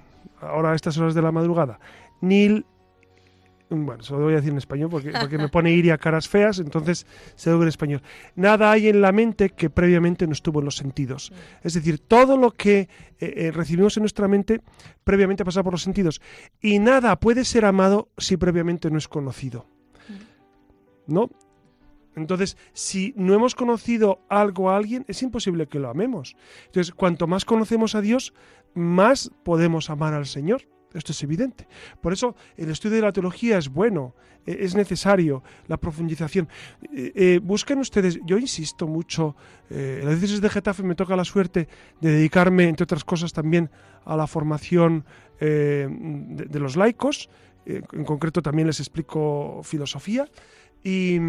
ahora 0.41 0.71
a 0.71 0.75
estas 0.75 0.97
horas 0.97 1.13
de 1.13 1.21
la 1.21 1.31
madrugada, 1.31 1.79
nil 2.19 2.65
bueno, 3.69 4.03
se 4.03 4.13
lo 4.13 4.19
voy 4.19 4.33
a 4.33 4.37
decir 4.37 4.51
en 4.51 4.57
español 4.57 4.89
porque, 4.89 5.11
porque 5.11 5.37
me 5.37 5.49
pone 5.49 5.71
iria 5.71 5.97
caras 5.97 6.27
feas, 6.27 6.59
entonces 6.59 7.07
se 7.35 7.49
lo 7.49 7.55
digo 7.55 7.63
en 7.63 7.69
español. 7.69 8.01
Nada 8.35 8.71
hay 8.71 8.87
en 8.87 9.01
la 9.01 9.11
mente 9.11 9.49
que 9.49 9.69
previamente 9.69 10.27
no 10.27 10.33
estuvo 10.33 10.59
en 10.59 10.65
los 10.65 10.75
sentidos. 10.75 11.31
Es 11.63 11.73
decir, 11.73 11.99
todo 11.99 12.37
lo 12.37 12.51
que 12.51 12.81
eh, 12.81 12.87
eh, 13.19 13.51
recibimos 13.51 13.97
en 13.97 14.03
nuestra 14.03 14.27
mente 14.27 14.61
previamente 15.03 15.43
pasa 15.45 15.63
por 15.63 15.73
los 15.73 15.81
sentidos. 15.81 16.21
Y 16.61 16.79
nada 16.79 17.19
puede 17.19 17.45
ser 17.45 17.65
amado 17.65 18.09
si 18.17 18.37
previamente 18.37 18.91
no 18.91 18.97
es 18.97 19.07
conocido. 19.07 19.65
¿No? 21.07 21.29
Entonces, 22.15 22.57
si 22.73 23.13
no 23.17 23.33
hemos 23.33 23.55
conocido 23.55 24.21
algo 24.29 24.69
a 24.69 24.77
alguien, 24.77 25.03
es 25.07 25.23
imposible 25.23 25.67
que 25.67 25.79
lo 25.79 25.89
amemos. 25.89 26.35
Entonces, 26.67 26.93
cuanto 26.93 27.27
más 27.27 27.43
conocemos 27.43 27.95
a 27.95 28.01
Dios, 28.01 28.33
más 28.75 29.31
podemos 29.43 29.89
amar 29.89 30.13
al 30.13 30.25
Señor. 30.25 30.63
Esto 30.93 31.11
es 31.11 31.23
evidente. 31.23 31.67
Por 32.01 32.13
eso 32.13 32.35
el 32.57 32.69
estudio 32.69 32.97
de 32.97 33.01
la 33.01 33.11
teología 33.11 33.57
es 33.57 33.69
bueno, 33.69 34.13
e, 34.45 34.65
es 34.65 34.75
necesario, 34.75 35.43
la 35.67 35.77
profundización. 35.77 36.47
Eh, 36.83 37.11
eh, 37.15 37.39
busquen 37.41 37.79
ustedes, 37.79 38.19
yo 38.25 38.37
insisto 38.37 38.87
mucho, 38.87 39.35
eh, 39.69 39.99
en 40.01 40.05
la 40.05 40.11
diócesis 40.11 40.41
de 40.41 40.49
Getafe 40.49 40.83
me 40.83 40.95
toca 40.95 41.15
la 41.15 41.25
suerte 41.25 41.67
de 42.01 42.11
dedicarme, 42.11 42.67
entre 42.67 42.83
otras 42.83 43.03
cosas, 43.03 43.33
también 43.33 43.69
a 44.05 44.15
la 44.15 44.27
formación 44.27 45.05
de, 45.39 46.59
los 46.59 46.77
laicos, 46.77 47.29
en 47.65 48.05
concreto 48.05 48.41
también 48.41 48.67
les 48.67 48.79
explico 48.79 49.59
filosofía, 49.63 50.25
y 50.83 51.19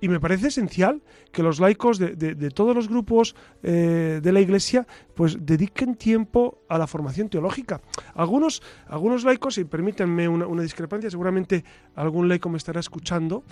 y 0.00 0.08
me 0.08 0.20
parece 0.20 0.48
esencial 0.48 1.02
que 1.32 1.42
los 1.42 1.60
laicos 1.60 1.98
de, 1.98 2.50
todos 2.54 2.74
los 2.74 2.88
grupos 2.88 3.34
eh, 3.62 4.20
de 4.22 4.32
la 4.32 4.40
Iglesia 4.40 4.86
pues 5.14 5.38
dediquen 5.40 5.94
tiempo 5.94 6.62
a 6.68 6.78
la 6.78 6.86
formación 6.86 7.28
teológica. 7.28 7.80
Algunos, 8.14 8.62
algunos 8.88 9.24
laicos, 9.24 9.58
y 9.58 9.64
permítanme 9.64 10.28
una, 10.28 10.62
discrepancia, 10.62 11.10
seguramente 11.10 11.64
algún 11.94 12.28
laico 12.28 12.48
me 12.48 12.58
estará 12.58 12.80
escuchando, 12.80 13.44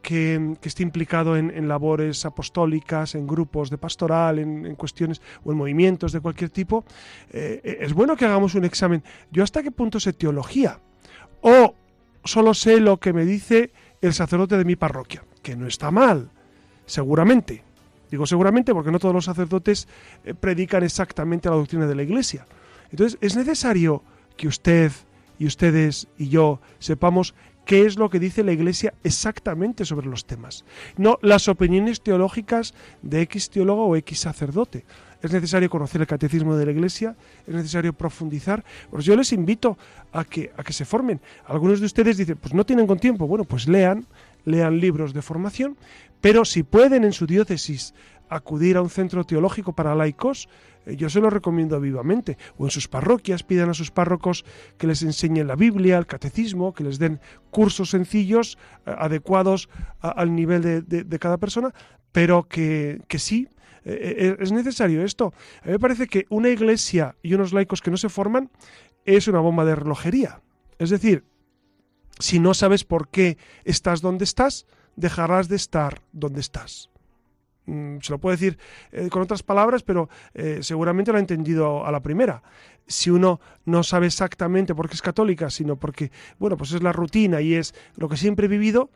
que, 0.00 0.56
esté 0.62 0.82
implicado 0.82 1.36
en, 1.36 1.68
labores 1.68 2.24
apostólicas, 2.24 3.14
en 3.14 3.26
grupos 3.26 3.70
de 3.70 3.78
pastoral, 3.78 4.38
en, 4.38 4.74
cuestiones 4.74 5.22
o 5.44 5.52
en 5.52 5.58
movimientos 5.58 6.12
de 6.12 6.20
cualquier 6.20 6.50
tipo, 6.50 6.84
eh, 7.30 7.78
es 7.80 7.92
bueno 7.92 8.16
que 8.16 8.24
hagamos 8.24 8.54
un 8.54 8.64
examen. 8.64 9.02
¿Yo 9.30 9.44
hasta 9.44 9.62
qué 9.62 9.70
punto 9.70 10.00
sé 10.00 10.12
teología? 10.12 10.80
¿O 11.40 11.74
solo 12.24 12.54
sé 12.54 12.80
lo 12.80 12.98
que 12.98 13.12
me 13.12 13.24
dice 13.24 13.72
el 14.00 14.12
sacerdote 14.12 14.58
de 14.58 14.64
mi 14.64 14.76
parroquia? 14.76 15.24
Que 15.42 15.56
no 15.56 15.66
está 15.66 15.90
mal, 15.90 16.30
seguramente. 16.86 17.62
Digo 18.10 18.26
seguramente 18.26 18.74
porque 18.74 18.90
no 18.90 18.98
todos 18.98 19.14
los 19.14 19.24
sacerdotes 19.24 19.88
eh, 20.24 20.34
predican 20.34 20.82
exactamente 20.82 21.48
la 21.48 21.56
doctrina 21.56 21.86
de 21.86 21.94
la 21.94 22.02
Iglesia. 22.02 22.46
Entonces 22.90 23.18
es 23.22 23.36
necesario 23.36 24.02
que 24.36 24.48
usted 24.48 24.92
y 25.38 25.46
ustedes 25.46 26.08
y 26.18 26.28
yo 26.28 26.60
sepamos 26.78 27.34
qué 27.64 27.86
es 27.86 27.96
lo 27.96 28.10
que 28.10 28.18
dice 28.18 28.44
la 28.44 28.52
Iglesia 28.52 28.92
exactamente 29.02 29.84
sobre 29.84 30.06
los 30.06 30.26
temas. 30.26 30.64
No 30.96 31.18
las 31.22 31.48
opiniones 31.48 32.02
teológicas 32.02 32.74
de 33.02 33.22
X 33.22 33.50
teólogo 33.50 33.86
o 33.86 33.96
X 33.96 34.20
sacerdote. 34.20 34.84
Es 35.22 35.32
necesario 35.32 35.70
conocer 35.70 36.00
el 36.00 36.06
catecismo 36.06 36.56
de 36.56 36.66
la 36.66 36.72
Iglesia, 36.72 37.16
es 37.46 37.54
necesario 37.54 37.92
profundizar. 37.92 38.64
Pues 38.90 39.04
yo 39.04 39.16
les 39.16 39.32
invito 39.32 39.78
a 40.12 40.24
que, 40.24 40.50
a 40.56 40.64
que 40.64 40.72
se 40.72 40.84
formen. 40.84 41.20
Algunos 41.46 41.78
de 41.80 41.86
ustedes 41.86 42.16
dicen, 42.16 42.36
pues 42.36 42.52
no 42.52 42.66
tienen 42.66 42.86
con 42.86 42.98
tiempo. 42.98 43.26
Bueno, 43.26 43.44
pues 43.44 43.68
lean, 43.68 44.04
lean 44.44 44.80
libros 44.80 45.12
de 45.12 45.22
formación, 45.22 45.76
pero 46.20 46.44
si 46.44 46.62
pueden 46.62 47.04
en 47.04 47.12
su 47.12 47.26
diócesis 47.26 47.94
acudir 48.28 48.76
a 48.76 48.82
un 48.82 48.90
centro 48.90 49.24
teológico 49.24 49.74
para 49.74 49.94
laicos, 49.94 50.48
eh, 50.86 50.96
yo 50.96 51.10
se 51.10 51.20
lo 51.20 51.30
recomiendo 51.30 51.80
vivamente. 51.80 52.38
O 52.56 52.64
en 52.64 52.70
sus 52.70 52.88
parroquias 52.88 53.42
pidan 53.42 53.70
a 53.70 53.74
sus 53.74 53.90
párrocos 53.90 54.44
que 54.78 54.86
les 54.86 55.02
enseñen 55.02 55.46
la 55.46 55.56
Biblia, 55.56 55.98
el 55.98 56.06
catecismo, 56.06 56.72
que 56.72 56.84
les 56.84 56.98
den 56.98 57.20
cursos 57.50 57.90
sencillos, 57.90 58.58
eh, 58.86 58.94
adecuados 58.96 59.68
al 60.00 60.34
nivel 60.34 60.62
de, 60.62 61.18
cada 61.18 61.38
persona, 61.38 61.72
pero 62.10 62.44
que, 62.44 63.00
sí, 63.18 63.48
eh, 63.84 64.36
es 64.40 64.52
necesario 64.52 65.04
esto. 65.04 65.32
A 65.62 65.66
mí 65.66 65.72
me 65.72 65.78
parece 65.78 66.06
que 66.06 66.24
una 66.30 66.48
iglesia 66.48 67.16
y 67.22 67.34
unos 67.34 67.52
laicos 67.52 67.82
que 67.82 67.90
no 67.90 67.96
se 67.96 68.08
forman 68.08 68.50
es 69.04 69.28
una 69.28 69.40
bomba 69.40 69.64
de 69.64 69.74
relojería. 69.74 70.40
Es 70.78 70.90
decir, 70.90 71.24
si 72.18 72.38
no 72.38 72.54
sabes 72.54 72.84
por 72.84 73.08
qué 73.08 73.38
estás 73.64 74.00
donde 74.00 74.24
estás, 74.24 74.66
dejarás 74.96 75.48
de 75.48 75.56
estar 75.56 76.02
donde 76.12 76.40
estás. 76.40 76.90
Mm, 77.66 77.98
se 78.00 78.12
lo 78.12 78.18
puedo 78.18 78.32
decir 78.32 78.58
eh, 78.90 79.08
con 79.08 79.22
otras 79.22 79.42
palabras, 79.42 79.82
pero 79.82 80.08
eh, 80.34 80.58
seguramente 80.62 81.12
lo 81.12 81.18
ha 81.18 81.20
entendido 81.20 81.86
a 81.86 81.92
la 81.92 82.00
primera. 82.00 82.42
Si 82.86 83.10
uno 83.10 83.40
no 83.64 83.82
sabe 83.84 84.06
exactamente 84.06 84.74
por 84.74 84.88
qué 84.88 84.94
es 84.94 85.02
católica, 85.02 85.48
sino 85.50 85.76
porque, 85.76 86.10
bueno, 86.38 86.56
pues 86.56 86.72
es 86.72 86.82
la 86.82 86.92
rutina 86.92 87.40
y 87.40 87.54
es 87.54 87.74
lo 87.96 88.08
que 88.08 88.16
siempre 88.16 88.46
he 88.46 88.48
vivido, 88.48 88.90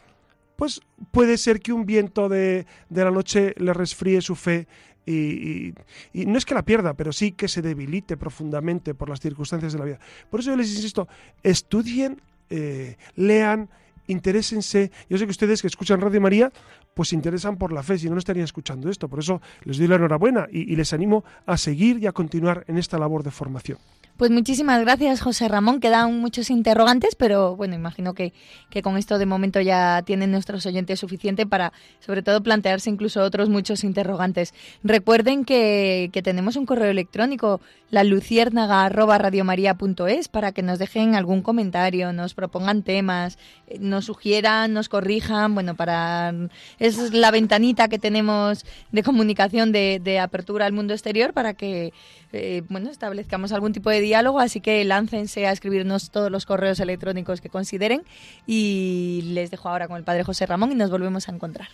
pues 0.56 0.80
puede 1.12 1.38
ser 1.38 1.60
que 1.60 1.72
un 1.72 1.86
viento 1.86 2.28
de, 2.28 2.66
la 2.90 3.10
noche 3.10 3.54
le 3.58 3.72
resfríe 3.72 4.20
su 4.20 4.34
fe 4.34 4.66
y, 5.06 5.72
no 6.12 6.36
es 6.36 6.44
que 6.44 6.54
la 6.54 6.64
pierda, 6.64 6.94
pero 6.94 7.12
sí 7.12 7.30
que 7.30 7.46
se 7.46 7.62
debilite 7.62 8.16
profundamente 8.16 8.94
por 8.94 9.08
las 9.08 9.20
circunstancias 9.20 9.72
de 9.72 9.78
la 9.78 9.84
vida. 9.84 10.00
Por 10.28 10.40
eso 10.40 10.50
yo 10.50 10.56
les 10.56 10.74
insisto, 10.74 11.06
estudien, 11.44 12.20
eh, 12.51 12.97
lean, 13.14 13.68
interésense. 14.07 14.90
Yo 15.09 15.18
sé 15.18 15.24
que 15.24 15.30
ustedes 15.30 15.61
que 15.61 15.68
escuchan 15.68 16.01
Radio 16.01 16.20
María, 16.20 16.53
pues 16.97 17.11
se 17.11 17.14
interesan 17.14 17.59
por 17.59 17.72
la 17.72 17.82
fe, 17.82 17.99
si 17.99 18.07
no, 18.07 18.12
no 18.12 18.18
estarían 18.18 18.44
escuchando 18.44 18.88
esto. 18.88 19.07
Por 19.07 19.18
eso 19.18 19.42
les 19.64 19.76
doy 19.76 19.86
la 19.86 19.97
enhorabuena 19.97 20.47
y 20.51 20.74
les 20.74 20.94
animo 20.94 21.24
a 21.44 21.59
seguir 21.59 22.03
y 22.03 22.07
a 22.07 22.12
continuar 22.12 22.64
en 22.68 22.78
esta 22.78 22.99
labor 22.99 23.22
de 23.22 23.30
formación. 23.30 23.76
Pues 24.16 24.30
muchísimas 24.30 24.80
gracias, 24.80 25.20
José 25.20 25.47
Ramón. 25.47 25.78
Quedan 25.78 26.18
muchos 26.20 26.49
interrogantes, 26.49 27.14
pero 27.16 27.55
bueno, 27.55 27.74
imagino 27.74 28.14
que, 28.14 28.32
que, 28.70 28.80
con 28.80 28.97
esto 28.97 29.18
de 29.18 29.26
momento 29.26 29.61
ya 29.61 30.01
tienen 30.07 30.30
nuestros 30.30 30.64
oyentes 30.64 31.01
suficiente 31.01 31.44
para, 31.44 31.74
sobre 32.01 32.22
todo, 32.22 32.42
plantearse 32.42 32.88
incluso 32.88 33.22
otros 33.22 33.51
muchos 33.51 33.84
interrogantes. 33.84 34.55
Recuerden 34.82 35.44
que, 35.44 36.09
que 36.14 36.22
tenemos 36.22 36.57
un 36.57 36.64
correo 36.64 36.90
electrónico, 36.90 37.61
la 37.90 38.05
luciérnaga.radiomaría.es, 38.05 40.28
para 40.28 40.53
que 40.53 40.62
nos 40.62 40.78
dejen 40.78 41.14
algún 41.14 41.42
comentario, 41.42 42.14
nos 42.14 42.32
propongan 42.32 42.84
temas, 42.84 43.36
eh, 43.66 43.76
nos 43.80 44.07
sugieran, 44.07 44.72
nos 44.72 44.88
corrijan. 44.88 45.55
Bueno, 45.55 45.74
para. 45.74 46.32
Es 46.87 47.12
la 47.12 47.30
ventanita 47.30 47.89
que 47.89 47.99
tenemos 47.99 48.64
de 48.93 49.03
comunicación, 49.03 49.72
de, 49.72 50.18
apertura 50.20 50.66
al 50.66 50.72
mundo 50.72 50.95
exterior, 50.95 51.32
para 51.32 51.55
que 51.55 51.93
eh, 52.32 52.62
bueno, 52.68 52.91
establezcamos 52.91 53.53
algún 53.53 53.72
tipo 53.72 53.91
de 53.91 54.01
diálogo, 54.01 54.41
así 54.41 54.61
que 54.61 54.84
láncense 54.84 55.47
a 55.47 55.53
escribirnos 55.53 56.11
todos 56.11 56.30
los 56.30 56.47
correos 56.47 56.80
electrónicos 56.80 57.41
que 57.41 57.49
consideren 57.49 58.03
y 58.47 59.22
les 59.32 59.51
dejo 59.51 59.68
ahora 59.68 59.89
con 59.89 59.97
el 59.97 60.05
Padre 60.05 60.24
José 60.24 60.47
Ramón 60.47 60.72
y 60.72 60.74
nos 60.74 60.91
volvemos 60.91 61.28
a 61.28 61.32
encontrar. 61.32 61.68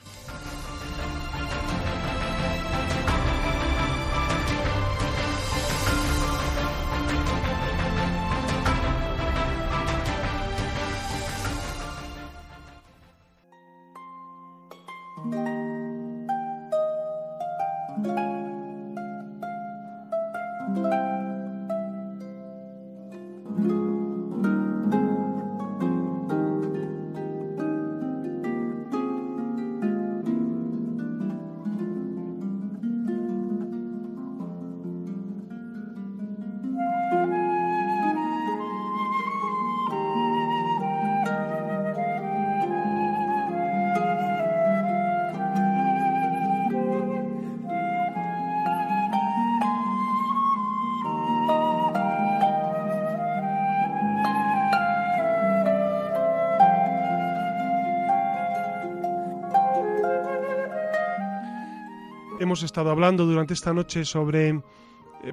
Hemos 62.52 62.64
estado 62.64 62.90
hablando 62.90 63.24
durante 63.24 63.54
esta 63.54 63.72
noche 63.72 64.04
sobre 64.04 64.50
eh, 64.50 64.60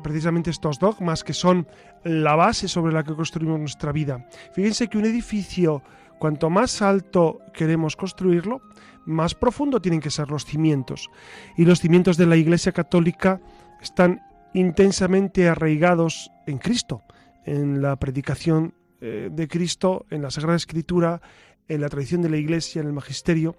precisamente 0.02 0.52
estos 0.52 0.80
dogmas 0.80 1.22
que 1.22 1.34
son 1.34 1.68
la 2.06 2.38
base 2.38 2.70
sobre 2.70 2.94
la 2.94 3.04
que 3.04 3.14
construimos 3.14 3.60
nuestra 3.60 3.92
vida. 3.92 4.26
Fíjense 4.54 4.88
que 4.88 4.98
un 4.98 5.04
edificio, 5.04 5.84
cuanto 6.18 6.50
más 6.50 6.82
alto 6.82 7.42
queremos 7.54 7.98
construirlo, 7.98 8.62
más 9.06 9.36
profundo 9.36 9.82
tienen 9.82 10.00
que 10.00 10.12
ser 10.12 10.30
los 10.30 10.46
cimientos. 10.46 11.10
Y 11.58 11.66
los 11.66 11.82
cimientos 11.82 12.16
de 12.16 12.26
la 12.26 12.38
Iglesia 12.38 12.72
Católica 12.72 13.42
están 13.82 14.22
intensamente 14.54 15.50
arraigados 15.50 16.32
en 16.48 16.58
Cristo, 16.58 17.04
en 17.44 17.82
la 17.82 17.98
predicación 17.98 18.76
eh, 19.02 19.28
de 19.30 19.48
Cristo, 19.50 20.06
en 20.10 20.22
la 20.22 20.32
Sagrada 20.32 20.56
Escritura, 20.56 21.22
en 21.68 21.82
la 21.82 21.90
tradición 21.90 22.22
de 22.22 22.30
la 22.30 22.38
Iglesia, 22.38 22.80
en 22.80 22.88
el 22.88 22.94
magisterio. 22.94 23.58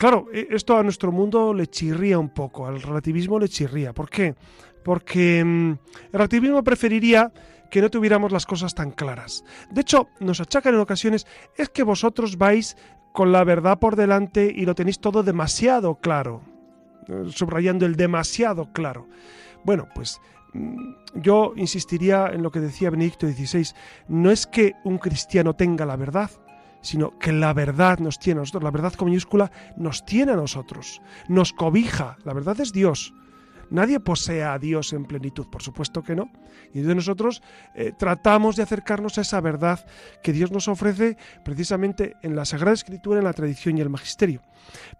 Claro, 0.00 0.32
e, 0.32 0.48
esto 0.48 0.78
a 0.78 0.82
nuestro 0.82 1.12
mundo 1.12 1.52
le 1.52 1.66
chirría 1.66 2.18
un 2.18 2.30
poco, 2.30 2.66
al 2.66 2.80
relativismo 2.80 3.38
le 3.38 3.50
chirría. 3.50 3.92
¿Por 3.92 4.08
qué? 4.08 4.34
Porque 4.82 5.44
mm, 5.44 5.70
el 6.06 6.12
relativismo 6.14 6.64
preferiría 6.64 7.30
que 7.70 7.82
no 7.82 7.90
tuviéramos 7.90 8.32
las 8.32 8.46
cosas 8.46 8.74
tan 8.74 8.92
claras. 8.92 9.44
De 9.70 9.82
hecho, 9.82 10.08
nos 10.18 10.40
achacan 10.40 10.72
en 10.72 10.80
ocasiones, 10.80 11.26
es 11.54 11.68
que 11.68 11.82
vosotros 11.82 12.38
vais 12.38 12.78
con 13.12 13.30
la 13.30 13.44
verdad 13.44 13.78
por 13.78 13.94
delante 13.94 14.50
y 14.50 14.64
lo 14.64 14.74
tenéis 14.74 15.00
todo 15.00 15.22
demasiado 15.22 15.96
claro, 15.96 16.40
eh, 17.06 17.26
subrayando 17.28 17.84
el 17.84 17.94
demasiado 17.94 18.72
claro. 18.72 19.06
Bueno, 19.64 19.86
pues 19.94 20.18
mm, 20.54 20.92
yo 21.16 21.52
insistiría 21.56 22.30
en 22.32 22.42
lo 22.42 22.50
que 22.50 22.60
decía 22.60 22.88
Benedicto 22.88 23.28
XVI, 23.28 23.74
no 24.08 24.30
es 24.30 24.46
que 24.46 24.72
un 24.82 24.96
cristiano 24.96 25.54
tenga 25.56 25.84
la 25.84 25.96
verdad, 25.96 26.30
sino 26.80 27.18
que 27.18 27.32
la 27.32 27.52
verdad 27.52 27.98
nos 27.98 28.18
tiene 28.18 28.38
a 28.38 28.42
nosotros, 28.42 28.62
la 28.62 28.70
verdad 28.70 28.94
con 28.94 29.08
minúscula 29.08 29.50
nos 29.76 30.04
tiene 30.04 30.32
a 30.32 30.36
nosotros, 30.36 31.00
nos 31.28 31.52
cobija, 31.52 32.16
la 32.24 32.32
verdad 32.32 32.60
es 32.60 32.72
Dios. 32.72 33.12
Nadie 33.70 34.00
posee 34.00 34.42
a 34.42 34.58
Dios 34.58 34.92
en 34.92 35.04
plenitud, 35.04 35.46
por 35.46 35.62
supuesto 35.62 36.02
que 36.02 36.16
no. 36.16 36.28
Y 36.74 36.80
de 36.80 36.92
nosotros 36.92 37.40
eh, 37.74 37.92
tratamos 37.96 38.56
de 38.56 38.64
acercarnos 38.64 39.16
a 39.16 39.20
esa 39.20 39.40
verdad 39.40 39.86
que 40.24 40.32
Dios 40.32 40.50
nos 40.50 40.66
ofrece 40.66 41.16
precisamente 41.44 42.16
en 42.22 42.34
la 42.34 42.44
Sagrada 42.44 42.74
Escritura, 42.74 43.18
en 43.18 43.24
la 43.24 43.32
tradición 43.32 43.78
y 43.78 43.80
el 43.80 43.88
magisterio. 43.88 44.42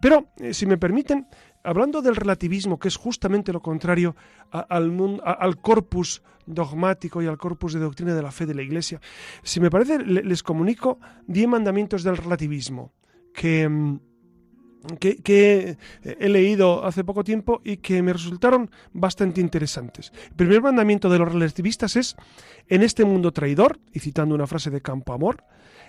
Pero, 0.01 0.29
eh, 0.39 0.55
si 0.55 0.67
me 0.67 0.79
permiten, 0.79 1.27
hablando 1.63 2.03
del 2.03 2.17
relativismo, 2.17 2.79
que 2.79 2.89
es 2.89 2.97
justamente 2.97 3.53
lo 3.53 3.61
contrario 3.61 4.17
al, 4.51 5.21
al, 5.25 5.61
corpus 5.61 6.23
dogmático 6.47 7.23
y 7.23 7.27
al 7.27 7.39
corpus 7.39 7.75
de 7.75 7.81
doctrina 7.81 8.15
de 8.15 8.23
la 8.23 8.33
fe 8.33 8.47
de 8.47 8.55
la 8.55 8.63
Iglesia, 8.63 9.01
si 9.43 9.61
me 9.61 9.71
parece, 9.71 9.99
les 9.99 10.43
comunico 10.43 10.99
diez 11.27 11.49
mandamientos 11.49 12.03
del 12.03 12.17
relativismo 12.17 12.93
que, 13.33 13.69
mm, 13.69 14.01
que, 14.99 15.77
he 16.03 16.29
leído 16.29 16.85
hace 16.87 17.05
poco 17.05 17.23
tiempo 17.23 17.61
y 17.65 17.77
que 17.79 18.03
me 18.03 18.15
resultaron 18.15 18.71
bastante 18.93 19.41
interesantes. 19.41 20.11
El 20.31 20.37
primer 20.37 20.63
mandamiento 20.63 21.11
de 21.11 21.19
los 21.19 21.31
relativistas 21.31 21.97
es, 21.97 22.17
en 22.69 22.83
este 22.83 23.05
mundo 23.05 23.33
traidor, 23.33 23.79
y 23.93 24.01
citando 24.01 24.35
una 24.35 24.47
frase 24.47 24.71
de 24.71 24.81
Campo 24.81 25.13
Amor, 25.13 25.45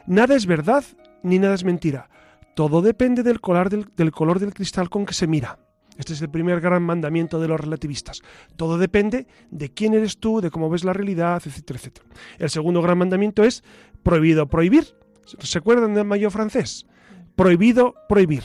nada 0.08 0.36
es 0.36 0.46
verdad 0.46 0.84
ni 1.24 1.40
nada 1.40 1.54
es 1.54 1.64
mentira 1.64 2.10
todo 2.56 2.82
depende 2.82 3.24
del 3.24 3.40
color 3.40 3.70
del, 3.70 4.54
cristal 4.54 4.90
con 4.90 5.06
que 5.06 5.14
se 5.14 5.28
mira. 5.28 5.60
Este 5.98 6.14
es 6.14 6.22
el 6.22 6.30
primer 6.30 6.62
gran 6.62 6.84
mandamiento 6.84 7.40
de 7.40 7.48
los 7.48 7.60
relativistas. 7.60 8.22
Todo 8.56 8.78
depende 8.78 9.28
de 9.52 9.74
quién 9.74 9.94
eres 9.94 10.18
tú, 10.18 10.42
de 10.42 10.50
cómo 10.50 10.70
ves 10.70 10.84
la 10.84 10.94
realidad, 10.94 11.42
etcétera, 11.46 11.80
etcétera. 11.80 12.08
El 12.40 12.50
segundo 12.50 12.82
gran 12.82 12.98
mandamiento 12.98 13.44
es 13.44 13.64
prohibido 14.02 14.48
prohibir. 14.48 14.96
¿Se 15.40 15.58
acuerdan 15.58 15.94
del 15.94 16.06
mayo 16.06 16.32
francés? 16.32 16.88
Prohibido 17.36 17.96
prohibir. 18.10 18.44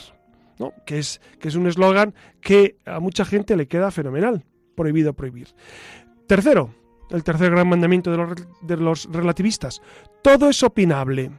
¿no? 0.59 0.73
Que, 0.85 0.99
es, 0.99 1.21
que 1.39 1.47
es 1.47 1.55
un 1.55 1.67
eslogan 1.67 2.13
que 2.41 2.77
a 2.85 2.99
mucha 2.99 3.25
gente 3.25 3.55
le 3.55 3.67
queda 3.67 3.91
fenomenal. 3.91 4.45
Prohibido 4.75 5.13
prohibir. 5.13 5.47
Tercero, 6.27 6.73
el 7.09 7.23
tercer 7.23 7.51
gran 7.51 7.67
mandamiento 7.67 8.11
de 8.11 8.17
los, 8.17 8.35
de 8.61 8.77
los 8.77 9.05
relativistas. 9.11 9.81
Todo 10.21 10.49
es 10.49 10.61
opinable. 10.63 11.31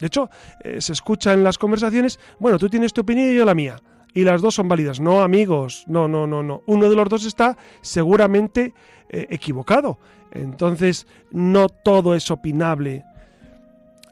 De 0.00 0.06
hecho, 0.06 0.28
eh, 0.60 0.80
se 0.80 0.92
escucha 0.92 1.32
en 1.32 1.44
las 1.44 1.58
conversaciones, 1.58 2.18
bueno, 2.38 2.58
tú 2.58 2.68
tienes 2.68 2.92
tu 2.92 3.02
opinión 3.02 3.30
y 3.30 3.36
yo 3.36 3.44
la 3.44 3.54
mía. 3.54 3.76
Y 4.12 4.22
las 4.22 4.42
dos 4.42 4.54
son 4.54 4.68
válidas. 4.68 5.00
No, 5.00 5.22
amigos, 5.22 5.84
no, 5.88 6.06
no, 6.06 6.26
no, 6.26 6.42
no. 6.42 6.62
Uno 6.66 6.88
de 6.88 6.94
los 6.94 7.08
dos 7.08 7.24
está 7.24 7.56
seguramente 7.80 8.72
eh, 9.08 9.26
equivocado. 9.30 9.98
Entonces, 10.30 11.06
no 11.30 11.68
todo 11.68 12.14
es 12.14 12.30
opinable. 12.30 13.04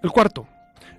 El 0.03 0.11
cuarto, 0.11 0.47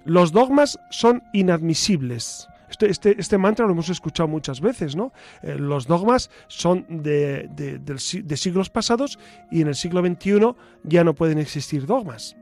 los 0.05 0.31
dogmas 0.31 0.79
son 0.89 1.23
inadmisibles. 1.33 2.47
Este, 2.69 2.89
este, 2.89 3.15
este, 3.19 3.37
mantra 3.37 3.67
lo 3.67 3.73
hemos 3.73 3.89
escuchado 3.89 4.27
muchas 4.27 4.59
veces, 4.59 4.95
¿no? 4.95 5.13
Eh, 5.43 5.55
los 5.59 5.85
dogmas 5.85 6.31
son 6.47 6.85
de, 6.89 7.47
de, 7.53 8.37
siglos 8.37 8.71
pasados 8.71 9.19
y 9.51 9.61
en 9.61 9.67
el 9.67 9.75
siglo 9.75 10.01
XXI 10.01 10.55
ya 10.83 11.03
no 11.03 11.13
pueden 11.13 11.37
existir 11.37 11.85
dogmas. 11.85 12.35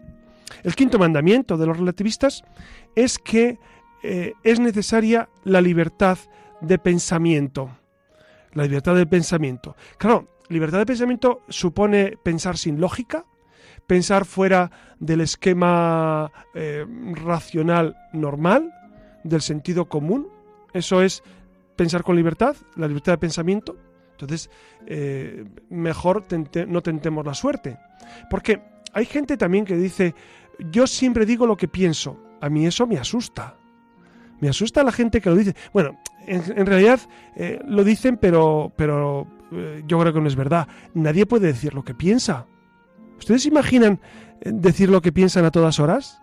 El 0.64 0.76
quinto 0.76 1.00
mandamiento 1.00 1.58
de 1.58 1.66
los 1.66 1.78
relativistas 1.78 2.44
es 2.96 3.18
que 3.20 3.58
eh, 4.04 4.34
es 4.44 4.60
necesaria 4.60 5.30
la 5.44 5.62
libertad 5.62 6.18
de 6.62 6.78
pensamiento. 6.78 7.70
La 8.54 8.64
libertad 8.64 8.96
de 8.96 9.06
pensamiento. 9.06 9.76
Claro, 9.98 10.38
libertad 10.50 10.80
de 10.80 10.86
pensamiento 10.86 11.44
supone 11.50 12.18
pensar 12.24 12.58
sin 12.58 12.80
lógica, 12.80 13.26
pensar 13.88 14.26
fuera 14.26 14.72
del 15.00 15.22
esquema 15.22 16.32
eh, 16.54 16.86
racional 17.14 17.96
normal, 18.14 18.74
del 19.24 19.42
sentido 19.42 19.86
común. 19.86 20.28
Eso 20.74 21.02
es 21.02 21.24
pensar 21.76 22.04
con 22.04 22.16
libertad, 22.16 22.56
la 22.76 22.88
libertad 22.88 23.14
de 23.14 23.18
pensamiento. 23.18 23.78
Entonces, 24.12 24.50
eh, 24.86 25.46
mejor 25.70 26.26
no 26.68 26.82
tentemos 26.82 27.26
la 27.26 27.34
suerte. 27.34 27.80
Porque 28.30 28.62
hay 28.94 29.06
gente 29.06 29.38
también 29.38 29.66
que 29.66 29.76
dice, 29.76 30.14
yo 30.70 30.88
siempre 30.88 31.26
digo 31.26 31.48
lo 31.48 31.58
que 31.58 31.68
pienso. 31.68 32.18
A 32.42 32.50
mí 32.50 32.66
eso 32.66 32.88
me 32.88 32.98
asusta. 32.98 33.58
Me 34.40 34.50
asusta 34.50 34.84
la 34.84 34.92
gente 34.92 35.22
que 35.22 35.30
lo 35.30 35.36
dice. 35.36 35.56
Bueno, 35.74 36.00
en, 36.28 36.66
realidad 36.66 37.00
eh, 37.36 37.60
lo 37.66 37.84
dicen, 37.84 38.18
pero, 38.18 38.72
pero 38.76 39.28
eh, 39.52 39.84
yo 39.88 40.00
creo 40.00 40.14
que 40.14 40.22
no 40.22 40.28
es 40.28 40.36
verdad. 40.36 40.68
Nadie 40.94 41.26
puede 41.26 41.48
decir 41.48 41.74
lo 41.74 41.84
que 41.84 41.94
piensa. 41.94 42.48
¿Ustedes 43.18 43.46
imaginan 43.46 44.00
decir 44.44 44.90
lo 44.90 45.02
que 45.02 45.12
piensan 45.12 45.46
a 45.46 45.52
todas 45.52 45.80
horas? 45.80 46.22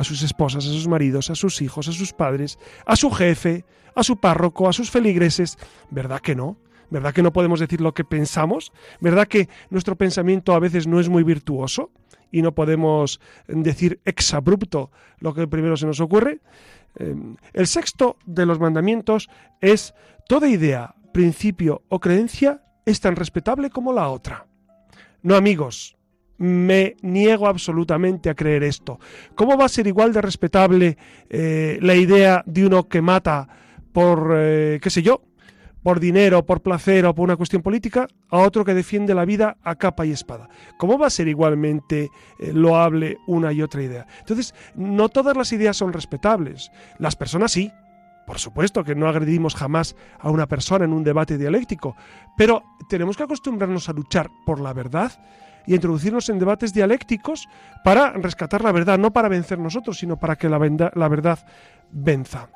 a 0.00 0.04
sus 0.04 0.22
esposas, 0.22 0.64
a 0.64 0.68
sus 0.68 0.88
maridos, 0.88 1.28
a 1.28 1.34
sus 1.34 1.60
hijos, 1.60 1.86
a 1.86 1.92
sus 1.92 2.14
padres, 2.14 2.58
a 2.86 2.96
su 2.96 3.10
jefe, 3.10 3.66
a 3.94 4.02
su 4.02 4.16
párroco, 4.16 4.66
a 4.66 4.72
sus 4.72 4.90
feligreses. 4.90 5.58
¿Verdad 5.90 6.20
que 6.20 6.34
no? 6.34 6.56
¿Verdad 6.90 7.14
que 7.14 7.22
no 7.22 7.32
podemos 7.32 7.60
decir 7.60 7.80
lo 7.80 7.94
que 7.94 8.04
pensamos? 8.04 8.72
¿Verdad 9.00 9.28
que 9.28 9.48
nuestro 9.70 9.96
pensamiento 9.96 10.54
a 10.54 10.58
veces 10.58 10.86
no 10.86 11.00
es 11.00 11.08
muy 11.08 11.22
virtuoso 11.22 11.90
y 12.32 12.42
no 12.42 12.54
podemos 12.54 13.20
decir 13.46 14.00
exabrupto 14.04 14.90
lo 15.18 15.34
que 15.34 15.46
primero 15.46 15.76
se 15.76 15.86
nos 15.86 16.00
ocurre? 16.00 16.40
Em, 16.96 17.36
el 17.52 17.66
sexto 17.66 18.16
de 18.26 18.46
los 18.46 18.58
mandamientos 18.58 19.28
es 19.60 19.94
toda 20.26 20.48
idea, 20.48 20.94
principio 21.12 21.82
o 21.88 22.00
creencia 22.00 22.62
es 22.84 23.00
tan 23.00 23.16
respetable 23.16 23.70
como 23.70 23.92
la 23.92 24.08
otra. 24.08 24.46
No 25.22 25.36
amigos, 25.36 25.96
me 26.38 26.96
niego 27.02 27.46
absolutamente 27.46 28.30
a 28.30 28.34
creer 28.34 28.64
esto. 28.64 28.98
¿Cómo 29.34 29.56
va 29.56 29.66
a 29.66 29.68
ser 29.68 29.86
igual 29.86 30.12
de 30.12 30.22
respetable 30.22 30.96
eh, 31.28 31.78
la 31.82 31.94
idea 31.94 32.42
de 32.46 32.66
uno 32.66 32.88
que 32.88 33.02
mata 33.02 33.46
por, 33.92 34.32
eh, 34.34 34.78
qué 34.82 34.88
sé 34.88 35.02
yo, 35.02 35.22
por 35.82 36.00
dinero, 36.00 36.44
por 36.44 36.62
placer 36.62 37.06
o 37.06 37.14
por 37.14 37.24
una 37.24 37.36
cuestión 37.36 37.62
política, 37.62 38.06
a 38.28 38.38
otro 38.38 38.64
que 38.64 38.74
defiende 38.74 39.14
la 39.14 39.24
vida 39.24 39.56
a 39.62 39.76
capa 39.76 40.06
y 40.06 40.12
espada? 40.12 40.48
¿Cómo 40.78 40.98
va 40.98 41.06
a 41.06 41.10
ser 41.10 41.28
igualmente 41.28 42.10
eh, 42.38 42.52
loable 42.52 43.18
una 43.26 43.52
y 43.52 43.62
otra 43.62 43.82
idea? 43.82 44.06
Entonces, 44.20 44.54
no 44.74 45.08
todas 45.08 45.36
las 45.36 45.52
ideas 45.52 45.76
son 45.76 45.92
respetables. 45.92 46.70
Las 46.98 47.16
personas 47.16 47.52
sí, 47.52 47.72
por 48.26 48.38
supuesto 48.38 48.84
que 48.84 48.94
no 48.94 49.08
agredimos 49.08 49.54
jamás 49.54 49.96
a 50.18 50.30
una 50.30 50.46
persona 50.46 50.84
en 50.84 50.92
un 50.92 51.02
debate 51.02 51.36
dialéctico, 51.36 51.96
pero 52.36 52.62
tenemos 52.88 53.16
que 53.16 53.24
acostumbrarnos 53.24 53.88
a 53.88 53.92
luchar 53.92 54.30
por 54.46 54.60
la 54.60 54.72
verdad 54.72 55.12
y 55.66 55.74
introducirnos 55.74 56.28
en 56.28 56.38
debates 56.38 56.72
dialécticos 56.72 57.48
para 57.84 58.12
rescatar 58.12 58.62
la 58.62 58.72
verdad, 58.72 58.98
no 58.98 59.12
para 59.12 59.28
vencer 59.28 59.58
nosotros, 59.58 59.98
sino 59.98 60.16
para 60.16 60.36
que 60.36 60.48
la, 60.48 60.58
la 60.94 61.08
verdad 61.08 61.38
venza. 61.90 62.48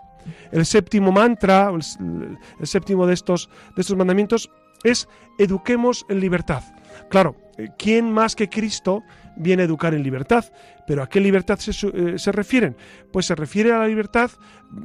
El 0.52 0.66
séptimo 0.66 1.12
mantra, 1.12 1.70
el, 1.70 2.66
séptimo 2.66 3.06
de 3.06 3.14
estos, 3.14 3.48
de 3.74 3.80
estos 3.80 3.96
mandamientos 3.96 4.50
es 4.82 5.08
eduquemos 5.38 6.06
en 6.08 6.20
libertad. 6.20 6.62
Claro, 7.10 7.36
eh, 7.56 7.68
¿quién 7.78 8.12
más 8.12 8.36
que 8.36 8.48
Cristo 8.48 9.02
viene 9.36 9.62
a 9.62 9.66
educar 9.66 9.94
en 9.94 10.02
libertad? 10.02 10.44
Pero 10.86 11.02
¿a 11.02 11.08
qué 11.08 11.20
libertad 11.20 11.58
se, 11.58 11.70
eh, 11.88 12.18
se 12.18 12.32
refieren? 12.32 12.76
Pues 13.12 13.26
se 13.26 13.34
refiere 13.34 13.72
a 13.72 13.78
la 13.78 13.88
libertad, 13.88 14.30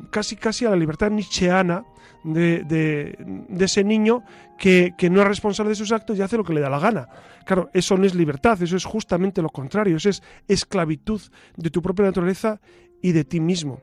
casi 0.09 0.35
casi 0.35 0.65
a 0.65 0.69
la 0.69 0.75
libertad 0.75 1.11
nietzscheana 1.11 1.83
de, 2.23 2.63
de, 2.63 3.65
ese 3.65 3.83
niño 3.83 4.23
que, 4.57 4.93
que, 4.97 5.09
no 5.09 5.21
es 5.21 5.27
responsable 5.27 5.69
de 5.69 5.75
sus 5.75 5.91
actos 5.91 6.17
y 6.17 6.21
hace 6.21 6.37
lo 6.37 6.43
que 6.43 6.53
le 6.53 6.61
da 6.61 6.69
la 6.69 6.79
gana. 6.79 7.07
Claro, 7.45 7.69
eso 7.73 7.97
no 7.97 8.05
es 8.05 8.15
libertad, 8.15 8.61
eso 8.61 8.75
es 8.75 8.85
justamente 8.85 9.41
lo 9.41 9.49
contrario, 9.49 9.97
eso 9.97 10.09
es 10.09 10.21
esclavitud 10.47 11.21
de 11.55 11.69
tu 11.69 11.81
propia 11.81 12.05
naturaleza 12.05 12.59
y 13.01 13.11
de 13.11 13.23
ti 13.23 13.39
mismo. 13.39 13.81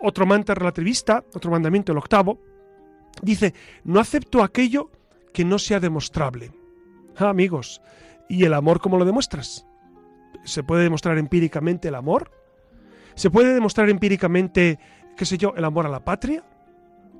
Otro 0.00 0.26
mantra 0.26 0.54
relativista, 0.54 1.24
otro 1.34 1.50
mandamiento, 1.50 1.92
el 1.92 1.98
octavo, 1.98 2.38
dice, 3.22 3.54
no 3.84 4.00
acepto 4.00 4.42
aquello 4.42 4.90
que 5.32 5.44
no 5.44 5.58
sea 5.58 5.80
demostrable. 5.80 6.52
Ah, 7.16 7.28
amigos, 7.28 7.80
¿y 8.28 8.44
el 8.44 8.54
amor 8.54 8.80
cómo 8.80 8.98
lo 8.98 9.04
demuestras? 9.04 9.66
¿Se 10.44 10.62
puede 10.62 10.84
demostrar 10.84 11.18
empíricamente 11.18 11.88
el 11.88 11.94
amor? 11.94 12.30
¿Se 13.14 13.30
puede 13.30 13.54
demostrar 13.54 13.88
empíricamente, 13.88 14.78
qué 15.16 15.24
sé 15.24 15.38
yo, 15.38 15.54
el 15.56 15.64
amor 15.64 15.86
a 15.86 15.90
la 15.90 16.04
patria? 16.04 16.44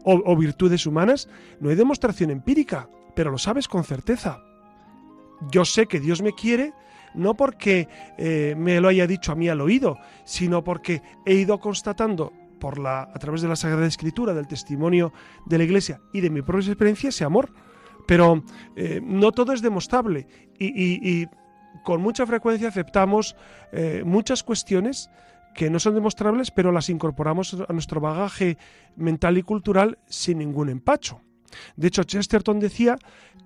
¿O, 0.04 0.36
virtudes 0.36 0.86
humanas? 0.86 1.28
No 1.58 1.70
hay 1.70 1.74
demostración 1.74 2.30
empírica, 2.30 2.88
pero 3.16 3.32
lo 3.32 3.38
sabes 3.38 3.66
con 3.66 3.82
certeza. 3.82 4.40
Yo 5.50 5.64
sé 5.64 5.86
que 5.86 5.98
Dios 5.98 6.22
me 6.22 6.32
quiere 6.32 6.72
no 7.14 7.34
porque 7.34 7.88
eh, 8.18 8.54
me 8.56 8.80
lo 8.80 8.88
haya 8.88 9.06
dicho 9.06 9.32
a 9.32 9.34
mí 9.34 9.48
al 9.48 9.60
oído, 9.60 9.98
sino 10.24 10.62
porque 10.62 11.02
he 11.24 11.34
ido 11.34 11.58
constatando 11.58 12.32
por 12.58 12.78
la, 12.78 13.02
a 13.02 13.18
través 13.18 13.42
de 13.42 13.48
la 13.48 13.56
Sagrada 13.56 13.86
Escritura, 13.86 14.34
del 14.34 14.46
testimonio 14.46 15.12
de 15.44 15.58
la 15.58 15.64
Iglesia 15.64 16.00
y 16.12 16.20
de 16.20 16.30
mi 16.30 16.42
propia 16.42 16.68
experiencia 16.68 17.08
ese 17.08 17.24
amor. 17.24 17.52
Pero 18.06 18.44
eh, 18.76 19.00
no 19.02 19.32
todo 19.32 19.52
es 19.52 19.62
demostrable 19.62 20.26
y, 20.58 21.26
con 21.84 22.00
mucha 22.00 22.26
frecuencia 22.26 22.68
aceptamos 22.68 23.36
eh, 23.70 24.02
muchas 24.04 24.42
cuestiones 24.42 25.10
que 25.54 25.70
no 25.70 25.78
son 25.78 25.94
demostrables, 25.94 26.50
pero 26.50 26.72
las 26.72 26.88
incorporamos 26.88 27.56
a 27.68 27.72
nuestro 27.72 28.00
bagaje 28.00 28.58
mental 28.96 29.38
y 29.38 29.42
cultural 29.42 29.98
sin 30.06 30.38
ningún 30.38 30.68
empacho. 30.68 31.20
De 31.76 31.88
hecho, 31.88 32.04
Chesterton 32.04 32.60
decía 32.60 32.98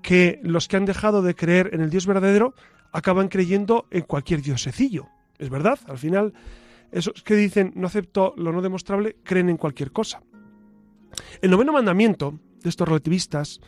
que 0.02 0.40
los 0.42 0.68
que 0.68 0.76
han 0.76 0.84
dejado 0.84 1.22
de 1.22 1.34
creer 1.34 1.70
en 1.72 1.80
el 1.80 1.90
Dios 1.90 2.06
verdadero 2.06 2.54
acaban 2.92 3.28
creyendo 3.28 3.86
en 3.90 4.02
cualquier 4.02 4.42
diosecillo. 4.42 5.06
Es 5.38 5.50
verdad, 5.50 5.78
al 5.86 5.98
final, 5.98 6.34
esos 6.92 7.22
que 7.22 7.34
dicen 7.34 7.72
no 7.74 7.86
acepto 7.86 8.34
lo 8.36 8.52
no 8.52 8.62
demostrable 8.62 9.16
creen 9.22 9.48
en 9.48 9.56
cualquier 9.56 9.92
cosa. 9.92 10.22
El 11.40 11.50
noveno 11.50 11.72
mandamiento 11.72 12.38
de 12.62 12.68
estos 12.68 12.88
relativistas 12.88 13.60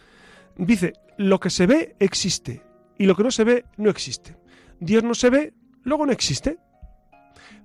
dice, 0.56 0.94
lo 1.18 1.40
que 1.40 1.50
se 1.50 1.66
ve 1.66 1.96
existe 1.98 2.62
y 2.98 3.06
lo 3.06 3.16
que 3.16 3.24
no 3.24 3.30
se 3.30 3.44
ve 3.44 3.64
no 3.76 3.90
existe. 3.90 4.36
Dios 4.80 5.02
no 5.02 5.14
se 5.14 5.30
ve, 5.30 5.54
luego 5.84 6.06
no 6.06 6.12
existe. 6.12 6.58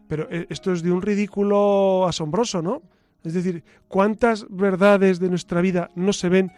Pero 0.07 0.27
eh, 0.31 0.47
esto 0.49 0.71
es 0.71 0.81
de 0.81 0.91
un 0.91 1.01
ridículo 1.01 2.07
asombroso, 2.07 2.61
¿no? 2.61 2.81
Es 3.23 3.33
decir, 3.33 3.63
¿cuántas 3.87 4.45
verdades 4.49 5.19
de 5.19 5.29
nuestra 5.29 5.59
vida 5.59 5.89
no 5.95 6.13
se 6.13 6.29
ven 6.29 6.51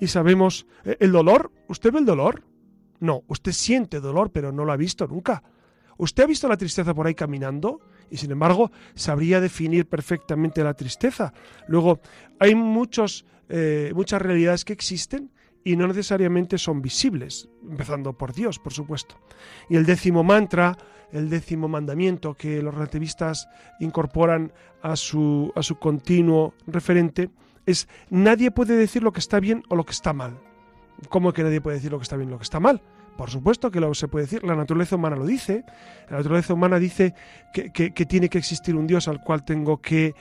y 0.00 0.06
sabemos 0.06 0.66
eh, 0.84 0.96
el 1.00 1.12
dolor? 1.12 1.52
¿Usted 1.68 1.92
ve 1.92 1.98
el 1.98 2.06
dolor? 2.06 2.44
No, 3.00 3.22
usted 3.26 3.52
siente 3.52 4.00
dolor, 4.00 4.30
pero 4.30 4.52
no 4.52 4.64
lo 4.64 4.72
ha 4.72 4.76
visto 4.76 5.06
nunca. 5.06 5.42
¿Usted 5.98 6.24
ha 6.24 6.26
visto 6.26 6.48
la 6.48 6.56
tristeza 6.56 6.94
por 6.94 7.06
ahí 7.06 7.14
caminando? 7.14 7.80
Y 8.10 8.16
sin 8.16 8.30
embargo, 8.30 8.70
sabría 8.94 9.40
definir 9.40 9.86
perfectamente 9.86 10.62
la 10.62 10.74
tristeza. 10.74 11.32
Luego, 11.68 12.00
hay 12.38 12.54
muchos, 12.54 13.24
eh, 13.48 13.92
muchas 13.94 14.20
realidades 14.22 14.64
que 14.64 14.72
existen 14.72 15.30
y 15.64 15.76
no 15.76 15.88
necesariamente 15.88 16.58
son 16.58 16.82
visibles, 16.82 17.48
empezando 17.68 18.12
por 18.12 18.34
Dios, 18.34 18.58
por 18.58 18.72
supuesto. 18.72 19.16
Y 19.68 19.76
el 19.76 19.86
décimo 19.86 20.22
mantra, 20.22 20.76
el 21.10 21.30
décimo 21.30 21.68
mandamiento 21.68 22.34
que 22.34 22.60
los 22.60 22.74
relativistas 22.74 23.48
incorporan 23.80 24.52
a 24.82 24.96
su, 24.96 25.52
a 25.56 25.62
su 25.62 25.78
continuo 25.78 26.54
referente, 26.66 27.30
es 27.66 27.88
nadie 28.10 28.50
puede 28.50 28.76
decir 28.76 29.02
lo 29.02 29.12
que 29.12 29.20
está 29.20 29.40
bien 29.40 29.62
o 29.68 29.76
lo 29.76 29.84
que 29.84 29.92
está 29.92 30.12
mal. 30.12 30.38
¿Cómo 31.08 31.32
que 31.32 31.42
nadie 31.42 31.60
puede 31.60 31.76
decir 31.76 31.92
lo 31.92 31.98
que 31.98 32.04
está 32.04 32.16
bien 32.16 32.28
o 32.28 32.32
lo 32.32 32.38
que 32.38 32.44
está 32.44 32.60
mal? 32.60 32.82
Por 33.16 33.30
supuesto 33.30 33.70
que 33.70 33.80
lo 33.80 33.94
se 33.94 34.08
puede 34.08 34.24
decir, 34.24 34.42
la 34.42 34.56
naturaleza 34.56 34.96
humana 34.96 35.16
lo 35.16 35.24
dice, 35.24 35.64
la 36.10 36.16
naturaleza 36.16 36.54
humana 36.54 36.78
dice 36.78 37.14
que, 37.52 37.90
tiene 37.90 38.28
que 38.28 38.38
existir 38.38 38.74
un 38.74 38.86
Dios 38.86 39.06
al 39.06 39.22
cual 39.22 39.44
tengo 39.44 39.80
que, 39.80 40.14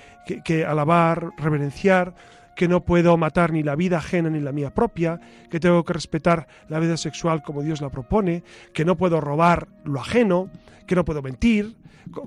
alabar, 0.67 1.31
reverenciar, 1.37 2.13
que 2.55 2.67
no 2.67 2.85
puedo 2.85 3.17
matar 3.17 3.51
ni 3.51 3.63
la 3.63 3.75
vida 3.75 3.97
ajena 3.97 4.29
ni 4.29 4.39
la 4.39 4.51
mía 4.51 4.71
propia, 4.71 5.19
que 5.49 5.59
tengo 5.59 5.83
que 5.83 5.93
respetar 5.93 6.47
la 6.69 6.79
vida 6.79 6.97
sexual 6.97 7.41
como 7.41 7.63
Dios 7.63 7.81
la 7.81 7.89
propone, 7.89 8.43
que 8.73 8.85
no 8.85 8.95
puedo 8.95 9.19
robar 9.19 9.67
lo 9.83 9.99
ajeno, 9.99 10.51
que 10.85 10.95
no 10.95 11.03
puedo 11.03 11.23
mentir. 11.23 11.75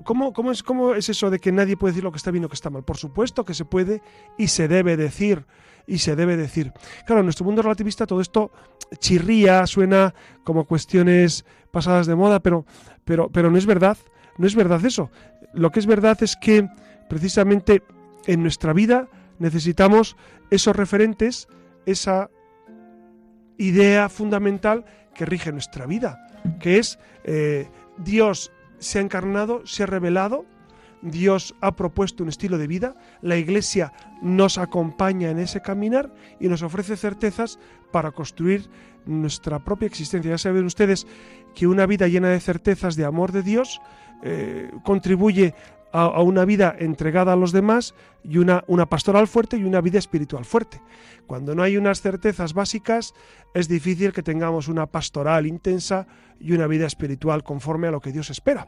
¿Cómo, 0.03 0.51
es, 0.51 0.63
¿Cómo 0.63 0.95
es 0.95 1.07
eso 1.07 1.29
de 1.29 1.39
que 1.39 1.53
nadie 1.53 1.77
puede 1.77 1.93
decir 1.93 2.03
lo 2.03 2.11
que 2.11 2.17
está 2.17 2.31
bien 2.31 2.43
o 2.43 2.49
que 2.49 2.55
está 2.55 2.69
mal? 2.69 2.83
Por 2.83 2.97
supuesto 2.97 3.45
que 3.45 3.53
se 3.53 3.63
puede 3.63 4.01
y 4.37 4.47
se 4.47 4.67
debe 4.67 4.97
decir 4.97 5.45
y 5.87 5.99
se 5.99 6.15
debe 6.15 6.37
decir. 6.37 6.73
Claro, 7.05 7.21
en 7.21 7.25
nuestro 7.25 7.45
mundo 7.45 7.61
relativista 7.61 8.05
todo 8.05 8.21
esto 8.21 8.51
chirría, 8.99 9.65
suena 9.65 10.13
como 10.43 10.65
cuestiones 10.65 11.45
pasadas 11.71 12.05
de 12.05 12.15
moda, 12.15 12.41
pero, 12.41 12.65
pero, 13.05 13.29
pero 13.29 13.49
no 13.49 13.57
es 13.57 13.65
verdad, 13.65 13.97
no 14.37 14.45
es 14.45 14.55
verdad 14.55 14.83
eso. 14.85 15.09
Lo 15.53 15.71
que 15.71 15.79
es 15.79 15.85
verdad 15.85 16.21
es 16.21 16.35
que 16.35 16.67
precisamente 17.09 17.81
en 18.25 18.43
nuestra 18.43 18.73
vida 18.73 19.07
necesitamos 19.39 20.17
esos 20.51 20.75
referentes, 20.75 21.47
esa 21.85 22.29
idea 23.57 24.09
fundamental 24.09 24.85
que 25.15 25.25
rige 25.25 25.51
nuestra 25.51 25.85
vida, 25.85 26.19
que 26.59 26.77
es 26.77 26.99
eh, 27.23 27.69
Dios 27.97 28.51
se 28.79 28.99
ha 28.99 29.01
encarnado, 29.01 29.65
se 29.65 29.83
ha 29.83 29.87
revelado, 29.87 30.45
Dios 31.01 31.55
ha 31.61 31.75
propuesto 31.75 32.23
un 32.23 32.29
estilo 32.29 32.57
de 32.57 32.67
vida, 32.67 32.95
la 33.21 33.37
Iglesia 33.37 33.93
nos 34.21 34.57
acompaña 34.57 35.29
en 35.29 35.39
ese 35.39 35.61
caminar 35.61 36.13
y 36.39 36.47
nos 36.47 36.63
ofrece 36.63 36.97
certezas 36.97 37.59
para 37.91 38.11
construir 38.11 38.69
nuestra 39.05 39.63
propia 39.63 39.87
existencia. 39.87 40.31
Ya 40.31 40.37
saben 40.37 40.65
ustedes 40.65 41.07
que 41.55 41.67
una 41.67 41.85
vida 41.85 42.07
llena 42.07 42.29
de 42.29 42.39
certezas 42.39 42.95
de 42.95 43.05
amor 43.05 43.31
de 43.31 43.43
Dios 43.43 43.81
eh, 44.23 44.71
contribuye 44.83 45.53
a, 45.91 46.21
una 46.21 46.45
vida 46.45 46.75
entregada 46.77 47.33
a 47.33 47.35
los 47.35 47.51
demás 47.51 47.93
y 48.23 48.37
una, 48.37 48.63
una 48.67 48.87
pastoral 48.87 49.27
fuerte 49.27 49.57
y 49.57 49.63
una 49.63 49.81
vida 49.81 49.99
espiritual 49.99 50.45
fuerte. 50.45 50.81
Cuando 51.25 51.55
no 51.55 51.63
hay 51.63 51.77
unas 51.77 52.01
certezas 52.01 52.53
básicas, 52.53 53.13
es 53.53 53.67
difícil 53.67 54.13
que 54.13 54.23
tengamos 54.23 54.67
una 54.67 54.85
pastoral 54.85 55.45
intensa 55.47 56.07
y 56.39 56.53
una 56.53 56.67
vida 56.67 56.85
espiritual 56.85 57.43
conforme 57.43 57.87
a 57.87 57.91
lo 57.91 57.99
que 57.99 58.11
Dios 58.11 58.29
espera. 58.29 58.67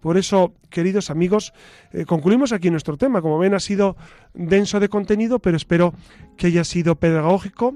Por 0.00 0.16
eso, 0.16 0.54
queridos 0.70 1.10
amigos, 1.10 1.52
eh, 1.92 2.04
concluimos 2.04 2.52
aquí 2.52 2.70
nuestro 2.70 2.96
tema. 2.96 3.20
Como 3.20 3.38
ven, 3.38 3.54
ha 3.54 3.60
sido 3.60 3.96
denso 4.34 4.80
de 4.80 4.88
contenido, 4.88 5.38
pero 5.40 5.56
espero 5.56 5.94
que 6.36 6.48
haya 6.48 6.64
sido 6.64 6.94
pedagógico 6.96 7.74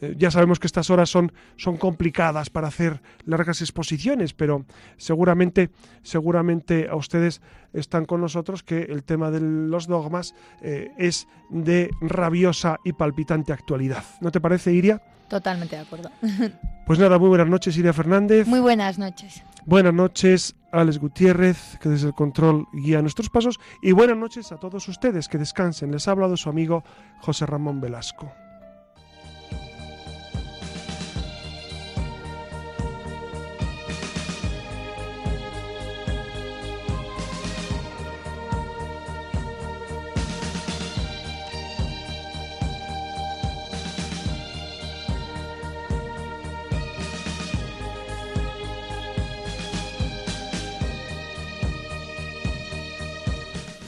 eh, 0.00 0.14
ya 0.18 0.30
sabemos 0.30 0.58
que 0.58 0.66
estas 0.66 0.90
horas 0.90 1.10
son, 1.10 1.32
son 1.56 1.76
complicadas 1.76 2.50
para 2.50 2.68
hacer 2.68 3.00
largas 3.24 3.60
exposiciones, 3.60 4.34
pero 4.34 4.64
seguramente, 4.96 5.70
seguramente 6.02 6.88
a 6.90 6.96
ustedes 6.96 7.40
están 7.72 8.04
con 8.04 8.20
nosotros 8.20 8.62
que 8.62 8.82
el 8.82 9.04
tema 9.04 9.30
de 9.30 9.40
los 9.40 9.86
dogmas 9.86 10.34
eh, 10.62 10.90
es 10.98 11.26
de 11.50 11.90
rabiosa 12.00 12.78
y 12.84 12.92
palpitante 12.92 13.52
actualidad. 13.52 14.04
¿No 14.20 14.30
te 14.30 14.40
parece, 14.40 14.72
Iria? 14.72 15.02
Totalmente 15.28 15.76
de 15.76 15.82
acuerdo. 15.82 16.10
Pues 16.86 16.98
nada, 16.98 17.18
muy 17.18 17.30
buenas 17.30 17.48
noches, 17.48 17.78
Iria 17.78 17.94
Fernández. 17.94 18.46
Muy 18.46 18.60
buenas 18.60 18.98
noches. 18.98 19.42
Buenas 19.64 19.94
noches, 19.94 20.54
Alex 20.70 20.98
Gutiérrez, 20.98 21.78
que 21.80 21.88
desde 21.88 22.08
el 22.08 22.12
control 22.12 22.66
guía 22.74 23.00
nuestros 23.00 23.30
pasos. 23.30 23.58
Y 23.80 23.92
buenas 23.92 24.18
noches 24.18 24.52
a 24.52 24.58
todos 24.58 24.86
ustedes, 24.86 25.28
que 25.28 25.38
descansen. 25.38 25.90
Les 25.92 26.06
ha 26.08 26.10
hablado 26.10 26.36
su 26.36 26.50
amigo 26.50 26.84
José 27.20 27.46
Ramón 27.46 27.80
Velasco. 27.80 28.30